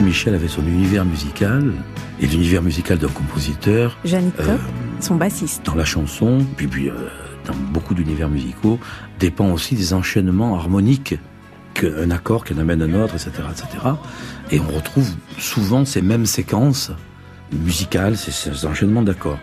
Michel 0.00 0.34
avait 0.34 0.46
son 0.46 0.64
univers 0.66 1.04
musical 1.04 1.72
et 2.20 2.26
l'univers 2.26 2.62
musical 2.62 2.98
d'un 2.98 3.08
compositeur. 3.08 3.98
Jeanne 4.04 4.30
euh, 4.38 4.44
Top, 4.44 4.60
son 5.00 5.16
bassiste. 5.16 5.64
dans 5.64 5.74
la 5.74 5.84
chanson, 5.84 6.44
puis, 6.56 6.66
puis 6.66 6.88
euh, 6.88 6.94
dans 7.46 7.54
beaucoup 7.54 7.94
d'univers 7.94 8.28
musicaux, 8.28 8.78
dépend 9.18 9.50
aussi 9.50 9.74
des 9.74 9.92
enchaînements 9.92 10.56
harmoniques 10.56 11.16
qu'un 11.74 12.10
accord 12.10 12.44
qu'un 12.44 12.58
amène 12.58 12.82
un 12.82 12.94
autre, 13.02 13.14
etc., 13.14 13.30
etc. 13.50 13.68
Et 14.50 14.60
on 14.60 14.68
retrouve 14.68 15.10
souvent 15.38 15.84
ces 15.84 16.02
mêmes 16.02 16.26
séquences 16.26 16.90
musicales, 17.52 18.16
ces, 18.16 18.30
ces 18.30 18.66
enchaînements 18.66 19.02
d'accords. 19.02 19.38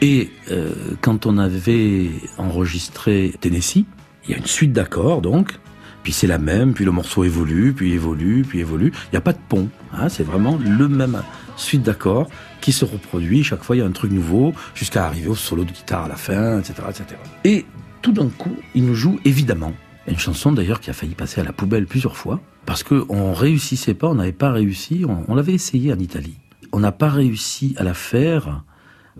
Et 0.00 0.30
euh, 0.50 0.72
quand 1.02 1.26
on 1.26 1.36
avait 1.36 2.10
enregistré 2.38 3.34
Tennessee, 3.40 3.84
il 4.24 4.30
y 4.30 4.34
a 4.34 4.38
une 4.38 4.46
suite 4.46 4.72
d'accords 4.72 5.20
donc, 5.20 5.58
puis 6.02 6.12
c'est 6.14 6.26
la 6.26 6.38
même, 6.38 6.72
puis 6.72 6.86
le 6.86 6.92
morceau 6.92 7.24
évolue, 7.24 7.74
puis 7.74 7.92
évolue, 7.92 8.44
puis 8.48 8.60
évolue. 8.60 8.92
Il 9.06 9.10
n'y 9.12 9.18
a 9.18 9.20
pas 9.20 9.34
de 9.34 9.38
pont, 9.48 9.68
hein, 9.92 10.08
c'est 10.08 10.22
vraiment 10.22 10.58
le 10.64 10.88
même 10.88 11.20
suite 11.60 11.82
d'accords 11.82 12.28
qui 12.60 12.72
se 12.72 12.84
reproduit. 12.84 13.44
Chaque 13.44 13.62
fois, 13.62 13.76
il 13.76 13.80
y 13.80 13.82
a 13.82 13.86
un 13.86 13.92
truc 13.92 14.12
nouveau, 14.12 14.52
jusqu'à 14.74 15.06
arriver 15.06 15.28
au 15.28 15.34
solo 15.34 15.64
de 15.64 15.72
guitare 15.72 16.04
à 16.04 16.08
la 16.08 16.16
fin, 16.16 16.58
etc., 16.58 16.74
etc. 16.88 17.04
Et 17.44 17.66
tout 18.02 18.12
d'un 18.12 18.28
coup, 18.28 18.56
il 18.74 18.84
nous 18.84 18.94
joue 18.94 19.20
évidemment 19.24 19.72
une 20.06 20.18
chanson 20.18 20.52
d'ailleurs 20.52 20.80
qui 20.80 20.90
a 20.90 20.92
failli 20.92 21.14
passer 21.14 21.40
à 21.40 21.44
la 21.44 21.52
poubelle 21.52 21.86
plusieurs 21.86 22.16
fois 22.16 22.40
parce 22.66 22.82
que 22.82 23.04
on 23.08 23.32
réussissait 23.32 23.94
pas, 23.94 24.08
on 24.08 24.14
n'avait 24.14 24.32
pas 24.32 24.52
réussi. 24.52 25.04
On, 25.28 25.34
l'avait 25.34 25.54
essayé 25.54 25.92
en 25.92 25.98
Italie, 25.98 26.38
on 26.72 26.80
n'a 26.80 26.92
pas 26.92 27.08
réussi 27.08 27.74
à 27.78 27.84
la 27.84 27.94
faire 27.94 28.64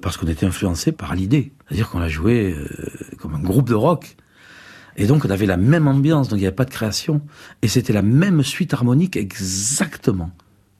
parce 0.00 0.16
qu'on 0.16 0.26
était 0.26 0.46
influencé 0.46 0.92
par 0.92 1.14
l'idée, 1.14 1.52
c'est-à-dire 1.66 1.90
qu'on 1.90 1.98
la 1.98 2.08
jouait 2.08 2.52
euh, 2.52 2.66
comme 3.18 3.34
un 3.34 3.40
groupe 3.40 3.68
de 3.68 3.74
rock. 3.74 4.16
Et 4.96 5.06
donc 5.06 5.24
on 5.24 5.30
avait 5.30 5.46
la 5.46 5.56
même 5.56 5.88
ambiance, 5.88 6.28
donc 6.28 6.38
il 6.38 6.42
n'y 6.42 6.46
avait 6.46 6.56
pas 6.56 6.64
de 6.64 6.70
création. 6.70 7.22
Et 7.62 7.68
c'était 7.68 7.92
la 7.92 8.02
même 8.02 8.42
suite 8.42 8.74
harmonique 8.74 9.16
exactement. 9.16 10.30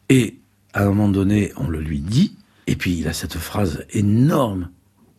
Et 0.09 0.40
à 0.73 0.85
un 0.85 0.87
moment 0.87 1.09
donné, 1.09 1.53
on 1.57 1.69
le 1.69 1.81
lui 1.81 2.01
dit, 2.01 2.37
et 2.67 2.77
puis 2.77 2.99
il 2.99 3.09
a 3.09 3.13
cette 3.13 3.39
phrase 3.39 3.85
énorme. 3.91 4.71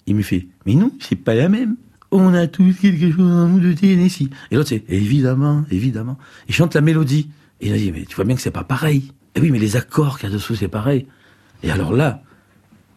Il 0.08 0.16
me 0.16 0.22
fait, 0.22 0.48
mais 0.66 0.76
non, 0.76 0.92
c'est 1.00 1.16
pas 1.16 1.36
la 1.36 1.50
même. 1.50 1.76
On 2.12 2.34
a 2.34 2.48
tous 2.48 2.74
quelque 2.74 3.12
chose 3.12 3.32
en 3.32 3.48
nous 3.48 3.60
de 3.60 3.74
Tennessee. 3.74 4.30
Et 4.50 4.56
l'autre 4.56 4.70
c'est, 4.70 4.84
évidemment, 4.90 5.64
évidemment. 5.72 6.18
Il 6.48 6.56
chante 6.56 6.76
la 6.76 6.82
mélodie. 6.82 7.30
Et 7.62 7.68
il 7.68 7.74
a 7.74 7.78
dit, 7.78 7.92
mais 7.92 8.06
tu 8.06 8.16
vois 8.16 8.26
bien 8.26 8.36
que 8.36 8.42
c'est 8.42 8.52
pas 8.52 8.64
pareil. 8.64 9.12
Et 9.36 9.40
oui, 9.40 9.52
mais 9.52 9.60
les 9.60 9.76
accords 9.76 10.20
qu'il 10.20 10.30
y 10.30 10.32
a 10.32 10.36
dessous, 10.36 10.56
c'est 10.56 10.68
pareil. 10.68 11.08
Et 11.64 11.72
alors 11.72 11.94
là, 11.94 12.24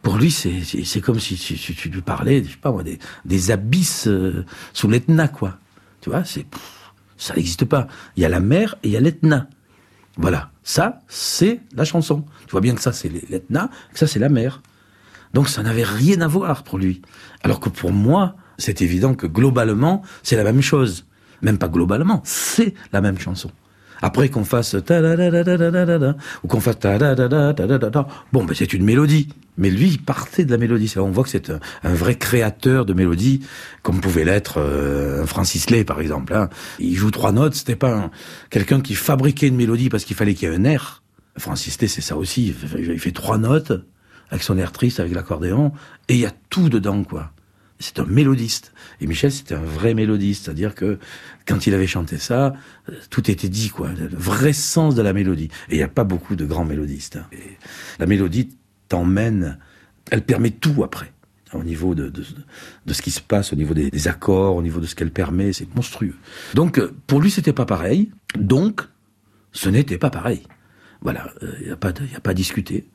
pour 0.02 0.16
lui, 0.16 0.30
c'est 0.30 1.00
comme 1.00 1.20
si, 1.20 1.36
tu 1.36 1.88
lui 1.88 2.00
parlais, 2.02 2.42
je 2.42 2.50
sais 2.50 2.56
pas 2.56 2.72
moi, 2.72 2.82
des, 2.82 2.98
des 3.24 3.50
abysses 3.50 4.08
euh, 4.08 4.44
sous 4.72 4.88
l'Etna, 4.88 5.28
quoi. 5.28 5.58
Tu 6.00 6.10
vois, 6.10 6.24
c'est 6.24 6.46
ça 7.16 7.34
n'existe 7.34 7.64
pas. 7.64 7.86
Il 8.16 8.22
y 8.22 8.26
a 8.26 8.28
la 8.28 8.40
mer 8.40 8.76
et 8.82 8.88
il 8.88 8.92
y 8.92 8.96
a 8.96 9.00
l'Etna. 9.00 9.48
Voilà, 10.16 10.50
ça, 10.64 11.00
c'est 11.08 11.60
la 11.74 11.84
chanson. 11.84 12.24
Tu 12.46 12.50
vois 12.50 12.62
bien 12.62 12.74
que 12.74 12.80
ça, 12.80 12.92
c'est 12.92 13.10
l'Etna, 13.30 13.70
que 13.92 13.98
ça, 13.98 14.06
c'est 14.06 14.18
la 14.18 14.30
mer. 14.30 14.62
Donc 15.34 15.48
ça 15.48 15.62
n'avait 15.62 15.84
rien 15.84 16.20
à 16.22 16.26
voir 16.26 16.64
pour 16.64 16.78
lui. 16.78 17.02
Alors 17.42 17.60
que 17.60 17.68
pour 17.68 17.92
moi, 17.92 18.36
c'est 18.56 18.82
évident 18.82 19.14
que 19.14 19.26
globalement, 19.26 20.02
c'est 20.22 20.36
la 20.36 20.44
même 20.44 20.62
chose. 20.62 21.06
Même 21.42 21.58
pas 21.58 21.68
globalement, 21.68 22.22
c'est 22.24 22.74
la 22.92 23.00
même 23.00 23.18
chanson. 23.18 23.50
Après 24.04 24.28
qu'on 24.28 24.44
fasse 24.44 24.76
ta 24.84 25.00
da 25.00 25.16
da 25.16 25.30
da 25.30 25.56
da 25.56 25.70
da 25.70 25.98
da 25.98 26.16
ou 26.42 26.46
qu'on 26.46 26.60
fasse 26.60 26.78
ta 26.78 26.98
da 26.98 27.14
da 27.14 27.26
da 27.26 27.54
da 27.54 27.78
da 27.78 27.88
da 27.88 28.06
bon, 28.34 28.44
ben 28.44 28.54
c'est 28.54 28.74
une 28.74 28.84
mélodie. 28.84 29.30
Mais 29.56 29.70
lui, 29.70 29.88
il 29.88 29.98
partait 29.98 30.44
de 30.44 30.50
la 30.50 30.58
mélodie. 30.58 30.88
Ça, 30.88 31.02
on 31.02 31.10
voit 31.10 31.24
que 31.24 31.30
c'est 31.30 31.48
un, 31.48 31.58
un, 31.84 31.94
vrai 31.94 32.16
créateur 32.16 32.84
de 32.84 32.92
mélodie, 32.92 33.40
comme 33.82 34.02
pouvait 34.02 34.24
l'être 34.26 34.58
euh, 34.58 35.24
Francis 35.24 35.70
Lay, 35.70 35.84
par 35.84 36.00
exemple. 36.02 36.34
Hein. 36.34 36.50
Il 36.78 36.94
joue 36.96 37.10
trois 37.10 37.32
notes. 37.32 37.54
C'était 37.54 37.76
pas 37.76 38.10
quelqu'un 38.50 38.82
qui 38.82 38.94
fabriquait 38.94 39.48
une 39.48 39.56
mélodie 39.56 39.88
parce 39.88 40.04
qu'il 40.04 40.16
fallait 40.16 40.34
qu'il 40.34 40.50
y 40.50 40.52
ait 40.52 40.54
un 40.54 40.64
air. 40.64 41.02
Francis 41.38 41.80
Lay, 41.80 41.88
c'est 41.88 42.02
ça 42.02 42.18
aussi. 42.18 42.48
Il 42.48 42.52
fait, 42.52 42.82
il 42.82 43.00
fait 43.00 43.12
trois 43.12 43.38
notes 43.38 43.72
avec 44.28 44.42
son 44.42 44.58
air 44.58 44.70
triste, 44.70 45.00
avec 45.00 45.14
l'accordéon, 45.14 45.72
et 46.08 46.14
il 46.14 46.20
y 46.20 46.26
a 46.26 46.32
tout 46.50 46.68
dedans, 46.68 47.04
quoi. 47.04 47.30
C'est 47.80 47.98
un 47.98 48.06
mélodiste. 48.06 48.72
Et 49.00 49.06
Michel, 49.06 49.32
c'était 49.32 49.54
un 49.54 49.62
vrai 49.62 49.94
mélodiste. 49.94 50.44
C'est-à-dire 50.44 50.74
que 50.74 50.98
quand 51.46 51.66
il 51.66 51.74
avait 51.74 51.86
chanté 51.88 52.18
ça, 52.18 52.54
tout 53.10 53.30
était 53.30 53.48
dit, 53.48 53.68
quoi. 53.70 53.90
Le 53.92 54.08
vrai 54.16 54.52
sens 54.52 54.94
de 54.94 55.02
la 55.02 55.12
mélodie. 55.12 55.50
Et 55.68 55.74
il 55.74 55.76
n'y 55.78 55.82
a 55.82 55.88
pas 55.88 56.04
beaucoup 56.04 56.36
de 56.36 56.46
grands 56.46 56.64
mélodistes. 56.64 57.16
hein. 57.16 57.26
La 57.98 58.06
mélodie 58.06 58.50
t'emmène, 58.88 59.58
elle 60.10 60.22
permet 60.22 60.50
tout 60.50 60.84
après. 60.84 61.12
Au 61.52 61.62
niveau 61.62 61.94
de, 61.94 62.08
de, 62.08 62.24
de 62.86 62.92
ce 62.92 63.00
qui 63.02 63.12
se 63.12 63.20
passe, 63.20 63.52
au 63.52 63.56
niveau 63.56 63.74
des, 63.74 63.88
des 63.90 64.08
accords, 64.08 64.56
au 64.56 64.62
niveau 64.62 64.80
de 64.80 64.86
ce 64.86 64.94
qu'elle 64.96 65.12
permet, 65.12 65.52
c'est 65.52 65.72
monstrueux. 65.76 66.14
Donc, 66.54 66.78
euh, 66.78 66.92
pour 67.06 67.20
lui, 67.20 67.30
c'était 67.30 67.52
pas 67.52 67.64
pareil. 67.66 68.10
Donc, 68.36 68.80
ce 69.52 69.68
n'était 69.68 69.98
pas 69.98 70.10
pareil. 70.10 70.42
Voilà, 71.04 71.30
il 71.60 71.66
n'y 71.66 71.70
a, 71.72 71.76
pas 71.76 71.92
de- 71.92 72.04
y 72.06 72.14
a 72.16 72.20
pas 72.20 72.30
à 72.30 72.34
discuter. 72.34 72.88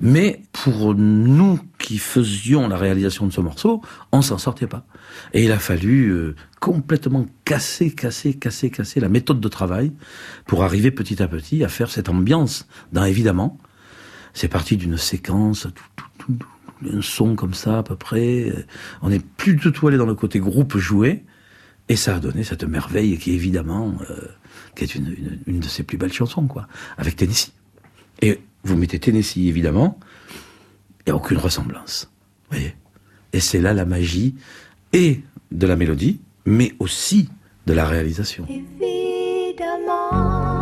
Mais 0.00 0.40
pour 0.52 0.94
nous 0.94 1.58
qui 1.78 1.98
faisions 1.98 2.68
la 2.68 2.76
réalisation 2.76 3.26
de 3.26 3.32
ce 3.32 3.40
morceau, 3.40 3.82
on 4.12 4.22
s'en 4.22 4.38
sortait 4.38 4.68
pas. 4.68 4.86
Et 5.32 5.44
il 5.44 5.50
a 5.52 5.58
fallu 5.58 6.10
euh, 6.10 6.36
complètement 6.60 7.26
casser, 7.44 7.92
casser, 7.92 8.34
casser, 8.34 8.70
casser 8.70 9.00
la 9.00 9.08
méthode 9.08 9.40
de 9.40 9.48
travail 9.48 9.92
pour 10.46 10.62
arriver 10.62 10.90
petit 10.92 11.20
à 11.22 11.28
petit 11.28 11.64
à 11.64 11.68
faire 11.68 11.90
cette 11.90 12.08
ambiance 12.08 12.68
dans 12.92 13.04
Évidemment. 13.04 13.58
C'est 14.32 14.48
parti 14.48 14.76
d'une 14.76 14.96
séquence, 14.98 15.66
tout, 15.74 15.84
tout, 15.96 16.32
tout, 16.36 16.46
un 16.96 17.00
son 17.00 17.34
comme 17.34 17.54
ça 17.54 17.78
à 17.78 17.82
peu 17.82 17.96
près. 17.96 18.50
Euh, 18.50 18.64
On 19.02 19.08
n'est 19.08 19.18
plus 19.18 19.54
du 19.56 19.72
tout 19.72 19.88
allé 19.88 19.96
dans 19.96 20.06
le 20.06 20.14
côté 20.14 20.38
groupe 20.38 20.76
joué. 20.76 21.24
Et 21.88 21.96
ça 21.96 22.16
a 22.16 22.20
donné 22.20 22.44
cette 22.44 22.64
merveille 22.64 23.16
qui, 23.18 23.32
évidemment, 23.32 23.94
euh, 24.10 24.20
qui 24.74 24.84
est 24.84 24.94
une, 24.94 25.06
une, 25.06 25.38
une 25.46 25.60
de 25.60 25.66
ses 25.66 25.84
plus 25.84 25.96
belles 25.98 26.12
chansons, 26.12 26.46
quoi, 26.46 26.66
avec 26.98 27.16
Tennessee. 27.16 27.52
Et 28.22 28.40
vous 28.64 28.76
mettez 28.76 28.98
Tennessee, 28.98 29.48
évidemment, 29.48 29.98
il 31.00 31.10
n'y 31.10 31.12
a 31.12 31.16
aucune 31.16 31.38
ressemblance. 31.38 32.10
Voyez? 32.50 32.74
Et 33.32 33.40
c'est 33.40 33.60
là 33.60 33.74
la 33.74 33.84
magie, 33.84 34.34
et 34.92 35.20
de 35.52 35.66
la 35.66 35.76
mélodie, 35.76 36.20
mais 36.44 36.74
aussi 36.78 37.28
de 37.66 37.74
la 37.74 37.86
réalisation. 37.86 38.46
Évidemment, 38.48 40.55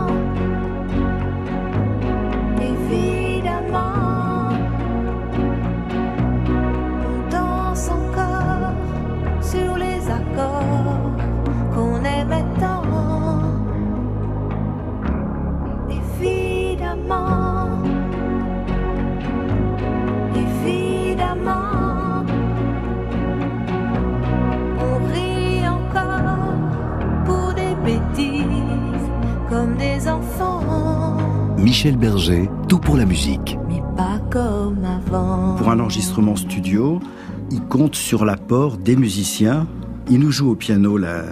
comme 29.64 29.76
des 29.78 30.08
enfants, 30.08 31.16
Michel 31.56 31.96
Berger, 31.96 32.50
tout 32.68 32.78
pour 32.78 32.98
la 32.98 33.06
musique. 33.06 33.56
mais 33.66 33.80
pas 33.96 34.18
comme 34.30 34.84
avant. 34.84 35.54
Pour 35.56 35.70
un 35.70 35.80
enregistrement 35.80 36.36
studio, 36.36 37.00
il 37.50 37.62
compte 37.62 37.94
sur 37.94 38.26
l'apport 38.26 38.76
des 38.76 38.94
musiciens. 38.94 39.66
Il 40.10 40.18
nous 40.18 40.30
joue 40.30 40.50
au 40.50 40.54
piano 40.54 40.98
la... 40.98 41.24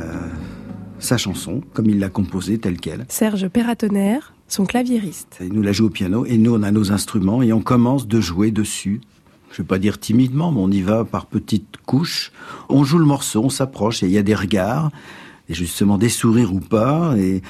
sa 0.99 1.19
chanson, 1.19 1.61
comme 1.75 1.91
il 1.91 1.99
l'a 1.99 2.09
composée 2.09 2.57
telle 2.57 2.79
qu'elle. 2.79 3.05
Serge 3.11 3.49
Perratonner, 3.49 4.21
son 4.49 4.65
claviériste. 4.65 5.41
Il 5.43 5.53
nous 5.53 5.63
la 5.63 5.73
joue 5.73 5.87
au 5.87 5.91
piano 5.91 6.25
et 6.25 6.39
nous 6.39 6.55
on 6.55 6.63
a 6.63 6.71
nos 6.71 6.91
instruments 6.91 7.43
et 7.43 7.53
on 7.53 7.61
commence 7.61 8.09
de 8.09 8.19
jouer 8.19 8.51
dessus. 8.51 9.03
Je 9.51 9.59
vais 9.59 9.69
pas 9.69 9.79
dire 9.79 10.01
timidement, 10.01 10.53
mais 10.53 10.61
on 10.61 10.71
y 10.71 10.81
va 10.81 11.05
par 11.05 11.27
petites 11.27 11.77
couches. 11.85 12.33
On 12.71 12.83
joue 12.83 12.99
le 12.99 13.05
morceau, 13.05 13.43
on 13.45 13.51
s'approche 13.51 14.03
et 14.03 14.07
il 14.07 14.13
y 14.13 14.19
a 14.19 14.23
des 14.23 14.35
regards 14.35 14.91
et 15.51 15.55
justement 15.55 15.99
des 15.99 16.09
sourires 16.09 16.55
ou 16.55 16.61
pas. 16.61 17.15
Et 17.19 17.43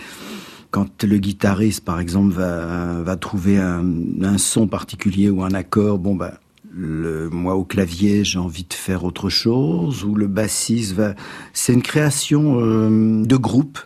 quand 0.72 1.04
le 1.04 1.18
guitariste, 1.18 1.84
par 1.84 2.00
exemple, 2.00 2.32
va, 2.32 3.16
trouver 3.16 3.58
un, 3.58 3.84
un 4.22 4.38
son 4.38 4.66
particulier 4.66 5.30
ou 5.30 5.44
un 5.44 5.52
accord, 5.52 5.98
bon 5.98 6.16
ben 6.16 6.32
le, 6.74 7.28
moi 7.28 7.54
au 7.54 7.64
clavier 7.64 8.24
j'ai 8.24 8.38
envie 8.38 8.64
de 8.64 8.72
faire 8.72 9.04
autre 9.04 9.28
chose 9.28 10.02
ou 10.04 10.14
le 10.14 10.26
bassiste 10.26 10.94
va. 10.94 11.14
C'est 11.52 11.74
une 11.74 11.82
création 11.82 12.58
euh, 12.58 13.22
de 13.22 13.36
groupe 13.36 13.78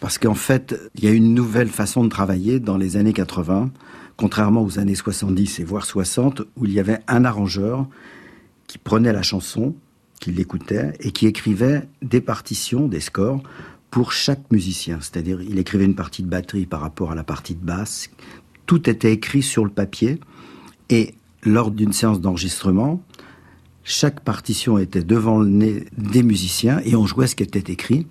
parce 0.00 0.18
qu'en 0.18 0.34
fait, 0.34 0.78
il 0.94 1.04
y 1.04 1.08
a 1.08 1.10
une 1.10 1.34
nouvelle 1.34 1.68
façon 1.68 2.04
de 2.04 2.08
travailler 2.08 2.60
dans 2.60 2.76
les 2.76 2.96
années 2.96 3.12
80, 3.12 3.70
contrairement 4.16 4.62
aux 4.62 4.78
années 4.78 4.94
70 4.94 5.60
et 5.60 5.64
voire 5.64 5.84
60, 5.84 6.42
où 6.56 6.64
il 6.66 6.72
y 6.72 6.80
avait 6.80 7.00
un 7.08 7.24
arrangeur 7.24 7.86
qui 8.66 8.78
prenait 8.78 9.12
la 9.12 9.22
chanson, 9.22 9.74
qui 10.20 10.32
l'écoutait 10.32 10.92
et 11.00 11.12
qui 11.12 11.26
écrivait 11.26 11.88
des 12.02 12.20
partitions, 12.20 12.88
des 12.88 13.00
scores 13.00 13.42
pour 13.90 14.12
chaque 14.12 14.50
musicien. 14.50 14.98
C'est-à-dire, 15.00 15.42
il 15.42 15.58
écrivait 15.58 15.84
une 15.84 15.94
partie 15.94 16.22
de 16.22 16.28
batterie 16.28 16.66
par 16.66 16.80
rapport 16.80 17.12
à 17.12 17.14
la 17.14 17.24
partie 17.24 17.54
de 17.54 17.64
basse. 17.64 18.10
Tout 18.66 18.88
était 18.88 19.12
écrit 19.12 19.42
sur 19.42 19.64
le 19.64 19.70
papier 19.70 20.20
et 20.88 21.14
lors 21.42 21.70
d'une 21.70 21.92
séance 21.92 22.20
d'enregistrement, 22.20 23.02
chaque 23.84 24.20
partition 24.20 24.78
était 24.78 25.02
devant 25.02 25.40
le 25.40 25.48
nez 25.48 25.84
des 25.96 26.22
musiciens 26.22 26.80
et 26.84 26.94
on 26.94 27.06
jouait 27.06 27.26
ce 27.26 27.34
qui 27.34 27.42
était 27.42 27.72
écrit 27.72 28.06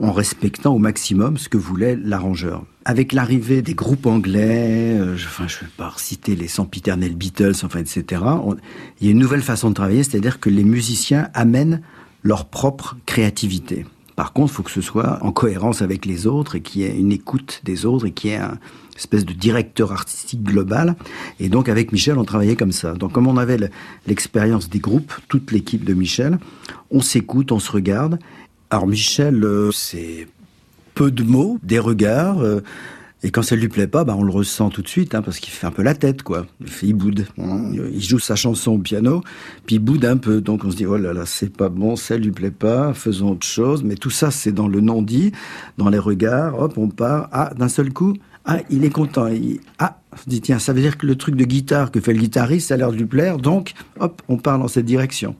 en 0.00 0.12
respectant 0.12 0.74
au 0.74 0.78
maximum 0.78 1.36
ce 1.36 1.48
que 1.48 1.58
voulait 1.58 1.96
l'arrangeur. 1.96 2.64
Avec 2.84 3.12
l'arrivée 3.12 3.60
des 3.62 3.74
groupes 3.74 4.06
anglais, 4.06 4.98
euh, 4.98 5.16
je, 5.16 5.26
enfin, 5.26 5.46
je 5.46 5.60
vais 5.60 5.70
pas 5.76 5.92
citer 5.96 6.34
les 6.34 6.48
sempiternels 6.48 7.14
Beatles, 7.14 7.52
enfin, 7.62 7.80
etc., 7.80 8.22
il 9.00 9.06
y 9.06 9.08
a 9.08 9.12
une 9.12 9.18
nouvelle 9.18 9.42
façon 9.42 9.68
de 9.68 9.74
travailler, 9.74 10.02
c'est-à-dire 10.02 10.40
que 10.40 10.48
les 10.48 10.64
musiciens 10.64 11.28
amènent 11.34 11.82
leur 12.22 12.46
propre 12.46 12.96
créativité. 13.04 13.84
Par 14.20 14.34
contre, 14.34 14.52
il 14.52 14.54
faut 14.56 14.62
que 14.62 14.70
ce 14.70 14.82
soit 14.82 15.18
en 15.22 15.32
cohérence 15.32 15.80
avec 15.80 16.04
les 16.04 16.26
autres 16.26 16.56
et 16.56 16.60
qu'il 16.60 16.82
y 16.82 16.84
ait 16.84 16.94
une 16.94 17.10
écoute 17.10 17.62
des 17.64 17.86
autres 17.86 18.04
et 18.04 18.10
qu'il 18.10 18.28
y 18.28 18.32
ait 18.34 18.36
un 18.36 18.58
espèce 18.94 19.24
de 19.24 19.32
directeur 19.32 19.92
artistique 19.92 20.42
global. 20.42 20.94
Et 21.38 21.48
donc, 21.48 21.70
avec 21.70 21.90
Michel, 21.90 22.18
on 22.18 22.24
travaillait 22.24 22.54
comme 22.54 22.70
ça. 22.70 22.92
Donc, 22.92 23.12
comme 23.12 23.26
on 23.28 23.38
avait 23.38 23.56
le- 23.56 23.70
l'expérience 24.06 24.68
des 24.68 24.78
groupes, 24.78 25.14
toute 25.28 25.52
l'équipe 25.52 25.84
de 25.86 25.94
Michel, 25.94 26.38
on 26.90 27.00
s'écoute, 27.00 27.50
on 27.50 27.58
se 27.60 27.72
regarde. 27.72 28.18
Alors, 28.68 28.86
Michel, 28.86 29.42
euh, 29.42 29.70
c'est 29.72 30.28
peu 30.94 31.10
de 31.10 31.22
mots, 31.22 31.58
des 31.62 31.78
regards. 31.78 32.40
euh, 32.40 32.60
et 33.22 33.30
quand 33.30 33.42
ça 33.42 33.54
lui 33.54 33.68
plaît 33.68 33.86
pas, 33.86 34.04
bah, 34.04 34.14
on 34.16 34.22
le 34.22 34.32
ressent 34.32 34.70
tout 34.70 34.80
de 34.82 34.88
suite, 34.88 35.14
hein, 35.14 35.20
parce 35.22 35.38
qu'il 35.40 35.52
fait 35.52 35.66
un 35.66 35.70
peu 35.70 35.82
la 35.82 35.94
tête, 35.94 36.22
quoi. 36.22 36.46
Il, 36.60 36.68
il 36.88 36.94
boude. 36.94 37.26
Il 37.92 38.02
joue 38.02 38.18
sa 38.18 38.34
chanson 38.34 38.72
au 38.72 38.78
piano, 38.78 39.22
puis 39.66 39.76
il 39.76 39.78
boude 39.78 40.04
un 40.06 40.16
peu. 40.16 40.40
Donc 40.40 40.64
on 40.64 40.70
se 40.70 40.76
dit, 40.76 40.86
oh 40.86 40.96
là 40.96 41.12
là, 41.12 41.26
c'est 41.26 41.54
pas 41.54 41.68
bon, 41.68 41.96
ça 41.96 42.16
lui 42.16 42.30
plaît 42.30 42.50
pas, 42.50 42.94
faisons 42.94 43.32
autre 43.32 43.46
chose. 43.46 43.82
Mais 43.84 43.94
tout 43.96 44.10
ça, 44.10 44.30
c'est 44.30 44.52
dans 44.52 44.68
le 44.68 44.80
non-dit, 44.80 45.32
dans 45.76 45.90
les 45.90 45.98
regards. 45.98 46.58
Hop, 46.58 46.78
on 46.78 46.88
part. 46.88 47.28
Ah, 47.32 47.52
d'un 47.58 47.68
seul 47.68 47.92
coup, 47.92 48.14
ah, 48.46 48.60
il 48.70 48.84
est 48.84 48.90
content. 48.90 49.28
Ah, 49.78 49.98
on 50.12 50.16
se 50.16 50.28
dit, 50.28 50.40
tiens, 50.40 50.58
ça 50.58 50.72
veut 50.72 50.80
dire 50.80 50.96
que 50.96 51.06
le 51.06 51.14
truc 51.16 51.36
de 51.36 51.44
guitare 51.44 51.90
que 51.90 52.00
fait 52.00 52.14
le 52.14 52.20
guitariste, 52.20 52.68
ça 52.68 52.74
a 52.74 52.76
l'air 52.78 52.90
de 52.90 52.96
lui 52.96 53.04
plaire. 53.04 53.36
Donc, 53.36 53.74
hop, 53.98 54.22
on 54.28 54.38
part 54.38 54.58
dans 54.58 54.68
cette 54.68 54.86
direction. 54.86 55.36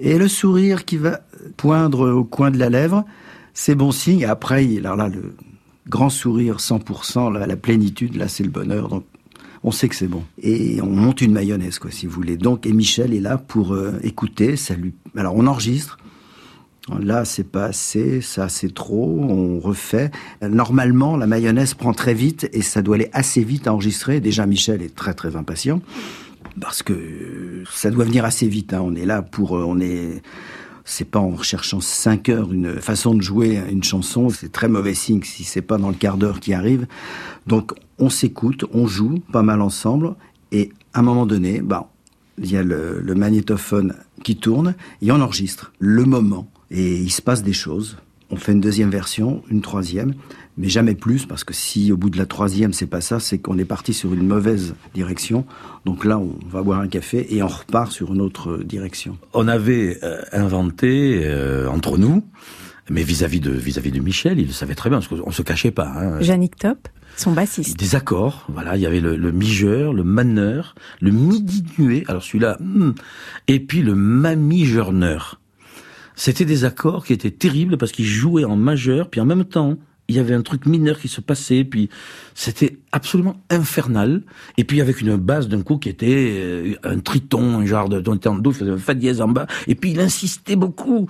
Et 0.00 0.18
le 0.18 0.26
sourire 0.28 0.84
qui 0.84 0.96
va 0.96 1.20
poindre 1.56 2.10
au 2.10 2.24
coin 2.24 2.50
de 2.50 2.58
la 2.58 2.70
lèvre, 2.70 3.04
c'est 3.54 3.74
bon 3.76 3.92
signe. 3.92 4.24
Après, 4.24 4.64
il- 4.66 4.78
alors 4.80 4.96
là, 4.96 5.08
le 5.08 5.32
grand 5.90 6.08
sourire 6.08 6.56
100%, 6.56 7.32
là, 7.32 7.46
la 7.46 7.56
plénitude, 7.56 8.16
là, 8.16 8.28
c'est 8.28 8.44
le 8.44 8.50
bonheur. 8.50 8.88
Donc, 8.88 9.04
on 9.62 9.72
sait 9.72 9.88
que 9.90 9.94
c'est 9.94 10.08
bon. 10.08 10.22
Et 10.40 10.80
on 10.80 10.86
monte 10.86 11.20
une 11.20 11.32
mayonnaise, 11.32 11.78
quoi, 11.78 11.90
si 11.90 12.06
vous 12.06 12.12
voulez. 12.14 12.38
Donc, 12.38 12.64
et 12.64 12.72
Michel 12.72 13.12
est 13.12 13.20
là 13.20 13.36
pour 13.36 13.74
euh, 13.74 13.98
écouter. 14.02 14.56
Ça 14.56 14.74
lui... 14.74 14.94
Alors, 15.16 15.36
on 15.36 15.46
enregistre. 15.46 15.98
Là, 16.98 17.24
c'est 17.24 17.44
pas 17.44 17.66
assez, 17.66 18.20
ça 18.20 18.48
c'est 18.48 18.74
trop, 18.74 19.20
on 19.20 19.60
refait. 19.60 20.10
Normalement, 20.42 21.16
la 21.16 21.26
mayonnaise 21.26 21.74
prend 21.74 21.92
très 21.92 22.14
vite 22.14 22.48
et 22.52 22.62
ça 22.62 22.82
doit 22.82 22.96
aller 22.96 23.10
assez 23.12 23.44
vite 23.44 23.68
à 23.68 23.74
enregistrer. 23.74 24.18
Déjà, 24.20 24.46
Michel 24.46 24.82
est 24.82 24.94
très 24.94 25.14
très 25.14 25.36
impatient 25.36 25.82
parce 26.60 26.82
que 26.82 27.62
ça 27.70 27.90
doit 27.90 28.06
venir 28.06 28.24
assez 28.24 28.48
vite. 28.48 28.72
hein. 28.72 28.80
On 28.82 28.94
est 28.96 29.04
là 29.04 29.22
pour, 29.22 29.56
euh, 29.56 29.64
on 29.64 29.78
est, 29.78 30.22
c'est 30.90 31.04
pas 31.04 31.20
en 31.20 31.30
recherchant 31.30 31.80
5 31.80 32.28
heures 32.30 32.52
une 32.52 32.80
façon 32.80 33.14
de 33.14 33.22
jouer 33.22 33.60
une 33.70 33.84
chanson. 33.84 34.28
C'est 34.28 34.50
très 34.50 34.68
mauvais 34.68 34.94
signe 34.94 35.22
si 35.22 35.44
c'est 35.44 35.62
pas 35.62 35.78
dans 35.78 35.88
le 35.88 35.94
quart 35.94 36.16
d'heure 36.16 36.40
qui 36.40 36.52
arrive. 36.52 36.86
Donc, 37.46 37.72
on 37.98 38.10
s'écoute, 38.10 38.64
on 38.72 38.88
joue 38.88 39.20
pas 39.32 39.42
mal 39.42 39.60
ensemble 39.60 40.14
et 40.50 40.70
à 40.92 40.98
un 40.98 41.02
moment 41.02 41.26
donné, 41.26 41.60
bah, 41.60 41.88
il 42.38 42.50
y 42.50 42.56
a 42.56 42.64
le, 42.64 43.00
le 43.00 43.14
magnétophone 43.14 43.94
qui 44.24 44.36
tourne 44.36 44.74
et 45.00 45.12
on 45.12 45.20
enregistre 45.20 45.72
le 45.78 46.04
moment. 46.04 46.50
Et 46.72 46.96
il 46.96 47.10
se 47.10 47.22
passe 47.22 47.44
des 47.44 47.52
choses. 47.52 47.96
On 48.30 48.36
fait 48.36 48.52
une 48.52 48.60
deuxième 48.60 48.90
version, 48.90 49.42
une 49.48 49.60
troisième, 49.60 50.14
mais 50.56 50.68
jamais 50.68 50.94
plus, 50.94 51.26
parce 51.26 51.44
que 51.44 51.54
si 51.54 51.92
au 51.92 51.96
bout 51.96 52.10
de 52.10 52.18
la 52.18 52.26
troisième 52.26 52.72
c'est 52.72 52.86
pas 52.86 53.00
ça, 53.00 53.20
c'est 53.20 53.38
qu'on 53.38 53.58
est 53.58 53.64
parti 53.64 53.94
sur 53.94 54.12
une 54.12 54.26
mauvaise 54.26 54.74
direction. 54.94 55.44
Donc 55.84 56.04
là, 56.04 56.18
on 56.18 56.38
va 56.48 56.62
boire 56.62 56.80
un 56.80 56.88
café 56.88 57.34
et 57.34 57.42
on 57.42 57.48
repart 57.48 57.90
sur 57.92 58.12
une 58.12 58.20
autre 58.20 58.58
direction. 58.58 59.16
On 59.32 59.48
avait 59.48 59.98
euh, 60.02 60.20
inventé 60.32 61.22
euh, 61.24 61.68
entre 61.68 61.96
nous 61.98 62.22
Mais 62.90 63.02
vis-à-vis 63.02 63.40
de 63.40 63.50
vis-à-vis 63.50 63.92
de 63.92 64.00
Michel, 64.00 64.38
il 64.38 64.48
le 64.48 64.52
savait 64.52 64.74
très 64.74 64.90
bien, 64.90 65.00
parce 65.00 65.08
qu'on 65.08 65.30
se 65.30 65.42
cachait 65.42 65.70
pas. 65.70 65.88
Hein. 65.88 66.20
Jannick 66.20 66.56
Top, 66.56 66.88
son 67.16 67.32
bassiste. 67.32 67.78
Des 67.78 67.94
accords, 67.94 68.46
voilà, 68.48 68.76
il 68.76 68.82
y 68.82 68.86
avait 68.86 69.00
le, 69.00 69.16
le 69.16 69.32
mijeur, 69.32 69.92
le 69.92 70.04
maneur, 70.04 70.74
le 71.00 71.10
mi 71.10 71.40
diminué, 71.42 72.04
alors 72.08 72.22
celui-là, 72.22 72.56
hmm, 72.60 72.92
et 73.48 73.60
puis 73.60 73.82
le 73.82 73.94
ma 73.94 74.36
mijerneur. 74.36 75.40
C'était 76.16 76.44
des 76.44 76.64
accords 76.64 77.06
qui 77.06 77.14
étaient 77.14 77.30
terribles 77.30 77.78
parce 77.78 77.92
qu'ils 77.92 78.04
jouaient 78.04 78.44
en 78.44 78.56
majeur, 78.56 79.08
puis 79.08 79.22
en 79.22 79.24
même 79.24 79.44
temps, 79.44 79.78
il 80.10 80.16
y 80.16 80.18
avait 80.18 80.34
un 80.34 80.42
truc 80.42 80.66
mineur 80.66 80.98
qui 80.98 81.06
se 81.06 81.20
passait, 81.20 81.62
puis 81.62 81.88
c'était 82.34 82.78
absolument 82.90 83.36
infernal. 83.48 84.22
Et 84.58 84.64
puis 84.64 84.80
avec 84.80 85.00
une 85.00 85.16
base 85.16 85.48
d'un 85.48 85.62
coup 85.62 85.78
qui 85.78 85.88
était 85.88 86.32
euh, 86.32 86.74
un 86.82 86.98
triton, 86.98 87.60
un 87.60 87.64
genre 87.64 87.88
de, 87.88 88.00
était 88.00 88.28
en 88.28 88.42
il 88.42 88.52
faisait 88.52 88.70
un 88.70 88.76
fa 88.76 88.94
dièse 88.94 89.20
en 89.20 89.28
bas, 89.28 89.46
et 89.68 89.76
puis 89.76 89.92
il 89.92 90.00
insistait 90.00 90.56
beaucoup. 90.56 91.08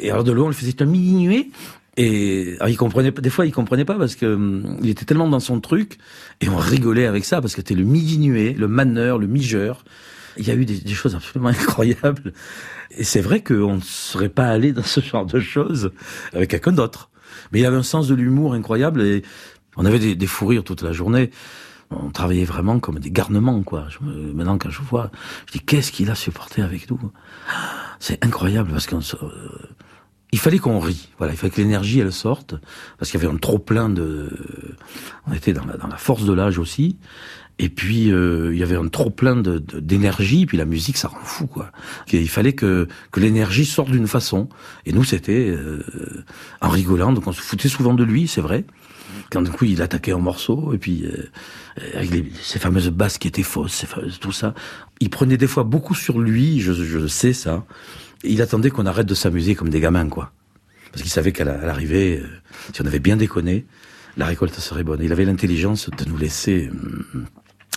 Et 0.00 0.10
alors 0.10 0.24
de 0.24 0.32
loin, 0.32 0.48
il 0.48 0.54
faisait 0.54 0.80
un 0.80 0.86
minuet. 0.86 1.50
Et 1.98 2.54
alors, 2.56 2.70
il 2.70 2.78
comprenait 2.78 3.10
des 3.10 3.28
fois 3.28 3.44
il 3.44 3.52
comprenait 3.52 3.84
pas 3.84 3.96
parce 3.96 4.14
que 4.14 4.24
hum, 4.24 4.78
il 4.82 4.88
était 4.88 5.04
tellement 5.04 5.28
dans 5.28 5.40
son 5.40 5.60
truc 5.60 5.98
et 6.40 6.48
on 6.48 6.56
rigolait 6.56 7.04
avec 7.04 7.26
ça 7.26 7.42
parce 7.42 7.54
que 7.54 7.60
c'était 7.60 7.74
le 7.74 7.84
mi-dinué, 7.84 8.54
le 8.54 8.66
maneur, 8.66 9.18
le 9.18 9.26
mijeur. 9.26 9.84
Il 10.38 10.48
y 10.48 10.50
a 10.50 10.54
eu 10.54 10.64
des, 10.64 10.78
des 10.78 10.94
choses 10.94 11.14
absolument 11.14 11.50
incroyables. 11.50 12.32
Et 12.96 13.04
c'est 13.04 13.20
vrai 13.20 13.42
qu'on 13.42 13.76
ne 13.76 13.82
serait 13.82 14.30
pas 14.30 14.46
allé 14.46 14.72
dans 14.72 14.82
ce 14.82 15.00
genre 15.00 15.26
de 15.26 15.38
choses 15.38 15.92
avec 16.32 16.48
quelqu'un 16.48 16.72
d'autre. 16.72 17.10
Mais 17.52 17.60
il 17.60 17.66
avait 17.66 17.76
un 17.76 17.82
sens 17.82 18.08
de 18.08 18.14
l'humour 18.14 18.54
incroyable 18.54 19.02
et 19.02 19.22
on 19.76 19.84
avait 19.84 19.98
des, 19.98 20.14
des 20.14 20.26
fous 20.26 20.46
rires 20.46 20.64
toute 20.64 20.82
la 20.82 20.92
journée. 20.92 21.30
On 21.90 22.10
travaillait 22.10 22.44
vraiment 22.46 22.78
comme 22.80 22.98
des 22.98 23.10
garnements, 23.10 23.62
quoi. 23.62 23.88
Maintenant, 24.00 24.56
quand 24.56 24.70
je 24.70 24.80
vois, 24.80 25.10
je 25.46 25.52
dis, 25.52 25.60
qu'est-ce 25.60 25.92
qu'il 25.92 26.10
a 26.10 26.14
supporté 26.14 26.62
avec 26.62 26.90
nous? 26.90 26.98
C'est 28.00 28.24
incroyable 28.24 28.70
parce 28.72 28.86
qu'on 28.86 29.02
se- 29.02 29.16
il 30.32 30.38
fallait 30.38 30.58
qu'on 30.58 30.78
rit. 30.80 31.10
Voilà, 31.18 31.34
il 31.34 31.36
fallait 31.36 31.50
que 31.50 31.60
l'énergie 31.60 32.00
elle 32.00 32.10
sorte 32.12 32.54
parce 32.98 33.10
qu'il 33.10 33.20
y 33.20 33.24
avait 33.24 33.32
un 33.32 33.36
trop 33.36 33.58
plein 33.58 33.90
de. 33.90 34.30
On 35.26 35.34
était 35.34 35.52
dans 35.52 35.66
la 35.66 35.96
force 35.98 36.24
de 36.24 36.32
l'âge 36.32 36.58
aussi. 36.58 36.96
Et 37.64 37.68
puis 37.68 38.10
euh, 38.10 38.50
il 38.52 38.58
y 38.58 38.62
avait 38.64 38.74
un 38.76 38.88
trop 38.88 39.08
plein 39.10 39.36
de, 39.36 39.58
de- 39.58 39.78
d'énergie. 39.78 40.46
Puis 40.46 40.58
la 40.58 40.64
musique, 40.64 40.96
ça 40.96 41.06
rend 41.06 41.22
fou, 41.22 41.46
quoi. 41.46 41.70
Il 42.12 42.28
fallait 42.28 42.54
que 42.54 42.88
que 43.12 43.20
l'énergie 43.20 43.64
sorte 43.64 43.90
d'une 43.92 44.08
façon. 44.08 44.48
Et 44.84 44.92
nous, 44.92 45.04
c'était 45.04 45.46
euh, 45.48 45.80
en 46.60 46.68
rigolant. 46.68 47.12
Donc 47.12 47.26
on 47.28 47.32
se 47.32 47.40
foutait 47.40 47.68
souvent 47.68 47.94
de 47.94 48.02
lui, 48.02 48.26
c'est 48.26 48.40
vrai. 48.40 48.64
Quand 49.30 49.42
d'un 49.42 49.52
coup 49.52 49.64
il 49.64 49.80
attaquait 49.80 50.12
en 50.12 50.20
morceaux 50.20 50.72
et 50.74 50.78
puis 50.78 51.04
euh, 51.06 51.30
avec 51.94 52.10
les, 52.10 52.32
ces 52.42 52.58
fameuses 52.58 52.90
basses 52.90 53.18
qui 53.18 53.28
étaient 53.28 53.42
fausses, 53.44 53.74
ces 53.74 53.86
fameuses- 53.86 54.18
tout 54.18 54.32
ça. 54.32 54.54
Il 55.00 55.08
prenait 55.10 55.36
des 55.36 55.46
fois 55.46 55.62
beaucoup 55.64 55.94
sur 55.94 56.18
lui. 56.18 56.60
Je, 56.60 56.72
je 56.72 57.06
sais 57.06 57.32
ça. 57.32 57.64
Il 58.24 58.42
attendait 58.42 58.70
qu'on 58.70 58.86
arrête 58.86 59.06
de 59.06 59.14
s'amuser 59.14 59.54
comme 59.54 59.68
des 59.68 59.80
gamins, 59.80 60.08
quoi. 60.08 60.32
Parce 60.90 61.02
qu'il 61.02 61.12
savait 61.12 61.32
qu'à 61.32 61.44
l'arrivée, 61.44 62.20
euh, 62.22 62.26
si 62.74 62.82
on 62.82 62.86
avait 62.86 62.98
bien 62.98 63.16
déconné, 63.16 63.66
la 64.16 64.26
récolte 64.26 64.54
serait 64.58 64.84
bonne. 64.84 65.00
Il 65.02 65.12
avait 65.12 65.24
l'intelligence 65.24 65.88
de 65.90 66.04
nous 66.08 66.18
laisser 66.18 66.68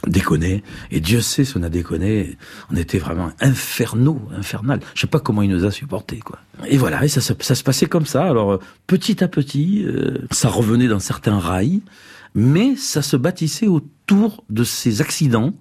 déconner. 0.08 0.64
Et 0.92 1.00
Dieu 1.00 1.22
sait 1.22 1.46
si 1.46 1.58
on 1.58 1.64
a 1.64 1.70
déconné, 1.70 2.38
on 2.72 2.76
était 2.76 3.00
vraiment 3.00 3.32
infernaux, 3.42 4.22
infernal. 4.38 4.80
Je 4.94 5.02
sais 5.02 5.08
pas 5.08 5.20
comment 5.20 5.42
il 5.42 5.50
nous 5.50 5.66
a 5.66 5.72
supportés, 5.72 6.20
quoi. 6.20 6.40
Et 6.68 6.78
voilà, 6.78 7.04
et 7.04 7.08
ça, 7.08 7.22
se- 7.22 7.34
ça 7.40 7.56
se 7.56 7.64
passait 7.64 7.88
comme 7.88 8.06
ça. 8.06 8.24
Alors, 8.26 8.54
euh, 8.54 8.60
petit 8.88 9.24
à 9.24 9.28
petit, 9.28 9.84
euh, 9.86 10.20
ça 10.32 10.50
revenait 10.50 10.88
dans 10.88 11.00
certains 11.00 11.40
rails, 11.40 11.82
mais 12.36 12.76
ça 12.76 13.02
se 13.02 13.16
bâtissait 13.18 13.68
autour 13.68 14.44
de 14.50 14.64
ces 14.64 15.02
accidents 15.02 15.54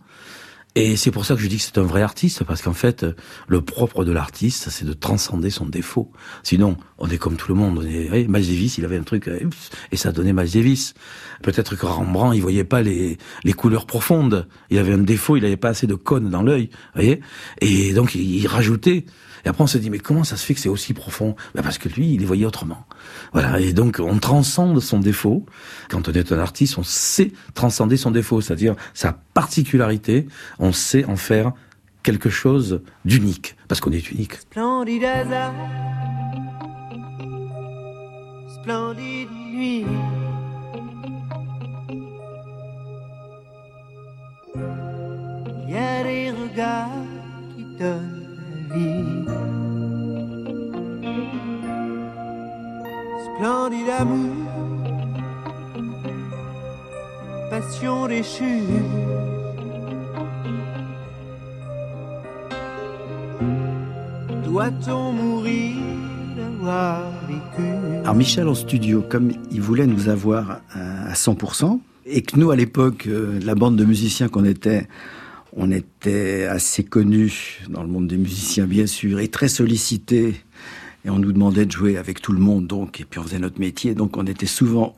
et 0.77 0.97
c'est 0.97 1.11
pour 1.13 1.25
ça 1.25 1.35
que 1.35 1.41
je 1.41 1.47
dis 1.47 1.59
que 1.59 1.63
c'est 1.63 1.79
un 1.79 1.85
vrai 1.85 2.03
artiste, 2.03 2.43
parce 2.45 2.61
qu'en 2.61 2.73
fait, 2.73 3.07
le 3.47 3.61
propre 3.61 4.05
de 4.05 4.11
l'artiste, 4.11 4.71
c'est 4.71 4.85
de 4.85 4.93
transcender 4.93 5.51
son 5.51 5.67
défaut. 5.67 6.11
Sinon, 6.43 6.77
on 6.99 7.09
est 7.09 7.19
comme 7.19 7.37
tout 7.37 7.53
le 7.53 7.55
monde. 7.55 7.79
On 7.79 7.83
est, 7.83 8.25
Davis, 8.25 8.79
il 8.79 8.85
avait 8.85 8.99
un 8.99 9.05
truc, 9.05 9.29
ups, 9.29 9.71
et 9.93 9.97
ça 9.97 10.11
donnait 10.11 10.33
Miles. 10.33 10.77
Peut-être 11.43 11.77
que 11.77 11.87
Rembrandt, 11.87 12.37
il 12.37 12.41
voyait 12.41 12.65
pas 12.65 12.83
les, 12.83 13.19
les 13.45 13.53
couleurs 13.53 13.87
profondes. 13.87 14.49
Il 14.71 14.79
avait 14.79 14.93
un 14.93 14.99
défaut, 14.99 15.37
il 15.37 15.45
avait 15.45 15.57
pas 15.57 15.69
assez 15.69 15.87
de 15.87 15.95
cônes 15.95 16.31
dans 16.31 16.43
l'œil, 16.43 16.71
voyez. 16.95 17.21
Et 17.61 17.93
donc, 17.93 18.15
il, 18.15 18.37
il 18.37 18.47
rajoutait. 18.47 19.05
Et 19.45 19.49
après, 19.49 19.63
on 19.63 19.67
se 19.67 19.79
dit, 19.79 19.91
mais 19.91 19.99
comment 19.99 20.25
ça 20.25 20.37
se 20.37 20.45
fait 20.45 20.55
que 20.55 20.61
c'est 20.61 20.69
aussi 20.69 20.95
profond? 20.95 21.37
Ben 21.55 21.63
Parce 21.63 21.79
que 21.79 21.89
lui, 21.89 22.15
il 22.15 22.21
les 22.21 22.27
voyait 22.27 22.47
autrement. 22.47 22.87
Voilà. 23.33 23.61
Et 23.61 23.73
donc, 23.73 24.01
on 24.01 24.19
transcende 24.19 24.81
son 24.81 25.01
défaut. 25.01 25.45
Quand 25.91 26.09
on 26.09 26.13
est 26.13 26.33
un 26.33 26.39
artiste, 26.39 26.79
on 26.79 26.83
sait 26.83 27.33
transcender 27.55 27.97
son 27.97 28.11
défaut, 28.11 28.41
c'est-à-dire 28.41 28.75
sa 28.95 29.13
particularité. 29.13 30.27
On 30.59 30.73
sait 30.73 31.05
en 31.05 31.17
faire 31.17 31.53
quelque 32.03 32.31
chose 32.31 32.83
d'unique, 33.05 33.57
parce 33.67 33.81
qu'on 33.81 33.93
est 33.93 34.11
unique. 34.11 34.35
Splendide 34.37 35.05
hasard, 35.05 35.55
splendide 38.63 39.31
nuit. 39.53 39.85
Il 45.67 45.73
y 45.73 45.77
a 45.77 46.05
des 46.05 46.31
regards 46.31 46.91
qui 47.57 47.65
donnent 47.79 48.24
Splendide 53.25 53.91
amour, 53.99 54.35
passion 57.51 58.09
déchue. 58.09 58.63
Doit-on 64.45 65.13
mourir 65.13 65.77
d'avoir 66.37 67.03
vécu? 67.29 67.69
Alors 68.03 68.17
Michel 68.17 68.49
en 68.49 68.55
studio, 68.55 69.05
comme 69.09 69.31
il 69.53 69.61
voulait 69.61 69.87
nous 69.87 70.09
avoir 70.09 70.63
à 70.73 70.95
à 71.07 71.13
100%, 71.15 71.79
et 72.07 72.23
que 72.23 72.39
nous 72.39 72.51
à 72.51 72.57
l'époque, 72.57 73.07
euh, 73.07 73.39
la 73.45 73.55
bande 73.55 73.77
de 73.77 73.85
musiciens 73.85 74.29
qu'on 74.29 74.45
était, 74.45 74.89
on 75.57 75.71
était 75.71 76.45
assez 76.45 76.83
connus 76.85 77.63
dans 77.69 77.83
le 77.83 77.89
monde 77.89 78.09
des 78.09 78.17
musiciens 78.17 78.67
bien 78.67 78.87
sûr, 78.87 79.21
et 79.21 79.29
très 79.29 79.49
sollicités, 79.49 80.35
et 81.05 81.11
on 81.11 81.19
nous 81.19 81.33
demandait 81.33 81.67
de 81.67 81.73
jouer 81.73 81.97
avec 81.97 82.21
tout 82.21 82.33
le 82.33 82.41
monde, 82.41 82.67
donc, 82.67 83.01
et 83.01 83.05
puis 83.05 83.21
on 83.21 83.23
faisait 83.23 83.39
notre 83.39 83.61
métier, 83.61 83.95
donc 83.95 84.17
on 84.17 84.27
était 84.27 84.47
souvent 84.47 84.97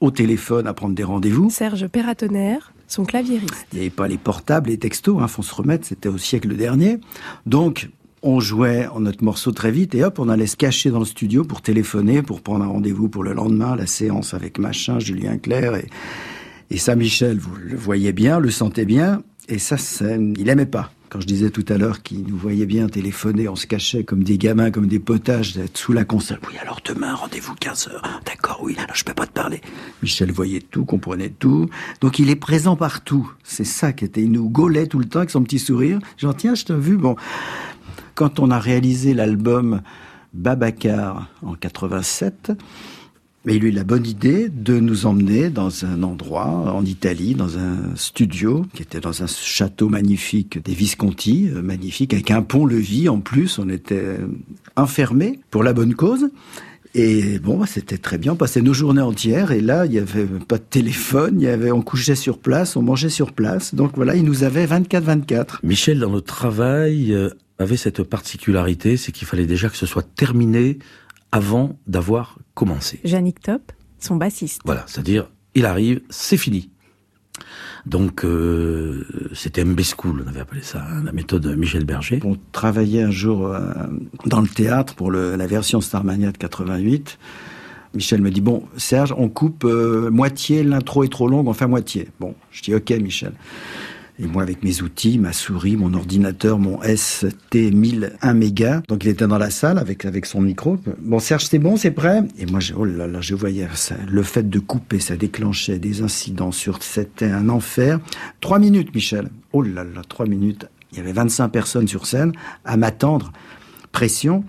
au 0.00 0.10
téléphone 0.10 0.66
à 0.66 0.74
prendre 0.74 0.94
des 0.94 1.04
rendez-vous. 1.04 1.50
Serge 1.50 1.88
Perratonnerre, 1.88 2.72
son 2.86 3.04
claviériste. 3.04 3.66
Il 3.72 3.76
n'y 3.76 3.80
avait 3.82 3.90
pas 3.90 4.08
les 4.08 4.18
portables, 4.18 4.70
les 4.70 4.78
textos, 4.78 5.20
hein, 5.20 5.28
faut 5.28 5.42
se 5.42 5.54
remettre, 5.54 5.86
c'était 5.86 6.08
au 6.08 6.18
siècle 6.18 6.56
dernier. 6.56 6.98
Donc, 7.46 7.90
on 8.22 8.40
jouait 8.40 8.88
notre 8.98 9.22
morceau 9.22 9.52
très 9.52 9.70
vite 9.70 9.94
et 9.94 10.04
hop, 10.04 10.18
on 10.18 10.28
allait 10.28 10.46
se 10.46 10.56
cacher 10.56 10.90
dans 10.90 11.00
le 11.00 11.04
studio 11.04 11.44
pour 11.44 11.62
téléphoner, 11.62 12.22
pour 12.22 12.40
prendre 12.40 12.64
un 12.64 12.68
rendez-vous 12.68 13.08
pour 13.08 13.22
le 13.22 13.32
lendemain, 13.32 13.76
la 13.76 13.86
séance 13.86 14.34
avec 14.34 14.58
machin, 14.58 14.98
Julien 14.98 15.38
Clerc 15.38 15.76
et, 15.76 15.86
et 16.70 16.78
ça, 16.78 16.96
Michel, 16.96 17.38
vous 17.38 17.54
le 17.56 17.76
voyez 17.76 18.12
bien, 18.12 18.40
le 18.40 18.50
sentez 18.50 18.84
bien, 18.84 19.22
et 19.48 19.58
ça, 19.58 19.76
il 20.36 20.48
aimait 20.48 20.66
pas. 20.66 20.92
Quand 21.10 21.22
je 21.22 21.26
disais 21.26 21.48
tout 21.48 21.64
à 21.70 21.78
l'heure 21.78 22.02
qu'il 22.02 22.24
nous 22.24 22.36
voyait 22.36 22.66
bien 22.66 22.86
téléphoner, 22.86 23.48
on 23.48 23.56
se 23.56 23.66
cachait 23.66 24.04
comme 24.04 24.22
des 24.22 24.36
gamins, 24.36 24.70
comme 24.70 24.88
des 24.88 24.98
potages, 24.98 25.54
d'être 25.54 25.78
sous 25.78 25.94
la 25.94 26.04
console. 26.04 26.38
Oui, 26.46 26.58
alors 26.60 26.80
demain, 26.84 27.14
rendez-vous 27.14 27.54
15 27.54 27.88
heures. 27.88 28.20
D'accord, 28.26 28.60
oui, 28.62 28.76
alors 28.76 28.94
je 28.94 29.04
peux 29.04 29.14
pas 29.14 29.26
te 29.26 29.32
parler. 29.32 29.62
Michel 30.02 30.30
voyait 30.32 30.60
tout, 30.60 30.84
comprenait 30.84 31.30
tout. 31.30 31.70
Donc 32.02 32.18
il 32.18 32.28
est 32.28 32.36
présent 32.36 32.76
partout. 32.76 33.32
C'est 33.42 33.64
ça 33.64 33.94
qui 33.94 34.04
était. 34.04 34.20
Il 34.20 34.32
nous 34.32 34.50
gaulait 34.50 34.86
tout 34.86 34.98
le 34.98 35.06
temps 35.06 35.20
avec 35.20 35.30
son 35.30 35.42
petit 35.42 35.58
sourire. 35.58 35.98
J'en 36.18 36.34
tiens, 36.34 36.54
je 36.54 36.66
t'ai 36.66 36.74
vu. 36.74 36.98
Bon, 36.98 37.16
quand 38.14 38.38
on 38.38 38.50
a 38.50 38.58
réalisé 38.58 39.14
l'album 39.14 39.80
Babacar 40.34 41.30
en 41.40 41.54
87, 41.54 42.52
mais 43.48 43.56
il 43.56 43.64
a 43.64 43.68
eu 43.68 43.70
la 43.70 43.84
bonne 43.84 44.06
idée 44.06 44.50
de 44.50 44.78
nous 44.78 45.06
emmener 45.06 45.48
dans 45.48 45.86
un 45.86 46.02
endroit 46.02 46.44
en 46.44 46.84
Italie, 46.84 47.34
dans 47.34 47.56
un 47.56 47.96
studio 47.96 48.66
qui 48.74 48.82
était 48.82 49.00
dans 49.00 49.22
un 49.22 49.26
château 49.26 49.88
magnifique 49.88 50.62
des 50.62 50.74
Visconti, 50.74 51.48
euh, 51.50 51.62
magnifique, 51.62 52.12
avec 52.12 52.30
un 52.30 52.42
pont-levis 52.42 53.08
en 53.08 53.20
plus. 53.20 53.58
On 53.58 53.70
était 53.70 53.94
euh, 53.94 54.26
enfermés 54.76 55.40
pour 55.50 55.62
la 55.62 55.72
bonne 55.72 55.94
cause. 55.94 56.28
Et 56.94 57.38
bon, 57.38 57.56
bah, 57.56 57.64
c'était 57.66 57.96
très 57.96 58.18
bien. 58.18 58.34
On 58.34 58.36
passait 58.36 58.60
nos 58.60 58.74
journées 58.74 59.00
entières. 59.00 59.50
Et 59.50 59.62
là, 59.62 59.86
il 59.86 59.92
n'y 59.92 59.98
avait 59.98 60.26
pas 60.26 60.58
de 60.58 60.64
téléphone. 60.68 61.40
Il 61.40 61.44
y 61.44 61.48
avait, 61.48 61.70
on 61.70 61.80
couchait 61.80 62.16
sur 62.16 62.40
place, 62.40 62.76
on 62.76 62.82
mangeait 62.82 63.08
sur 63.08 63.32
place. 63.32 63.74
Donc 63.74 63.92
voilà, 63.94 64.14
il 64.14 64.24
nous 64.24 64.44
avait 64.44 64.66
24-24. 64.66 65.60
Michel, 65.62 66.00
dans 66.00 66.12
le 66.12 66.20
travail, 66.20 67.14
euh, 67.14 67.30
avait 67.58 67.78
cette 67.78 68.02
particularité, 68.02 68.98
c'est 68.98 69.10
qu'il 69.10 69.26
fallait 69.26 69.46
déjà 69.46 69.70
que 69.70 69.76
ce 69.78 69.86
soit 69.86 70.06
terminé 70.14 70.78
avant 71.32 71.78
d'avoir 71.86 72.38
commencé. 72.54 73.00
Jannick 73.04 73.40
Top, 73.40 73.72
son 73.98 74.16
bassiste. 74.16 74.60
Voilà, 74.64 74.84
c'est-à-dire, 74.86 75.30
il 75.54 75.66
arrive, 75.66 76.00
c'est 76.10 76.36
fini. 76.36 76.70
Donc, 77.86 78.24
euh, 78.24 79.04
c'était 79.34 79.64
MB 79.64 79.80
School, 79.82 80.22
on 80.24 80.28
avait 80.28 80.40
appelé 80.40 80.62
ça, 80.62 80.84
hein, 80.84 81.02
la 81.04 81.12
méthode 81.12 81.46
Michel 81.56 81.84
Berger. 81.84 82.20
On 82.24 82.36
travaillait 82.52 83.02
un 83.02 83.10
jour 83.10 83.46
euh, 83.46 83.60
dans 84.26 84.40
le 84.40 84.48
théâtre 84.48 84.94
pour 84.94 85.10
le- 85.10 85.36
la 85.36 85.46
version 85.46 85.80
Starmania 85.80 86.32
de 86.32 86.36
88. 86.38 87.18
Michel 87.94 88.20
me 88.20 88.30
dit 88.30 88.42
bon 88.42 88.64
Serge 88.76 89.14
on 89.16 89.30
coupe 89.30 89.64
euh, 89.64 90.10
moitié 90.10 90.62
l'intro 90.62 91.04
est 91.04 91.08
trop 91.08 91.26
longue 91.26 91.48
on 91.48 91.54
fait 91.54 91.66
moitié 91.66 92.08
bon 92.20 92.34
je 92.50 92.60
dis 92.62 92.74
ok 92.74 92.90
Michel 93.00 93.32
Et 94.20 94.26
moi, 94.26 94.42
avec 94.42 94.64
mes 94.64 94.82
outils, 94.82 95.16
ma 95.18 95.32
souris, 95.32 95.76
mon 95.76 95.94
ordinateur, 95.94 96.58
mon 96.58 96.80
ST1001 96.80 98.34
méga. 98.34 98.82
Donc, 98.88 99.04
il 99.04 99.10
était 99.10 99.28
dans 99.28 99.38
la 99.38 99.50
salle 99.50 99.78
avec, 99.78 100.04
avec 100.04 100.26
son 100.26 100.40
micro. 100.40 100.76
Bon, 101.00 101.20
Serge, 101.20 101.46
c'est 101.46 101.60
bon, 101.60 101.76
c'est 101.76 101.92
prêt? 101.92 102.24
Et 102.36 102.46
moi, 102.46 102.58
je, 102.58 102.74
oh 102.74 102.84
là 102.84 103.06
là, 103.06 103.20
je 103.20 103.36
voyais. 103.36 103.68
Le 104.08 104.22
fait 104.24 104.48
de 104.48 104.58
couper, 104.58 104.98
ça 104.98 105.16
déclenchait 105.16 105.78
des 105.78 106.02
incidents 106.02 106.50
sur, 106.50 106.82
c'était 106.82 107.30
un 107.30 107.48
enfer. 107.48 108.00
Trois 108.40 108.58
minutes, 108.58 108.92
Michel. 108.92 109.28
Oh 109.52 109.62
là 109.62 109.84
là, 109.84 110.02
trois 110.08 110.26
minutes. 110.26 110.66
Il 110.90 110.98
y 110.98 111.00
avait 111.00 111.12
25 111.12 111.48
personnes 111.48 111.86
sur 111.86 112.06
scène 112.06 112.32
à 112.64 112.76
m'attendre. 112.76 113.32
Pression. 113.92 114.44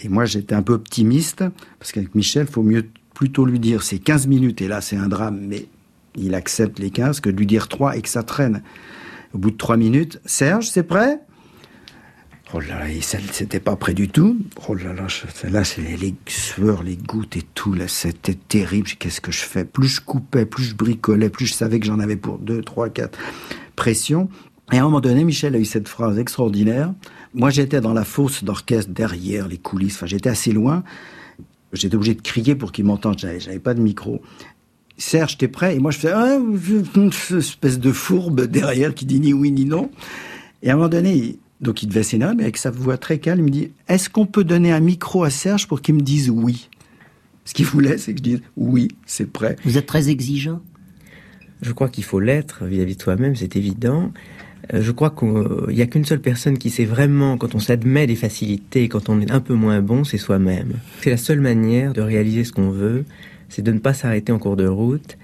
Et 0.00 0.08
moi, 0.08 0.24
j'étais 0.24 0.54
un 0.54 0.62
peu 0.62 0.72
optimiste, 0.72 1.44
parce 1.78 1.92
qu'avec 1.92 2.14
Michel, 2.14 2.46
faut 2.46 2.62
mieux 2.62 2.86
plutôt 3.14 3.44
lui 3.44 3.58
dire 3.58 3.82
c'est 3.82 3.98
15 3.98 4.26
minutes, 4.26 4.60
et 4.60 4.68
là, 4.68 4.80
c'est 4.80 4.96
un 4.96 5.08
drame, 5.08 5.40
mais 5.48 5.66
il 6.18 6.34
accepte 6.34 6.78
les 6.78 6.90
15, 6.90 7.20
que 7.20 7.30
de 7.30 7.36
lui 7.36 7.46
dire 7.46 7.68
3 7.68 7.96
et 7.96 8.02
que 8.02 8.08
ça 8.08 8.22
traîne. 8.22 8.62
Au 9.34 9.38
bout 9.38 9.50
de 9.50 9.56
3 9.56 9.76
minutes, 9.76 10.20
Serge, 10.24 10.68
c'est 10.68 10.82
prêt? 10.82 11.20
Oh 12.54 12.60
là 12.60 12.78
là, 12.78 12.86
c'était 13.02 13.60
pas 13.60 13.76
prêt 13.76 13.92
du 13.92 14.08
tout. 14.08 14.38
Oh 14.68 14.74
là 14.74 14.94
là, 14.94 15.06
là, 15.50 15.62
les, 15.76 16.14
sueurs, 16.26 16.82
les 16.82 16.96
gouttes 16.96 17.36
et 17.36 17.42
tout, 17.42 17.74
là, 17.74 17.88
c'était 17.88 18.34
terrible. 18.34 18.88
Qu'est-ce 18.98 19.20
que 19.20 19.32
je 19.32 19.42
fais? 19.42 19.66
Plus 19.66 19.88
je 19.88 20.00
coupais, 20.00 20.46
plus 20.46 20.64
je 20.64 20.74
bricolais, 20.74 21.28
plus 21.28 21.44
je 21.44 21.52
savais 21.52 21.78
que 21.78 21.84
j'en 21.84 22.00
avais 22.00 22.16
pour 22.16 22.38
2, 22.38 22.62
3, 22.62 22.88
4 22.88 23.18
pression. 23.76 24.30
Et 24.72 24.78
à 24.78 24.80
un 24.80 24.84
moment 24.84 25.00
donné, 25.00 25.24
Michel 25.24 25.54
a 25.54 25.58
eu 25.58 25.66
cette 25.66 25.88
phrase 25.88 26.18
extraordinaire. 26.18 26.94
Moi, 27.34 27.50
j'étais 27.50 27.82
dans 27.82 27.92
la 27.92 28.04
fosse 28.04 28.42
d'orchestre, 28.42 28.92
derrière 28.92 29.46
les 29.46 29.58
coulisses. 29.58 29.96
Enfin, 29.96 30.06
j'étais 30.06 30.30
assez 30.30 30.52
loin. 30.52 30.82
J'étais 31.74 31.96
obligé 31.96 32.14
de 32.14 32.22
crier 32.22 32.54
pour 32.54 32.72
qu'il 32.72 32.86
m'entende. 32.86 33.18
J'avais, 33.18 33.40
j'avais 33.40 33.58
pas 33.58 33.74
de 33.74 33.80
micro. 33.80 34.22
Serge, 34.98 35.38
t'es 35.38 35.48
prêt? 35.48 35.76
Et 35.76 35.78
moi, 35.78 35.90
je 35.92 35.98
fais 35.98 36.10
ah, 36.12 36.38
je- 36.54 37.36
espèce 37.38 37.78
de 37.78 37.92
fourbe 37.92 38.42
derrière 38.46 38.94
qui 38.94 39.06
dit 39.06 39.20
ni 39.20 39.32
oui 39.32 39.50
ni 39.52 39.64
non. 39.64 39.90
Et 40.62 40.70
à 40.70 40.72
un 40.72 40.76
moment 40.76 40.88
donné, 40.88 41.14
il- 41.14 41.38
donc 41.60 41.82
il 41.82 41.88
devait 41.88 42.02
s'énerver, 42.02 42.34
mais 42.36 42.42
avec 42.44 42.56
sa 42.56 42.70
voix 42.70 42.98
très 42.98 43.18
calme, 43.18 43.40
il 43.40 43.44
me 43.44 43.50
dit 43.50 43.70
Est-ce 43.88 44.10
qu'on 44.10 44.26
peut 44.26 44.44
donner 44.44 44.72
un 44.72 44.80
micro 44.80 45.24
à 45.24 45.30
Serge 45.30 45.66
pour 45.68 45.80
qu'il 45.82 45.94
me 45.94 46.00
dise 46.00 46.30
oui? 46.30 46.68
Ce 47.44 47.54
qu'il 47.54 47.64
voulait, 47.64 47.96
c'est 47.96 48.12
que 48.12 48.18
je 48.18 48.22
dise 48.24 48.40
oui, 48.56 48.88
c'est 49.06 49.30
prêt. 49.30 49.56
Vous 49.64 49.78
êtes 49.78 49.86
très 49.86 50.08
exigeant 50.10 50.60
Je 51.62 51.72
crois 51.72 51.88
qu'il 51.88 52.04
faut 52.04 52.20
l'être 52.20 52.64
vis-à-vis 52.64 52.96
de 52.96 53.02
soi-même, 53.02 53.34
c'est 53.36 53.56
évident. 53.56 54.12
Euh, 54.74 54.82
Je 54.82 54.90
crois 54.92 55.10
qu'il 55.10 55.74
n'y 55.74 55.80
a 55.82 55.86
qu'une 55.86 56.04
seule 56.04 56.20
personne 56.20 56.58
qui 56.58 56.70
sait 56.70 56.84
vraiment, 56.84 57.36
quand 57.38 57.54
on 57.54 57.58
s'admet 57.60 58.06
des 58.08 58.16
facilités, 58.16 58.88
quand 58.88 59.08
on 59.08 59.20
est 59.20 59.30
un 59.30 59.40
peu 59.40 59.54
moins 59.54 59.80
bon, 59.80 60.02
c'est 60.04 60.18
soi-même. 60.18 60.72
C'est 61.02 61.10
la 61.10 61.16
seule 61.16 61.40
manière 61.40 61.92
de 61.92 62.00
réaliser 62.02 62.44
ce 62.44 62.52
qu'on 62.52 62.70
veut, 62.70 63.04
c'est 63.48 63.62
de 63.62 63.72
ne 63.72 63.78
pas 63.78 63.94
s'arrêter 63.94 64.32
en 64.32 64.38
cours 64.38 64.56
de 64.56 64.66
route 64.66 65.16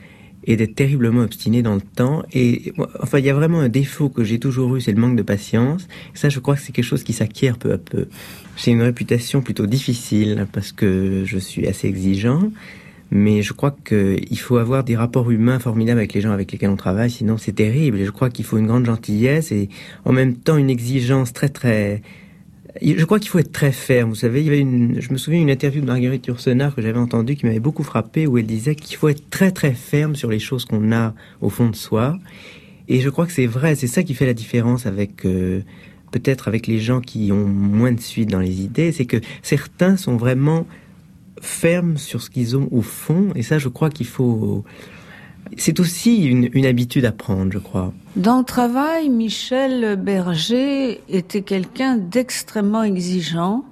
et 0.46 0.56
d'être 0.56 0.74
terriblement 0.74 1.22
obstiné 1.22 1.62
dans 1.62 1.74
le 1.74 1.80
temps. 1.80 2.22
Et 2.32 2.72
enfin, 3.00 3.18
il 3.18 3.24
y 3.24 3.30
a 3.30 3.34
vraiment 3.34 3.60
un 3.60 3.68
défaut 3.68 4.08
que 4.08 4.24
j'ai 4.24 4.38
toujours 4.38 4.76
eu, 4.76 4.80
c'est 4.80 4.92
le 4.92 5.00
manque 5.00 5.16
de 5.16 5.22
patience. 5.22 5.88
Ça, 6.12 6.28
je 6.28 6.38
crois 6.38 6.54
que 6.56 6.60
c'est 6.60 6.72
quelque 6.72 6.84
chose 6.84 7.02
qui 7.02 7.12
s'acquiert 7.12 7.56
peu 7.56 7.72
à 7.72 7.78
peu. 7.78 8.08
J'ai 8.56 8.72
une 8.72 8.82
réputation 8.82 9.40
plutôt 9.40 9.66
difficile 9.66 10.46
parce 10.52 10.72
que 10.72 11.22
je 11.24 11.38
suis 11.38 11.66
assez 11.66 11.88
exigeant. 11.88 12.50
Mais 13.10 13.42
je 13.42 13.52
crois 13.52 13.76
qu'il 13.84 14.38
faut 14.38 14.56
avoir 14.56 14.82
des 14.82 14.96
rapports 14.96 15.30
humains 15.30 15.58
formidables 15.58 16.00
avec 16.00 16.14
les 16.14 16.20
gens 16.20 16.32
avec 16.32 16.50
lesquels 16.50 16.70
on 16.70 16.76
travaille, 16.76 17.10
sinon 17.10 17.38
c'est 17.38 17.52
terrible. 17.52 18.00
Et 18.00 18.04
je 18.04 18.10
crois 18.10 18.28
qu'il 18.28 18.44
faut 18.44 18.58
une 18.58 18.66
grande 18.66 18.86
gentillesse 18.86 19.52
et 19.52 19.68
en 20.04 20.12
même 20.12 20.34
temps 20.34 20.56
une 20.56 20.70
exigence 20.70 21.32
très 21.32 21.48
très... 21.48 22.02
Je 22.82 23.04
crois 23.04 23.20
qu'il 23.20 23.30
faut 23.30 23.38
être 23.38 23.52
très 23.52 23.72
ferme. 23.72 24.10
Vous 24.10 24.16
savez, 24.16 24.40
il 24.40 24.46
y 24.46 24.48
avait 24.48 24.58
une, 24.58 25.00
je 25.00 25.12
me 25.12 25.16
souviens 25.16 25.40
d'une 25.40 25.50
interview 25.50 25.80
de 25.80 25.86
Marguerite 25.86 26.26
Yourcenar 26.26 26.74
que 26.74 26.82
j'avais 26.82 26.98
entendue 26.98 27.36
qui 27.36 27.46
m'avait 27.46 27.60
beaucoup 27.60 27.84
frappé 27.84 28.26
où 28.26 28.36
elle 28.36 28.46
disait 28.46 28.74
qu'il 28.74 28.96
faut 28.96 29.08
être 29.08 29.30
très 29.30 29.52
très 29.52 29.74
ferme 29.74 30.16
sur 30.16 30.28
les 30.28 30.40
choses 30.40 30.64
qu'on 30.64 30.90
a 30.92 31.14
au 31.40 31.50
fond 31.50 31.68
de 31.68 31.76
soi. 31.76 32.18
Et 32.88 33.00
je 33.00 33.08
crois 33.10 33.26
que 33.26 33.32
c'est 33.32 33.46
vrai, 33.46 33.76
c'est 33.76 33.86
ça 33.86 34.02
qui 34.02 34.14
fait 34.14 34.26
la 34.26 34.34
différence 34.34 34.86
avec 34.86 35.24
euh, 35.24 35.62
peut-être 36.10 36.48
avec 36.48 36.66
les 36.66 36.78
gens 36.78 37.00
qui 37.00 37.32
ont 37.32 37.46
moins 37.46 37.92
de 37.92 38.00
suite 38.00 38.30
dans 38.30 38.40
les 38.40 38.60
idées, 38.60 38.92
c'est 38.92 39.06
que 39.06 39.20
certains 39.42 39.96
sont 39.96 40.16
vraiment 40.16 40.66
fermes 41.40 41.96
sur 41.96 42.22
ce 42.22 42.30
qu'ils 42.30 42.56
ont 42.56 42.68
au 42.70 42.82
fond, 42.82 43.28
et 43.34 43.42
ça, 43.42 43.58
je 43.58 43.68
crois 43.68 43.90
qu'il 43.90 44.06
faut. 44.06 44.64
C'est 45.56 45.80
aussi 45.80 46.24
une, 46.24 46.48
une 46.52 46.66
habitude 46.66 47.04
à 47.04 47.12
prendre, 47.12 47.52
je 47.52 47.58
crois. 47.58 47.92
Dans 48.16 48.38
le 48.38 48.44
travail, 48.44 49.08
Michel 49.08 49.96
Berger 49.96 51.00
était 51.08 51.42
quelqu'un 51.42 51.96
d'extrêmement 51.96 52.82
exigeant 52.82 53.64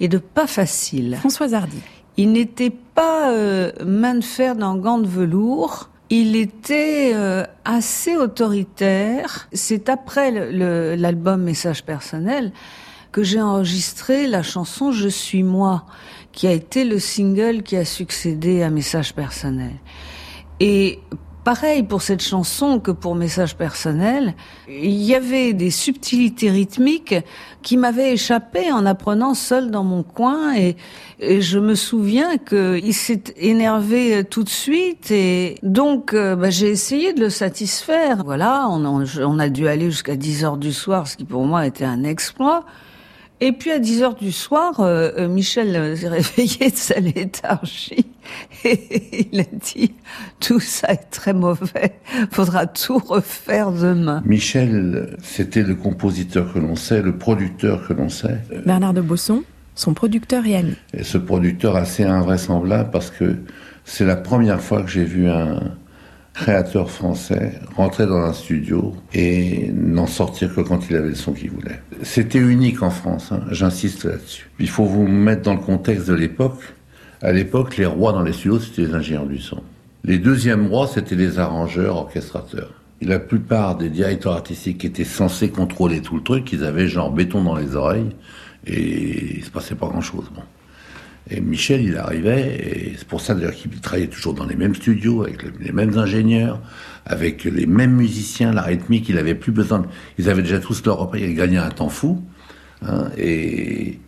et 0.00 0.08
de 0.08 0.18
pas 0.18 0.46
facile. 0.46 1.16
Françoise 1.16 1.54
Hardy. 1.54 1.78
Il 2.16 2.32
n'était 2.32 2.70
pas 2.70 3.30
euh, 3.30 3.70
main 3.86 4.16
de 4.16 4.24
fer 4.24 4.56
dans 4.56 4.76
gants 4.76 4.98
de 4.98 5.06
velours. 5.06 5.88
Il 6.10 6.36
était 6.36 7.12
euh, 7.14 7.44
assez 7.64 8.16
autoritaire. 8.16 9.48
C'est 9.52 9.88
après 9.88 10.30
l'album 10.96 11.42
Message 11.42 11.84
personnel 11.84 12.52
que 13.12 13.22
j'ai 13.22 13.40
enregistré 13.40 14.26
la 14.26 14.42
chanson 14.42 14.92
Je 14.92 15.08
suis 15.08 15.42
moi, 15.42 15.86
qui 16.32 16.46
a 16.46 16.52
été 16.52 16.84
le 16.84 16.98
single 16.98 17.62
qui 17.62 17.76
a 17.76 17.84
succédé 17.84 18.62
à 18.62 18.70
Message 18.70 19.14
personnel. 19.14 19.72
Et 20.60 20.98
pareil 21.44 21.82
pour 21.82 22.02
cette 22.02 22.22
chanson 22.22 22.78
que 22.78 22.90
pour 22.90 23.14
Message 23.14 23.56
personnel, 23.56 24.34
il 24.68 24.90
y 25.02 25.14
avait 25.14 25.52
des 25.54 25.70
subtilités 25.70 26.50
rythmiques 26.50 27.14
qui 27.62 27.76
m'avaient 27.76 28.12
échappé 28.12 28.70
en 28.72 28.84
apprenant 28.84 29.34
seul 29.34 29.70
dans 29.70 29.84
mon 29.84 30.02
coin 30.02 30.54
et, 30.56 30.76
et 31.20 31.40
je 31.40 31.58
me 31.58 31.74
souviens 31.74 32.36
qu'il 32.38 32.92
s'est 32.92 33.22
énervé 33.36 34.24
tout 34.24 34.42
de 34.44 34.48
suite 34.50 35.10
et 35.10 35.56
donc 35.62 36.12
euh, 36.12 36.36
bah, 36.36 36.50
j'ai 36.50 36.68
essayé 36.68 37.12
de 37.14 37.20
le 37.20 37.30
satisfaire. 37.30 38.24
Voilà, 38.24 38.66
on, 38.68 38.84
on- 38.84 39.04
on 39.22 39.38
a 39.38 39.48
dû 39.48 39.68
aller 39.68 39.90
jusqu'à 39.90 40.16
10 40.16 40.44
heures 40.44 40.58
du 40.58 40.72
soir, 40.72 41.06
ce 41.08 41.16
qui 41.16 41.24
pour 41.24 41.44
moi 41.46 41.66
était 41.66 41.84
un 41.84 42.04
exploit. 42.04 42.64
Et 43.40 43.52
puis 43.52 43.70
à 43.70 43.78
10 43.78 44.02
heures 44.02 44.14
du 44.16 44.32
soir, 44.32 44.80
euh, 44.80 45.12
euh, 45.16 45.28
Michel 45.28 45.96
s'est 45.96 46.08
réveillé 46.18 46.70
de 46.70 46.76
sa 46.76 46.98
léthargie 47.00 48.06
et 48.64 49.28
il 49.32 49.40
a 49.40 49.44
dit 49.52 49.94
tout 50.40 50.60
ça 50.60 50.92
est 50.92 51.10
très 51.10 51.32
mauvais, 51.32 51.92
faudra 52.30 52.66
tout 52.66 52.98
refaire 52.98 53.72
demain. 53.72 54.22
Michel, 54.24 55.16
c'était 55.22 55.62
le 55.62 55.74
compositeur 55.74 56.52
que 56.52 56.58
l'on 56.58 56.76
sait, 56.76 57.02
le 57.02 57.16
producteur 57.16 57.86
que 57.86 57.92
l'on 57.92 58.08
sait. 58.08 58.38
Bernard 58.66 58.94
de 58.94 59.00
Bosson, 59.00 59.44
son 59.74 59.94
producteur 59.94 60.46
et 60.46 60.56
ami. 60.56 60.74
Et 60.92 61.04
ce 61.04 61.18
producteur 61.18 61.76
assez 61.76 62.04
invraisemblable 62.04 62.90
parce 62.90 63.10
que 63.10 63.36
c'est 63.84 64.04
la 64.04 64.16
première 64.16 64.60
fois 64.60 64.82
que 64.82 64.90
j'ai 64.90 65.04
vu 65.04 65.28
un 65.28 65.60
créateur 66.38 66.90
français 66.90 67.54
rentrer 67.76 68.06
dans 68.06 68.18
un 68.18 68.32
studio 68.32 68.94
et 69.12 69.72
n'en 69.74 70.06
sortir 70.06 70.54
que 70.54 70.60
quand 70.60 70.88
il 70.88 70.96
avait 70.96 71.08
le 71.08 71.14
son 71.14 71.32
qu'il 71.32 71.50
voulait. 71.50 71.80
C'était 72.02 72.38
unique 72.38 72.82
en 72.82 72.90
France, 72.90 73.32
hein, 73.32 73.40
j'insiste 73.50 74.04
là-dessus. 74.04 74.48
Il 74.60 74.68
faut 74.68 74.84
vous 74.84 75.06
mettre 75.06 75.42
dans 75.42 75.54
le 75.54 75.60
contexte 75.60 76.06
de 76.06 76.14
l'époque. 76.14 76.60
À 77.22 77.32
l'époque, 77.32 77.76
les 77.76 77.86
rois 77.86 78.12
dans 78.12 78.22
les 78.22 78.32
studios, 78.32 78.60
c'était 78.60 78.82
les 78.82 78.94
ingénieurs 78.94 79.26
du 79.26 79.38
son. 79.38 79.62
Les 80.04 80.18
deuxièmes 80.18 80.68
rois, 80.68 80.86
c'était 80.86 81.16
les 81.16 81.38
arrangeurs, 81.38 81.96
orchestrateurs. 81.96 82.72
Et 83.00 83.06
la 83.06 83.18
plupart 83.18 83.76
des 83.76 83.90
directeurs 83.90 84.32
artistiques 84.34 84.78
qui 84.78 84.86
étaient 84.86 85.04
censés 85.04 85.50
contrôler 85.50 86.00
tout 86.00 86.16
le 86.16 86.22
truc, 86.22 86.52
ils 86.52 86.64
avaient 86.64 86.88
genre 86.88 87.10
béton 87.12 87.42
dans 87.42 87.56
les 87.56 87.74
oreilles 87.76 88.10
et 88.66 89.36
il 89.38 89.44
se 89.44 89.50
passait 89.50 89.74
pas 89.74 89.88
grand-chose. 89.88 90.30
Bon. 90.34 90.42
Et 91.30 91.40
Michel, 91.40 91.82
il 91.82 91.96
arrivait, 91.96 92.56
et 92.56 92.94
c'est 92.96 93.06
pour 93.06 93.20
ça 93.20 93.34
d'ailleurs 93.34 93.52
qu'il 93.52 93.70
travaillait 93.80 94.08
toujours 94.08 94.32
dans 94.34 94.46
les 94.46 94.56
mêmes 94.56 94.74
studios, 94.74 95.22
avec 95.22 95.42
le- 95.42 95.52
les 95.60 95.72
mêmes 95.72 95.98
ingénieurs, 95.98 96.60
avec 97.04 97.44
les 97.44 97.66
mêmes 97.66 97.94
musiciens, 97.94 98.52
la 98.52 98.62
rythmique, 98.62 99.08
il 99.08 99.18
avait 99.18 99.34
plus 99.34 99.52
besoin. 99.52 99.84
Ils 100.18 100.30
avaient 100.30 100.42
déjà 100.42 100.58
tous 100.58 100.82
leur 100.86 100.98
repas, 100.98 101.18
ils 101.18 101.34
gagnaient 101.34 101.58
un 101.58 101.70
temps 101.70 101.88
fou. 101.90 102.22
hein, 102.86 103.10
et 103.18 103.98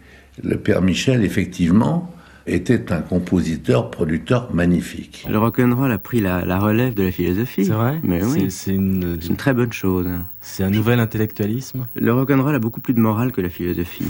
le 0.42 0.56
père 0.56 0.80
Michel, 0.80 1.24
effectivement, 1.24 2.14
était 2.46 2.90
un 2.92 3.00
compositeur, 3.02 3.90
producteur 3.90 4.52
magnifique. 4.54 5.26
Le 5.30 5.38
rock'n'roll 5.38 5.92
a 5.92 5.98
pris 5.98 6.20
la, 6.20 6.44
la 6.44 6.58
relève 6.58 6.94
de 6.94 7.02
la 7.02 7.10
philosophie. 7.12 7.64
C'est 7.66 7.72
vrai 7.72 8.00
Mais 8.02 8.22
oui. 8.24 8.40
C'est- 8.42 8.50
C'est 8.50 8.74
une, 8.74 9.18
C'est 9.20 9.28
une 9.28 9.36
très 9.36 9.54
bonne 9.54 9.72
chose. 9.72 10.08
c'est 10.40 10.64
un 10.64 10.70
nouvel 10.70 11.00
intellectualisme. 11.00 11.86
Le 11.94 12.12
rock'n'roll 12.12 12.54
a 12.54 12.58
beaucoup 12.58 12.80
plus 12.80 12.94
de 12.94 13.00
morale 13.00 13.32
que 13.32 13.40
la 13.40 13.50
philosophie. 13.50 14.08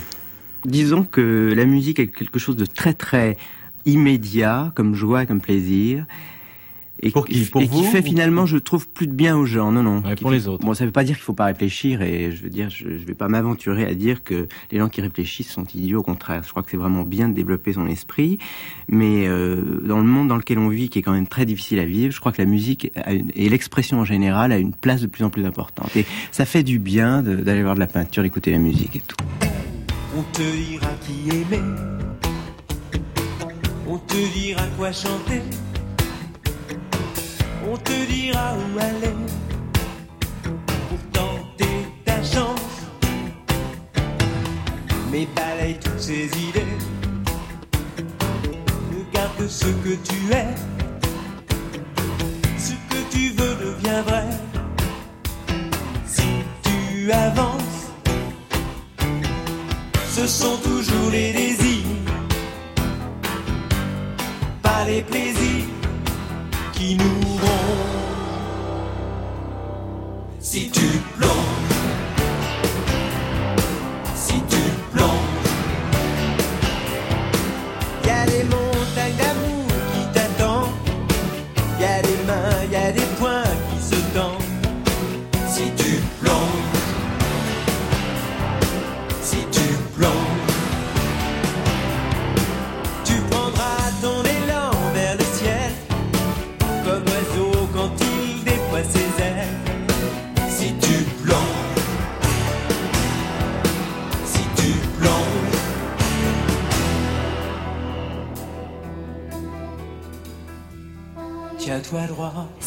Disons 0.64 1.04
que 1.04 1.52
la 1.56 1.64
musique 1.64 1.98
est 1.98 2.08
quelque 2.08 2.38
chose 2.38 2.56
de 2.56 2.66
très 2.66 2.92
très 2.94 3.36
immédiat, 3.86 4.72
comme 4.74 4.94
joie, 4.94 5.26
comme 5.26 5.40
plaisir. 5.40 6.04
Et, 7.02 7.10
Pour 7.10 7.24
qui 7.26 7.44
Pour 7.46 7.62
et 7.62 7.66
qui 7.68 7.70
vous 7.74 7.82
fait 7.84 8.00
ou- 8.00 8.06
finalement, 8.06 8.44
je 8.46 8.58
trouve, 8.58 8.86
plus 8.88 9.06
de 9.06 9.12
bien 9.12 9.36
aux 9.36 9.46
gens. 9.46 9.72
Non, 9.72 9.82
non. 9.82 10.02
Ouais, 10.02 10.16
pour 10.16 10.30
fait- 10.30 10.36
les 10.36 10.48
autres. 10.48 10.64
Bon, 10.66 10.74
ça 10.74 10.84
veut 10.84 10.90
pas 10.90 11.02
dire 11.04 11.16
qu'il 11.16 11.24
faut 11.24 11.32
pas 11.32 11.46
réfléchir, 11.46 12.02
et 12.02 12.30
je 12.30 12.42
veux 12.42 12.50
dire, 12.50 12.68
je, 12.68 12.84
je 12.98 13.04
vais 13.06 13.14
pas 13.14 13.28
m'aventurer 13.28 13.86
à 13.86 13.94
dire 13.94 14.22
que 14.22 14.48
les 14.70 14.78
gens 14.78 14.88
qui 14.90 15.00
réfléchissent 15.00 15.50
sont 15.50 15.64
idiots. 15.74 16.00
Au 16.00 16.02
contraire, 16.02 16.42
je 16.44 16.50
crois 16.50 16.62
que 16.62 16.70
c'est 16.70 16.76
vraiment 16.76 17.02
bien 17.02 17.28
de 17.30 17.34
développer 17.34 17.72
son 17.72 17.86
esprit. 17.86 18.38
Mais 18.88 19.26
euh, 19.28 19.80
dans 19.84 19.98
le 19.98 20.04
monde 20.04 20.28
dans 20.28 20.36
lequel 20.36 20.58
on 20.58 20.68
vit, 20.68 20.90
qui 20.90 20.98
est 20.98 21.02
quand 21.02 21.12
même 21.12 21.26
très 21.26 21.46
difficile 21.46 21.78
à 21.78 21.84
vivre, 21.86 22.12
je 22.12 22.20
crois 22.20 22.32
que 22.32 22.42
la 22.42 22.46
musique 22.48 22.92
une- 23.08 23.30
et 23.34 23.48
l'expression 23.48 24.00
en 24.00 24.04
général 24.04 24.52
a 24.52 24.58
une 24.58 24.74
place 24.74 25.00
de 25.00 25.06
plus 25.06 25.24
en 25.24 25.30
plus 25.30 25.46
importante. 25.46 25.94
Et 25.96 26.04
ça 26.32 26.44
fait 26.44 26.62
du 26.62 26.78
bien 26.78 27.22
d'aller 27.22 27.62
voir 27.62 27.74
de 27.76 27.80
la 27.80 27.86
peinture, 27.86 28.22
d'écouter 28.22 28.50
la 28.50 28.58
musique 28.58 28.96
et 28.96 29.00
tout. 29.06 29.16
On 30.16 30.22
te 30.32 30.42
dira 30.42 30.88
qui 31.06 31.30
aimer. 31.34 31.62
On 33.88 33.96
te 33.98 34.32
dira 34.38 34.62
quoi 34.76 34.92
chanter 34.92 35.40
on 37.72 37.76
te 37.76 38.06
dira 38.06 38.54
où 38.54 38.78
aller. 38.78 39.14
Pour 40.88 40.98
tenter 41.12 41.76
ta 42.04 42.16
chance, 42.22 42.72
mais 45.10 45.26
balaye 45.36 45.78
toutes 45.78 46.00
ces 46.00 46.26
idées. 46.26 46.76
Regarde 48.98 49.48
ce 49.48 49.66
que 49.66 49.94
tu 50.08 50.32
es, 50.32 50.54
ce 52.58 52.72
que 52.90 53.00
tu 53.10 53.30
veux 53.30 53.54
devient 53.66 54.02
vrai. 54.06 54.26
Si 56.06 56.28
tu 56.62 57.12
avances, 57.12 57.92
ce 60.08 60.26
sont 60.26 60.56
toujours 60.58 61.10
les 61.12 61.32
désirs, 61.32 61.86
pas 64.62 64.84
les 64.86 65.02
plaisirs 65.02 65.66
qui 66.72 66.96
nous 66.96 67.09
Si 70.52 70.68
tu 70.68 70.80
plonges, 71.16 71.39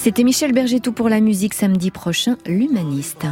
C'était 0.03 0.25
Michel 0.25 0.51
Berger 0.51 0.81
tout 0.81 0.91
pour 0.91 1.07
la 1.07 1.21
musique 1.21 1.53
samedi 1.53 1.89
prochain, 1.89 2.35
l'humaniste. 2.45 3.25